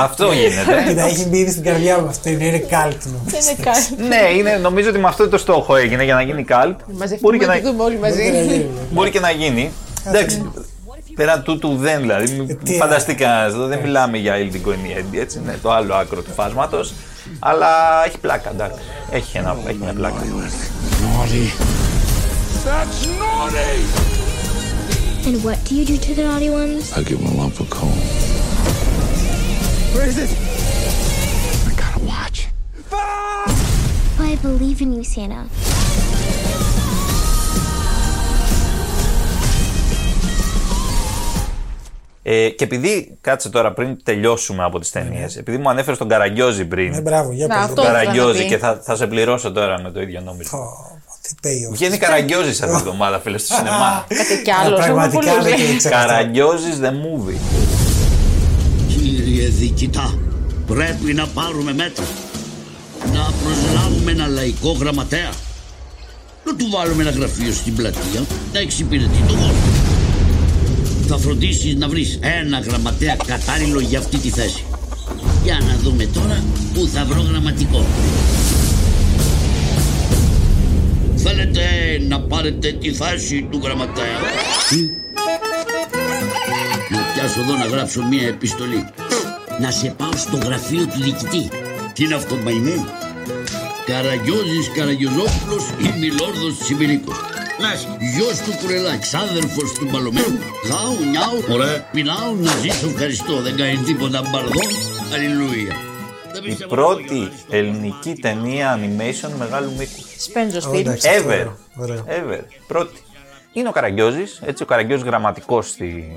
Αυτό 0.00 0.32
γίνεται. 0.32 0.84
Κοίτα, 0.88 1.02
έχει 1.02 1.28
μπει 1.28 1.38
ήδη 1.38 1.50
στην 1.50 1.62
καρδιά 1.62 1.98
μου 1.98 2.06
αυτό. 2.06 2.28
Είναι, 2.28 2.44
είναι 2.44 2.58
κάλπτινο. 2.58 3.14
Δεν 3.24 3.40
είναι 3.40 3.62
κάτι. 3.62 4.08
ναι, 4.08 4.30
είναι, 4.36 4.56
νομίζω 4.56 4.88
ότι 4.88 4.98
με 4.98 5.08
αυτό 5.08 5.28
το 5.28 5.38
στόχο 5.38 5.76
έγινε 5.76 6.04
για 6.04 6.14
να 6.14 6.22
γίνει 6.22 6.44
καλτ. 6.44 6.80
Μπορεί 6.86 6.98
Μαζευτούμε 6.98 7.36
και 7.36 7.44
και 7.44 7.50
να, 7.50 7.60
δούμε 7.60 7.82
όλοι 7.82 7.98
μαζί. 7.98 8.66
μπορεί 8.90 9.10
και 9.10 9.20
να 9.20 9.30
γίνει. 9.30 9.72
Εντάξει, 10.06 10.50
πέραν 11.14 11.42
τούτου 11.42 11.76
δεν 11.76 12.00
δηλαδή. 12.00 12.32
Μην 12.32 12.58
τι 12.64 12.76
φανταστεί 12.76 13.14
κανένα 13.14 13.44
εδώ, 13.44 13.66
δεν 13.66 13.78
μιλάμε 13.78 14.18
για 14.18 14.34
Ildiko 14.36 14.68
Enniendi, 14.68 15.18
έτσι 15.18 15.38
είναι 15.38 15.58
το 15.62 15.72
άλλο 15.72 15.94
άκρο 15.94 16.22
του 16.22 16.32
φάσματος. 16.36 16.92
Αλλά 17.38 17.68
έχει 18.06 18.18
πλάκα, 18.18 18.50
εντάξει. 18.50 18.78
Έχει, 19.10 19.38
ένα, 19.38 19.56
έχει 19.66 19.78
μια 19.80 19.92
πλάκα. 19.92 20.22
That's 22.64 23.06
naughty! 23.20 24.31
And 25.26 25.42
what 25.44 25.58
do 25.64 25.74
you 25.76 25.84
do 25.84 25.96
to 25.96 26.14
the 26.14 26.24
naughty 26.24 26.50
ones? 26.50 26.92
I 26.92 27.02
give 27.02 27.18
him 27.20 27.26
a 27.26 27.34
lump 27.42 27.60
of 27.60 27.70
coal. 27.70 27.90
Where 29.94 30.06
is 30.08 30.18
it? 30.18 30.30
I 31.70 31.72
gotta 31.82 32.00
watch. 32.04 32.48
I 34.18 34.36
believe 34.42 34.80
in 34.82 34.92
you, 34.92 35.04
Santa. 35.04 35.48
Ε, 42.24 42.48
και 42.48 42.64
επειδή, 42.64 43.18
κάτσε 43.20 43.48
τώρα 43.50 43.72
πριν 43.72 44.02
τελειώσουμε 44.02 44.64
από 44.64 44.78
τις 44.78 44.90
ταινίες, 44.90 45.36
επειδή 45.36 45.58
μου 45.58 45.68
ανέφερες 45.70 45.98
τον 45.98 46.08
Καραγκιόζη 46.08 46.64
πριν. 46.64 46.90
Ναι, 46.90 47.00
μπράβο, 47.00 47.32
για 47.32 47.46
Να, 47.46 47.54
πες. 47.54 47.62
αυτό 47.64 47.74
τον 47.74 47.84
ήθελα 47.84 47.98
να 47.98 48.04
Καραγκιόζη 48.04 48.42
πει. 48.42 48.48
και 48.48 48.58
θα, 48.58 48.80
θα 48.82 48.96
σε 48.96 49.06
πληρώσω 49.06 49.52
τώρα 49.52 49.80
με 49.82 49.90
το 49.90 50.00
ίδιο 50.00 50.20
νόμισμα. 50.20 50.58
Τι 50.58 50.64
πέει 50.66 50.66
ο 50.66 51.01
Βγαίνει 51.72 51.96
Καραγκιόζης 51.98 52.62
αυτή 52.62 52.76
την 52.76 52.86
εβδομάδα, 52.86 53.20
φίλε, 53.20 53.38
στο 53.38 53.54
σινεμά. 53.54 54.04
Κάτι 54.08 54.42
κι 54.44 54.50
άλλο. 54.50 54.76
Πραγματικά 54.76 55.42
δεν 55.42 55.56
το 55.56 55.72
ήξερα. 55.72 55.74
αυτό. 55.74 55.88
Καραγκιόζης 55.88 56.78
the 56.82 56.90
movie. 57.02 57.38
Κύριε 58.88 59.48
Διοικητά, 59.48 60.18
πρέπει 60.66 61.14
να 61.14 61.26
πάρουμε 61.26 61.72
μέτρα. 61.72 62.04
Να 63.12 63.32
προσλάβουμε 63.42 64.10
ένα 64.10 64.26
λαϊκό 64.26 64.76
γραμματέα. 64.80 65.30
Να 66.44 66.56
του 66.56 66.66
βάλουμε 66.70 67.02
ένα 67.02 67.10
γραφείο 67.10 67.52
στην 67.52 67.74
πλατεία, 67.74 68.20
να 68.52 68.58
εξυπηρετεί 68.58 69.18
τον 69.28 69.36
κόσμο. 69.36 69.72
Θα 71.06 71.18
φροντίσεις 71.18 71.74
να 71.74 71.88
βρεις 71.88 72.18
ένα 72.20 72.60
γραμματέα 72.60 73.16
κατάλληλο 73.26 73.80
για 73.80 73.98
αυτή 73.98 74.18
τη 74.18 74.28
θέση. 74.28 74.64
Για 75.44 75.58
να 75.68 75.76
δούμε 75.82 76.04
τώρα 76.04 76.42
πού 76.74 76.88
θα 76.92 77.04
βρω 77.04 77.20
γραμματικό. 77.30 77.84
Να 81.98 82.20
πάρετε 82.20 82.72
τη 82.72 82.92
θέση 82.92 83.48
του 83.50 83.60
γραμματέα. 83.62 84.18
Να 86.90 86.98
πιάσω 87.14 87.40
εδώ 87.40 87.56
να 87.56 87.64
γράψω 87.64 88.02
μία 88.02 88.26
επιστολή. 88.28 88.84
Να 89.60 89.70
σε 89.70 89.94
πάω 89.96 90.12
στο 90.16 90.36
γραφείο 90.36 90.86
του 90.86 91.00
διοικητή. 91.02 91.48
Τι 91.92 92.04
είναι 92.04 92.14
αυτό, 92.14 92.34
μαϊμού; 92.44 92.86
Καραγκιόζης 93.86 94.70
Καραγκιόζόπουλος 94.74 95.64
ή 95.78 95.98
Μιλόρδος 95.98 96.58
Τσιμπηρίκος. 96.58 97.16
Νας, 97.60 97.88
γιος 98.14 98.38
του 98.38 98.52
Κουρελά, 98.60 98.96
ξάδερφος 98.96 99.72
του 99.72 99.88
Μπαλωμένου. 99.90 100.38
Γάου, 100.68 100.96
νιάου, 101.10 101.44
ωραία. 101.48 101.80
Πεινάω 101.92 102.34
να 102.40 102.50
ζήσω 102.62 102.86
ευχαριστώ. 102.86 103.40
Δεν 103.42 103.56
κάνει 103.56 103.76
τίποτα 103.76 104.22
μπαρδό. 104.30 104.60
Αλληλούια. 105.14 105.91
Η 106.44 106.66
πρώτη 106.68 107.28
ελληνική 107.50 108.14
ταινία 108.14 108.78
animation 108.78 109.30
μεγάλου 109.38 109.70
μήκου. 109.70 110.02
Σπέντζο 110.18 110.58
Ω, 110.58 110.70
Φιλμ. 110.72 110.80
εντάξει, 110.80 111.08
Ever. 111.18 111.24
ωραίο, 111.26 111.56
ωραίο. 111.76 112.04
Ever. 112.08 112.40
Πρώτη. 112.66 113.02
Είναι 113.52 113.68
ο 113.68 113.72
Καραγκιόζης, 113.72 114.40
έτσι 114.44 114.62
ο 114.62 114.66
Καραγκιόζης 114.66 115.04
γραμματικός 115.06 115.68
στη, 115.68 116.12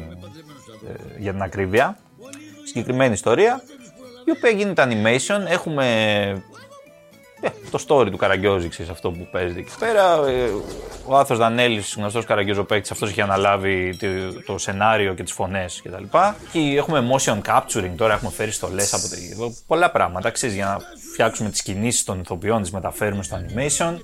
ε, 0.87 1.19
για 1.19 1.31
την 1.31 1.41
ακρίβεια. 1.41 1.97
Συγκεκριμένη 2.63 3.13
ιστορία, 3.13 3.61
η 4.25 4.31
οποία 4.31 4.49
γίνεται 4.49 4.87
animation. 4.89 5.39
Έχουμε 5.47 5.85
ε, 6.21 6.41
το 7.71 7.85
story 7.87 8.07
του 8.11 8.17
Καραγκιόζη, 8.17 8.67
ξέρεις, 8.67 8.91
αυτό 8.91 9.11
που 9.11 9.27
παίζεται 9.31 9.59
εκεί 9.59 9.71
πέρα. 9.79 10.27
Ε, 10.27 10.49
ο 11.05 11.17
Άθος 11.17 11.37
Δανέλης, 11.37 11.93
γνωστός 11.97 12.25
Καραγκιόζο 12.25 12.63
παίκτης, 12.63 12.91
αυτός 12.91 13.09
έχει 13.09 13.21
αναλάβει 13.21 13.97
το, 13.97 14.41
το 14.45 14.57
σενάριο 14.57 15.13
και 15.13 15.23
τις 15.23 15.31
φωνές 15.31 15.81
κτλ. 15.83 16.03
Και 16.51 16.59
έχουμε 16.59 17.07
motion 17.13 17.41
capturing, 17.47 17.91
τώρα 17.97 18.13
έχουμε 18.13 18.31
φέρει 18.31 18.51
στολές 18.51 18.93
από 18.93 19.03
το 19.07 19.15
εδώ, 19.31 19.53
πολλά 19.67 19.91
πράγματα, 19.91 20.29
ξέρεις, 20.29 20.55
για 20.55 20.65
να 20.65 20.77
φτιάξουμε 21.11 21.49
τις 21.49 21.61
κινήσεις 21.61 22.03
των 22.03 22.19
ηθοποιών, 22.19 22.61
τις 22.61 22.71
μεταφέρουμε 22.71 23.23
στο 23.23 23.37
animation. 23.37 23.97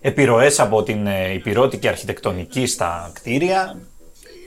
Επιρροές 0.00 0.60
από 0.60 0.82
την 0.82 1.06
ε, 1.06 1.32
υπηρώτικη 1.32 1.88
αρχιτεκτονική 1.88 2.66
στα 2.66 3.10
κτίρια 3.14 3.78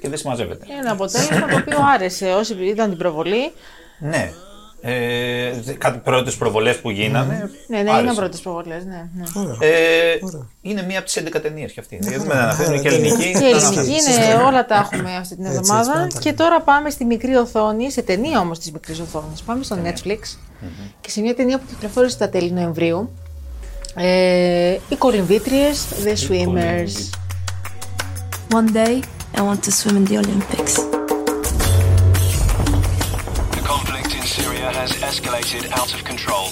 και 0.01 0.09
δεν 0.09 0.17
συμμαζεύεται. 0.17 0.65
Ένα 0.79 0.91
αποτέλεσμα 0.91 1.47
το 1.47 1.55
οποίο 1.55 1.77
άρεσε 1.93 2.25
όσοι 2.25 2.55
είδαν 2.59 2.89
την 2.89 2.97
προβολή. 2.97 3.51
Ναι. 3.99 4.31
Ε, 4.83 5.51
δε- 5.61 5.73
κάτι 5.73 5.97
πρώτες 5.97 6.35
προβολές 6.35 6.77
που 6.79 6.89
γίνανε. 6.89 7.49
Ναι, 7.67 7.81
ναι, 7.81 7.89
άρεσε. 7.91 8.03
είναι 8.05 8.13
πρώτες 8.13 8.39
προβολές. 8.39 8.85
Ναι, 8.85 9.09
ναι. 9.13 9.25
Ε, 9.67 9.71
είναι 10.61 10.81
μία 10.83 10.97
από 10.97 11.05
τις 11.07 11.15
11 11.17 11.39
ταινίες 11.41 11.71
κι 11.71 11.79
αυτή. 11.79 11.99
Γιατί 12.01 12.27
με 12.27 12.33
αναφέρουν 12.33 12.81
και 12.81 12.87
ελληνική. 12.87 13.31
Και 13.31 13.45
ελληνική 13.45 13.89
είναι, 13.89 14.43
όλα 14.45 14.65
τα 14.65 14.75
έχουμε 14.91 15.15
αυτή 15.15 15.35
την 15.35 15.45
Έτσι, 15.45 15.57
εβδομάδα. 15.57 16.03
έτσι, 16.03 16.17
και 16.19 16.33
τώρα 16.33 16.61
πάμε 16.61 16.89
στη 16.89 17.05
μικρή 17.05 17.35
οθόνη, 17.35 17.91
σε 17.91 18.01
ταινία 18.01 18.39
όμως 18.39 18.59
της 18.59 18.71
μικρής 18.71 18.99
οθόνης. 18.99 19.41
Πάμε 19.41 19.63
στο 19.63 19.77
Netflix 19.85 20.37
και 21.01 21.09
σε 21.09 21.21
μια 21.21 21.35
ταινία 21.35 21.57
που 21.57 21.63
κυκλοφόρησε 21.69 22.17
τα 22.17 22.29
τέλη 22.29 22.51
Νοεμβρίου. 22.51 23.09
Ε, 23.95 24.77
οι 24.89 24.95
κολυμβήτριες, 24.97 25.85
The 26.05 26.29
Swimmers. 26.29 27.09
One 28.53 28.75
day, 28.75 28.99
I 29.35 29.39
want 29.39 29.59
to 29.65 29.71
swim 29.71 29.95
in 29.95 30.11
the 30.11 30.17
Olympics. 30.25 31.00
Escalated 35.41 35.71
out 35.79 35.93
of 35.93 36.03
control. 36.03 36.51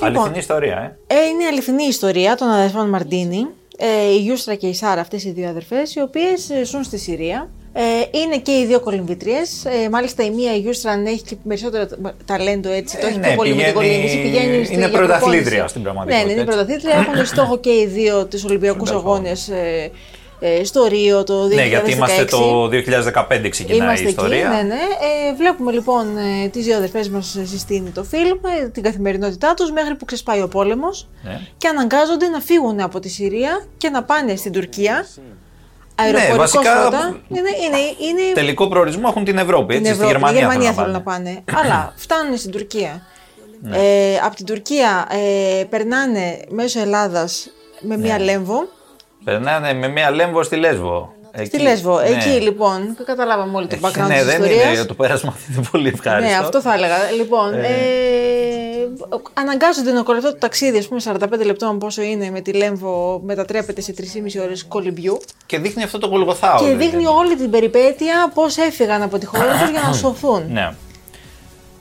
Αληθινή 0.00 0.38
ιστορία, 0.38 0.96
ε. 1.06 1.14
Ε, 1.14 1.26
είναι 1.28 1.44
αληθινή 1.50 1.84
ιστορία 1.84 2.34
των 2.34 2.48
αδερφών 2.48 2.88
Μαρτίνι. 2.88 3.46
Ε, 3.76 4.12
η 4.12 4.16
Γιούστρα 4.18 4.54
και 4.54 4.66
η 4.66 4.74
Σάρα, 4.74 5.00
αυτές 5.00 5.24
οι 5.24 5.30
δύο 5.30 5.48
αδερφές, 5.48 5.94
οι 5.94 6.00
οποίες 6.00 6.50
ε, 6.50 6.64
ζουν 6.64 6.82
στη 6.84 6.98
Συρία. 6.98 7.48
Ε, 7.72 8.18
είναι 8.18 8.36
και 8.38 8.52
οι 8.52 8.66
δύο 8.66 8.80
κολυμβητρίες. 8.80 9.64
Ε, 9.64 9.88
μάλιστα 9.88 10.24
η 10.24 10.30
μία, 10.30 10.54
η 10.54 10.58
Γιούστρα, 10.58 10.90
αν 10.90 11.06
έχει 11.06 11.22
και 11.22 11.36
περισσότερο 11.48 11.86
τα- 11.86 12.14
ταλέντο 12.24 12.70
έτσι. 12.70 12.98
το 12.98 13.06
Ε, 13.06 13.08
έχει 13.08 13.18
ναι, 13.18 13.26
πιο 13.26 13.36
πολύ 13.36 13.54
με 13.54 13.62
την 13.62 13.72
πηγαίνει- 13.72 13.74
κολύμβηση. 13.90 14.22
Πηγαίνει 14.22 14.64
στη- 14.64 14.74
είναι 14.74 14.88
για 14.88 14.98
πρωταθλήτρια 14.98 15.40
προπόνηση. 15.42 15.68
στην 15.68 15.82
πραγματικότητα, 15.82 16.26
Ναι, 16.28 16.34
ναι, 16.34 16.40
είναι 16.40 16.40
έτσι. 16.50 16.56
πρωταθλήτρια. 16.56 16.94
Έχουν 17.14 17.26
στόχο 17.34 17.58
και 17.58 17.70
οι 17.70 17.86
δύο 17.86 18.26
τους 18.26 18.44
Ολυμπιακούς 18.44 18.90
Αγώνες 18.90 19.48
ε, 19.48 19.54
ε, 19.54 19.90
στο 20.64 20.84
Ρίο 20.86 21.24
το 21.24 21.44
2016. 21.46 21.54
Ναι, 21.54 21.66
γιατί 21.66 21.92
είμαστε 21.92 22.24
το 22.24 22.68
2015 22.72 23.48
ξεκινάει 23.50 23.78
Είμαστε 23.78 24.04
η 24.04 24.08
ιστορία. 24.08 24.36
εκεί, 24.36 24.56
ναι, 24.56 24.62
ναι. 24.62 24.74
Ε, 25.28 25.34
βλέπουμε 25.36 25.72
λοιπόν 25.72 26.16
ε, 26.18 26.48
τις 26.48 26.64
δύο 26.64 26.76
αδερφές 26.76 27.08
μας 27.08 27.36
συστήνει 27.44 27.90
το 27.90 28.04
φιλμ, 28.04 28.38
ε, 28.62 28.68
την 28.68 28.82
καθημερινότητά 28.82 29.54
τους 29.54 29.70
μέχρι 29.72 29.94
που 29.94 30.04
ξεσπάει 30.04 30.42
ο 30.42 30.48
πόλεμος 30.48 31.08
Ναι. 31.22 31.40
και 31.56 31.68
αναγκάζονται 31.68 32.28
να 32.28 32.40
φύγουν 32.40 32.80
από 32.80 33.00
τη 33.00 33.08
Συρία 33.08 33.64
και 33.76 33.88
να 33.88 34.02
πάνε 34.02 34.36
στην 34.36 34.52
Τουρκία. 34.52 35.06
Αεροπορικός 35.94 36.32
Ναι, 36.32 36.38
βασικά, 36.60 36.80
πρώτα. 36.80 37.20
Είναι, 37.28 37.38
είναι, 37.64 37.78
είναι 37.78 38.32
Τελικό 38.34 38.68
προορισμό 38.68 39.02
έχουν 39.08 39.24
την 39.24 39.38
Ευρώπη, 39.38 39.74
έτσι, 39.74 39.84
την 39.86 39.94
στη 39.94 40.04
Ευρώπη, 40.04 40.12
Γερμανία, 40.12 40.38
τη 40.40 40.46
Γερμανία 40.46 40.72
θέλουν 40.72 40.76
θέλουν 40.76 40.92
να 40.92 40.98
να 40.98 41.04
πάνε. 41.04 41.42
πάνε. 41.44 41.60
Αλλά 41.68 41.92
φτάνουν 42.04 42.36
στην 42.38 42.50
Τουρκία. 42.50 43.02
Ναι. 43.60 43.76
Ε, 43.76 44.16
από 44.24 44.36
την 44.36 44.46
Τουρκία 44.46 45.08
ε, 45.60 45.64
περνάνε 45.64 46.40
μέσω 46.48 46.80
Ελλάδας 46.80 47.48
με 47.80 47.96
μία 47.96 48.18
Ναι. 48.18 48.24
λέμβο. 48.24 48.68
Περνάνε 49.24 49.72
με 49.74 49.88
μία 49.88 50.10
λέμβο 50.10 50.42
στη 50.42 50.56
Λέσβο. 50.56 51.12
Στη 51.32 51.42
Εκεί. 51.42 51.58
Λέσβο. 51.58 52.00
Ναι. 52.00 52.08
Εκεί 52.08 52.28
λοιπόν, 52.28 52.96
καταλάβαμε 53.04 53.56
όλοι 53.56 53.66
το 53.66 53.76
background 53.82 54.06
Ναι, 54.08 54.14
της 54.14 54.24
δεν 54.24 54.42
ιστορίας. 54.42 54.74
είναι 54.76 54.84
το 54.84 54.94
πέρασμα, 54.94 55.34
είναι 55.56 55.66
πολύ 55.70 55.88
ευχάριστο. 55.88 56.30
Ναι, 56.30 56.36
αυτό 56.38 56.60
θα 56.60 56.74
έλεγα. 56.74 56.96
Λοιπόν, 57.16 57.54
Ε. 57.54 57.58
ε, 57.66 58.88
αναγκάζονται 59.34 59.92
να 59.92 60.02
κορευτώ 60.02 60.30
το 60.32 60.38
ταξίδι, 60.38 60.78
ας 60.78 60.88
πούμε, 60.88 61.00
45 61.04 61.44
λεπτών 61.44 61.78
πόσο 61.78 62.02
είναι 62.02 62.30
με 62.30 62.40
τη 62.40 62.52
Λέμβο, 62.52 63.20
μετατρέπεται 63.24 63.80
σε 63.80 63.94
3,5 63.98 64.40
ώρες 64.42 64.64
κολυμπιού. 64.64 65.20
Και 65.46 65.58
δείχνει 65.58 65.82
αυτό 65.82 65.98
το 65.98 66.08
κολγοθάο. 66.08 66.58
και 66.58 66.64
δηλαδή. 66.64 66.84
δείχνει 66.84 67.06
όλη 67.06 67.36
την 67.36 67.50
περιπέτεια 67.50 68.30
πώς 68.34 68.56
έφυγαν 68.56 69.02
από 69.02 69.18
τη 69.18 69.26
χώρα 69.26 69.58
τους 69.60 69.70
για 69.70 69.80
να 69.86 69.92
σωθούν. 70.02 70.42
Ναι. 70.52 70.74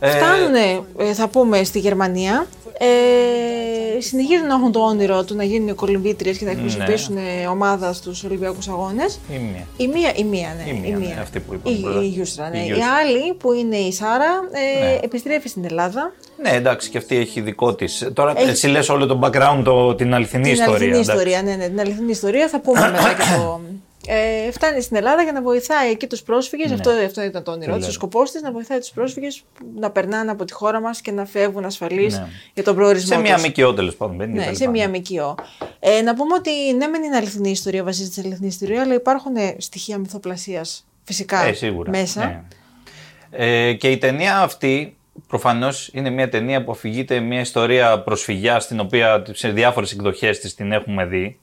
Ε, 0.05 0.09
Φτάνουν, 0.09 0.83
θα 1.13 1.27
πούμε, 1.27 1.63
στη 1.63 1.79
Γερμανία. 1.79 2.47
Ε, 2.77 4.01
συνεχίζουν 4.01 4.47
να 4.47 4.53
έχουν 4.53 4.71
το 4.71 4.79
όνειρο 4.79 5.23
του 5.23 5.35
να 5.35 5.43
γίνουν 5.43 5.75
κολυμβήτριες 5.75 6.37
και 6.37 6.45
να 6.45 6.51
εκπροσωπήσουν 6.51 7.17
ε, 7.17 7.47
ομάδα 7.47 7.93
στους 7.93 8.23
Ολυμπιακούς 8.23 8.67
Αγώνες. 8.67 9.19
η 9.29 9.37
μία. 9.37 9.67
Η 9.77 9.87
μία, 9.87 10.11
η 10.15 10.23
μία, 10.23 10.55
ναι. 10.65 10.71
Η 10.87 10.95
μία, 10.95 10.97
ναι, 11.15 11.21
αυτή 11.21 11.39
που 11.39 11.53
είπαμε 11.53 11.75
Η, 11.75 11.81
πρώτα. 11.81 12.01
η 12.03 12.07
Γιούστρα, 12.07 12.49
ναι. 12.49 12.57
Η 12.57 12.61
Η, 12.61 12.65
Γιούστρα. 12.65 12.87
άλλη 12.93 13.33
που 13.33 13.53
είναι 13.53 13.75
η 13.75 13.91
Σάρα 13.91 14.31
ε, 14.51 14.83
Ναι. 14.85 14.99
επιστρέφει 15.01 15.47
στην 15.47 15.65
Ελλάδα. 15.65 16.13
Ναι, 16.43 16.49
εντάξει, 16.49 16.89
και 16.89 16.97
αυτή 16.97 17.17
έχει 17.17 17.41
δικό 17.41 17.73
της. 17.75 18.09
Τώρα 18.13 18.33
Έχει- 18.37 18.49
εσύ 18.49 18.67
λες 18.67 18.89
όλο 18.89 19.05
το 19.05 19.19
background, 19.23 19.61
το, 19.63 19.95
την 19.95 20.13
αληθινή 20.13 20.43
την 20.43 20.51
ιστορία. 20.51 20.73
αληθινή 20.75 20.91
εντάξει. 20.99 21.11
ιστορία, 21.11 21.41
ναι, 21.41 21.55
ναι, 21.55 21.67
την 21.67 21.79
αληθινή 21.79 22.11
ιστορία 22.11 22.47
θα 22.47 22.59
πούμε 22.59 22.79
μετά 22.79 23.13
και 23.13 23.23
το. 23.37 23.61
Ε, 24.07 24.51
φτάνει 24.51 24.81
στην 24.81 24.95
Ελλάδα 24.97 25.21
για 25.23 25.31
να 25.31 25.41
βοηθάει 25.41 25.91
εκεί 25.91 26.07
τους 26.07 26.21
πρόσφυγες. 26.23 26.67
Ναι. 26.67 26.73
Αυτό, 26.73 26.89
αυτό 26.89 27.23
ήταν 27.23 27.43
το 27.43 27.51
όνειρό 27.51 27.71
Το 27.71 27.77
τη. 27.77 27.83
Ο 27.83 27.85
λέω. 27.85 27.93
σκοπός 27.93 28.31
της 28.31 28.41
να 28.41 28.51
βοηθάει 28.51 28.79
τους 28.79 28.89
πρόσφυγες 28.89 29.43
να 29.75 29.89
περνάνε 29.91 30.31
από 30.31 30.45
τη 30.45 30.53
χώρα 30.53 30.79
μας 30.81 31.01
και 31.01 31.11
να 31.11 31.25
φεύγουν 31.25 31.65
ασφαλείς 31.65 32.17
Ναι. 32.17 32.27
για 32.53 32.63
τον 32.63 32.75
προορισμό 32.75 33.15
Σε 33.15 33.21
μια 33.21 33.35
τους. 33.35 33.47
ΜΚΟ 33.47 33.73
τέλος 33.73 33.95
πάντων. 33.95 34.17
δεν 34.17 34.29
είναι 34.29 34.39
Ναι, 34.39 34.45
κτλ. 34.45 34.55
σε 34.55 34.67
μία 34.69 34.89
ΜΚΟ. 34.89 35.35
Ε, 35.79 36.01
να 36.01 36.15
πούμε 36.15 36.33
ότι 36.35 36.73
ναι, 36.77 36.87
μεν 36.87 37.03
είναι 37.03 37.15
αληθινή 37.15 37.49
ιστορία, 37.49 37.83
βασίζεται 37.83 38.13
σε 38.13 38.21
αληθινή 38.25 38.47
ιστορία, 38.47 38.81
αλλά 38.81 38.93
υπάρχουν 38.93 39.35
ε, 39.35 39.55
στοιχεία 39.57 39.97
μυθοπλασίας 39.97 40.85
φυσικά 41.03 41.43
Ε, 41.45 41.53
σίγουρα. 41.53 41.89
μέσα. 41.89 42.25
Ναι. 42.25 42.41
Ε, 43.45 43.73
και 43.73 43.91
η 43.91 43.97
ταινία 43.97 44.37
αυτή 44.39 44.97
προφανώς 45.27 45.89
είναι 45.93 46.09
μια 46.09 46.29
ταινία 46.29 46.63
που 46.63 46.71
αφηγείται 46.71 47.19
μια 47.19 47.39
ιστορία 47.39 47.99
προσφυγιά, 47.99 48.57
την 48.67 48.79
οποία 48.79 49.23
σε 49.31 49.49
διάφορες 49.49 49.91
εκδοχές 49.91 50.39
της 50.39 50.55
την 50.55 50.71
έχουμε 50.71 51.05
δει. 51.05 51.39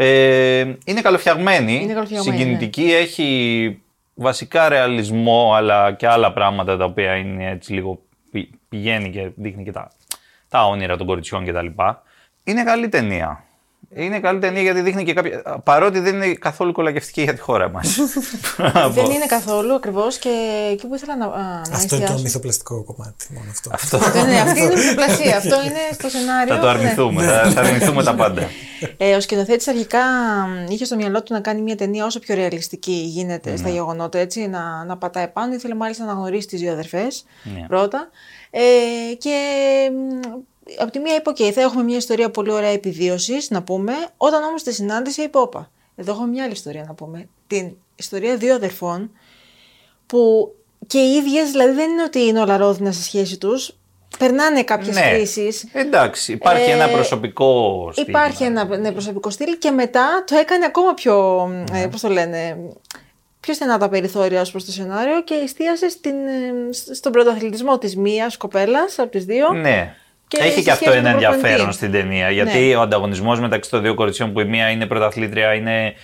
Ε, 0.00 0.58
είναι 0.84 1.00
καλοφτιαγμένη, 1.00 1.74
Είναι 1.82 1.92
καλοφτιαγμένη, 1.92 2.36
ναι. 2.36 2.42
συγκινητική, 2.44 2.92
έχει 2.92 3.80
βασικά 4.14 4.68
ρεαλισμό 4.68 5.52
αλλά 5.54 5.92
και 5.92 6.06
άλλα 6.08 6.32
πράγματα 6.32 6.76
τα 6.76 6.84
οποία 6.84 7.14
είναι 7.16 7.50
έτσι 7.50 7.72
λίγο 7.72 8.00
πη- 8.30 8.50
πηγαίνει 8.68 9.10
και 9.10 9.30
δείχνει 9.36 9.64
και 9.64 9.72
τα, 9.72 9.90
τα 10.48 10.66
όνειρα 10.66 10.96
των 10.96 11.06
κοριτσιών 11.06 11.44
κτλ. 11.44 11.66
Είναι 12.44 12.64
καλή 12.64 12.88
ταινία. 12.88 13.44
Είναι 13.94 14.20
καλή 14.20 14.38
ταινία 14.38 14.62
γιατί 14.62 14.80
δείχνει 14.80 15.04
και 15.04 15.12
κάποια. 15.12 15.60
Παρότι 15.64 16.00
δεν 16.00 16.14
είναι 16.14 16.34
καθόλου 16.34 16.72
κολακευτική 16.72 17.22
για 17.22 17.34
τη 17.34 17.40
χώρα 17.40 17.68
μας. 17.70 17.96
Δεν 18.96 19.04
είναι 19.04 19.26
καθόλου 19.26 19.74
ακριβώς 19.74 20.18
και 20.18 20.28
εκεί 20.72 20.86
που 20.86 20.94
ήθελα 20.94 21.16
να, 21.16 21.24
α, 21.26 21.28
να 21.30 21.60
Αυτό 21.60 21.76
είναι 21.78 21.86
το 21.88 21.94
εστιάσω. 21.96 22.22
μυθοπλαστικό 22.22 22.84
κομμάτι. 22.84 23.26
Μόνο 23.34 23.46
αυτό. 23.50 23.70
Αυτό. 23.72 23.96
Αυτό 23.96 24.18
είναι, 24.18 24.40
αυτή 24.40 24.60
είναι 24.60 24.72
η 24.72 24.76
μυθοπλασία. 24.76 25.36
Αυτό 25.36 25.54
είναι 25.64 25.78
στο 25.92 26.08
σενάριο. 26.08 26.54
θα 26.54 26.60
το 26.60 26.68
αρνηθούμε. 26.68 27.22
ναι. 27.24 27.30
θα, 27.32 27.50
θα 27.50 27.60
αρνηθούμε 27.60 28.02
τα 28.02 28.14
πάντα. 28.14 28.42
Ε, 28.96 29.14
ο 29.14 29.20
σκηνοθέτης 29.20 29.68
αρχικά 29.68 29.98
μ, 30.48 30.70
είχε 30.72 30.84
στο 30.84 30.96
μυαλό 30.96 31.22
του 31.22 31.32
να 31.32 31.40
κάνει 31.40 31.60
μια 31.62 31.76
ταινία 31.76 32.04
όσο 32.04 32.18
πιο 32.18 32.34
ρεαλιστική 32.34 32.92
γίνεται 32.92 33.56
στα 33.56 33.68
Ναι. 33.68 33.74
γεγονότα, 33.74 34.18
έτσι, 34.18 34.46
να, 34.46 34.84
να 34.84 34.96
πατάει 34.96 35.28
πάνω. 35.28 35.54
Ήθελε 35.54 35.74
μάλιστα 35.74 36.04
να 36.04 36.12
γνωρίσει 36.12 36.46
τις 36.46 36.60
δύο 36.60 36.72
αδερφές 36.72 37.24
Ναι. 37.42 37.66
πρώτα. 37.68 38.08
Ε, 38.50 38.60
και 39.18 39.36
μ, 39.92 40.40
από 40.78 40.90
τη 40.90 40.98
μία 40.98 41.14
είπε: 41.14 41.28
«OK, 41.28 41.36
θα 41.54 41.60
έχουμε 41.60 41.82
μια 41.82 41.96
ιστορία 41.96 42.30
πολύ 42.30 42.52
ωραία 42.52 42.70
επιβίωσης, 42.70 43.50
να 43.50 43.62
πούμε. 43.62 43.92
Όταν 44.16 44.42
όμως 44.42 44.62
τη 44.62 44.72
συνάντησε, 44.74 45.22
είπε: 45.22 45.38
Όπα, 45.38 45.70
εδώ 45.96 46.12
έχουμε 46.12 46.26
μια 46.28 46.42
άλλη 46.44 46.52
ιστορία 46.52 46.84
να 46.88 46.94
πούμε. 46.94 47.28
Την 47.46 47.72
ιστορία 47.96 48.36
δύο 48.36 48.54
αδερφών 48.54 49.10
που 50.06 50.52
και 50.86 50.98
οι 50.98 51.14
ίδιες, 51.14 51.50
δηλαδή 51.50 51.72
δεν 51.72 51.90
είναι 51.90 52.02
ότι 52.02 52.20
είναι 52.20 52.40
όλα 52.40 52.56
ρόδινα 52.56 52.92
στη 52.92 53.02
σχέση 53.02 53.38
τους. 53.38 53.72
Περνάνε 54.18 54.62
κάποιες 54.62 54.94
Ναι. 54.94 55.10
κρίσεις. 55.10 55.64
Εντάξει, 55.72 56.32
υπάρχει 56.32 56.70
Ε, 56.70 56.72
ένα 56.72 56.88
προσωπικό 56.88 57.88
στίγμα. 57.92 58.10
Υπάρχει 58.18 58.42
ένα 58.44 58.64
ναι, 58.78 58.92
προσωπικό 58.92 59.30
στυλ 59.30 59.58
και 59.58 59.70
μετά 59.70 60.24
το 60.26 60.36
έκανε 60.36 60.64
ακόμα 60.64 60.94
πιο, 60.94 61.48
ε, 61.72 61.86
πώς 61.86 62.00
το 62.00 62.08
λένε, 62.08 62.56
πιο 63.40 63.54
στενά 63.54 63.78
τα 63.78 63.88
περιθώρια 63.88 64.40
ως 64.40 64.50
προς 64.50 64.64
το 64.64 64.72
σενάριο 64.72 65.22
και 65.22 65.34
εστίασε 65.34 65.88
στην, 65.88 66.14
ε, 66.26 66.72
σ- 66.72 66.94
στον 66.94 67.12
πρωταθλητισμό 67.12 67.78
της 67.78 67.96
μίας 67.96 68.36
κοπέλας 68.36 68.98
από 68.98 69.10
τις 69.10 69.24
δύο. 69.24 69.52
Ναι. 69.52 69.94
Και 70.28 70.38
Έχει 70.40 70.52
σε 70.52 70.60
και 70.62 70.70
αυτό 70.70 70.84
σχέση 70.84 71.02
με 71.02 71.08
ένα 71.08 71.10
τον 71.10 71.20
προπονητή. 71.20 71.46
ενδιαφέρον 71.48 71.72
στην 71.72 71.92
ταινία. 71.92 72.30
Γιατί 72.30 72.58
Ναι. 72.58 72.76
ο 72.76 72.80
ανταγωνισμός 72.80 73.40
μεταξύ 73.40 73.70
των 73.70 73.82
δύο 73.82 73.94
κοριτσιών 73.94 74.32
που 74.32 74.40
η 74.40 74.44
μία 74.44 74.70
είναι 74.70 74.86
πρωταθλήτρια, 74.86 75.54
είναι 75.54 75.94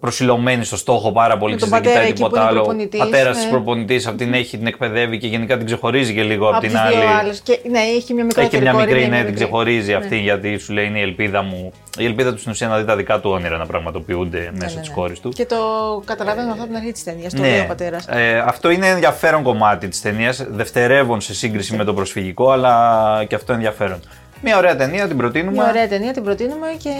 προσιλωμένη 0.00 0.64
στο 0.64 0.76
στόχο 0.76 1.12
πάρα 1.12 1.36
πολύ 1.38 1.52
Με 1.52 1.58
και 1.58 1.64
τον 1.64 1.70
δεν 1.72 1.80
κοιτάει 1.80 1.94
πατέρα 1.94 2.12
εκεί 2.12 2.20
που 2.22 2.28
τίποτα 2.28 2.40
είναι 2.40 2.50
άλλο. 2.50 2.60
προπονητής, 2.62 2.98
Πατέρας 3.00 3.36
ναι. 3.36 3.42
της 3.42 3.50
προπονητής, 3.50 4.06
αυτήν 4.06 4.34
έχει, 4.34 4.56
την 4.58 4.66
εκπαιδεύει 4.66 5.18
και 5.18 5.26
γενικά 5.26 5.56
την 5.56 5.66
ξεχωρίζει 5.66 6.14
και 6.14 6.22
λίγο 6.22 6.46
από, 6.46 6.56
από 6.56 6.66
την 6.66 6.70
τις 6.70 6.80
δύο 6.88 7.00
άλλη. 7.00 7.18
άλλες. 7.18 7.40
Και, 7.40 7.58
ναι, 7.70 7.78
έχει 7.78 8.14
μια 8.14 8.24
μικρότερη 8.24 8.54
Έχει 8.54 8.62
μια 8.62 8.72
κόρη, 8.72 8.84
μικρή, 8.84 8.98
μια 9.00 9.08
ναι, 9.08 9.16
την 9.16 9.24
μικρή. 9.24 9.34
ξεχωρίζει 9.44 9.90
Ναι. 9.90 9.96
αυτή 9.96 10.18
γιατί 10.18 10.58
σου 10.58 10.72
λέει 10.72 10.86
είναι 10.86 10.98
η 10.98 11.02
ελπίδα 11.02 11.42
μου. 11.42 11.72
Η 11.98 12.04
ελπίδα 12.04 12.32
του 12.32 12.38
στην 12.38 12.50
ουσία 12.52 12.68
να 12.68 12.78
δει 12.78 12.84
τα 12.84 12.96
δικά 12.96 13.20
του 13.20 13.30
όνειρα 13.30 13.56
να 13.56 13.66
πραγματοποιούνται 13.66 14.50
μέσω 14.58 14.74
ναι, 14.74 14.80
της 14.80 14.88
ναι. 14.88 14.94
κόρης 14.94 15.20
του. 15.20 15.28
Και 15.28 15.46
το 15.46 15.56
καταλαβαίνουμε 16.04 16.50
αυτό 16.52 16.62
από 16.62 16.72
την 16.72 16.80
αρχή 16.80 16.92
της 16.92 17.04
ταινίας, 17.04 17.32
το 17.34 17.42
λέει 17.42 17.60
ο 17.60 17.64
πατέρας. 17.68 18.06
Ε, 18.08 18.42
αυτό 18.46 18.70
είναι 18.70 18.86
ενδιαφέρον 18.88 19.42
κομμάτι 19.42 19.88
της 19.88 20.00
ταινίας. 20.00 20.46
Δευτερεύον 20.50 21.20
σε 21.20 21.34
σύγκριση 21.34 21.76
με 21.76 21.84
το 21.84 21.94
προσφυγικό, 21.94 22.50
αλλά 22.50 23.24
και 23.28 23.34
αυτό 23.34 23.52
ενδιαφέρον. 23.52 24.00
Μια 24.46 24.56
ωραία 24.56 24.76
ταινία, 24.76 25.08
την 25.08 25.16
προτείνουμε. 25.16 25.52
Μια 25.52 25.68
ωραία 25.68 25.88
ταινία, 25.88 26.12
την 26.12 26.22
προτείνουμε 26.22 26.66
και 26.82 26.90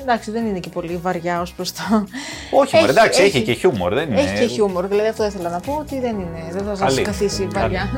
εντάξει, 0.00 0.30
δεν 0.30 0.46
είναι 0.46 0.58
και 0.58 0.68
πολύ 0.68 0.96
βαριά 1.02 1.40
ως 1.40 1.52
προς 1.52 1.72
το... 1.72 1.82
Όχι, 2.50 2.76
μωρέ, 2.76 2.90
εντάξει, 2.90 3.22
έχει 3.22 3.42
και 3.42 3.52
χιούμορ, 3.52 3.94
δεν 3.94 4.10
είναι. 4.10 4.20
Έχει 4.20 4.34
και 4.40 4.46
χιούμορ, 4.46 4.86
δηλαδή 4.86 5.08
αυτό 5.08 5.24
ήθελα 5.24 5.48
να 5.50 5.60
πω 5.60 5.76
ότι 5.80 6.00
δεν 6.00 6.14
είναι, 6.14 6.48
δεν 6.50 6.64
θα 6.64 6.74
σας 6.76 6.88
Καλή. 6.94 7.02
καθίσει 7.02 7.48
Καλή. 7.52 7.52
βαριά. 7.52 7.88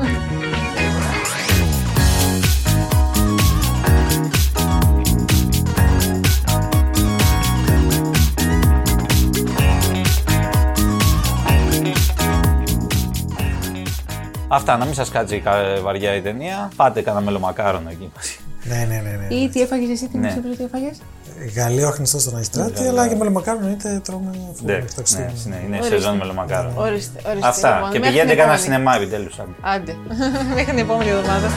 Αυτά, 14.47 14.77
να 14.77 14.85
μην 14.85 14.93
σας 14.93 15.09
κάτσει 15.09 15.39
κα- 15.39 15.77
βαριά 15.81 16.15
η 16.15 16.21
ταινία. 16.21 16.71
Πάτε 16.75 17.01
κανένα 17.01 17.25
μελομακάρονο 17.25 17.89
εκεί. 17.89 18.11
Ναι, 18.63 18.75
ναι, 18.89 19.01
ναι. 19.03 19.25
ναι. 19.29 19.35
Ή 19.35 19.49
τι 19.49 19.61
έφαγες 19.61 19.89
εσύ, 19.89 20.07
τι 20.07 20.17
Ναι. 20.17 20.27
μου 20.27 20.35
είπες 20.37 20.51
ότι 20.51 20.63
έφαγες; 20.63 20.97
Γαλλίο 21.55 21.87
αχνηστό 21.87 22.19
στον 22.19 22.35
Αϊστράτη, 22.37 22.71
Γαλλίο. 22.73 22.89
αλλά 22.89 23.07
και 23.07 23.15
μελομακάρονο 23.15 23.69
είτε 23.69 24.01
τρώμε 24.03 24.29
αφού 24.29 24.65
Ναι, 24.65 24.73
έχει 24.73 24.81
τα 24.81 24.87
ναι, 24.87 24.91
Χριστούγεννα. 24.95 25.33
ναι, 25.45 25.55
είναι 25.67 25.75
Ορίστε. 25.77 25.95
σεζόν 25.95 26.17
μελομακάρονο. 26.17 26.73
Ορίστε, 26.81 27.21
ορίστε. 27.29 27.47
Αυτά. 27.47 27.73
λοιπόν, 27.75 27.91
Και 27.91 27.99
μέχρι 27.99 28.13
πηγαίνετε 28.13 28.35
την 28.35 28.43
κανένα 28.43 28.59
επόμενη. 28.59 28.61
σινεμά 28.61 28.95
επιτέλους. 28.95 29.35
Άντε, 29.61 29.95
μέχρι 30.55 30.71
την 30.73 30.77
επόμενη 30.85 31.09
εβδομάδα. 31.09 31.49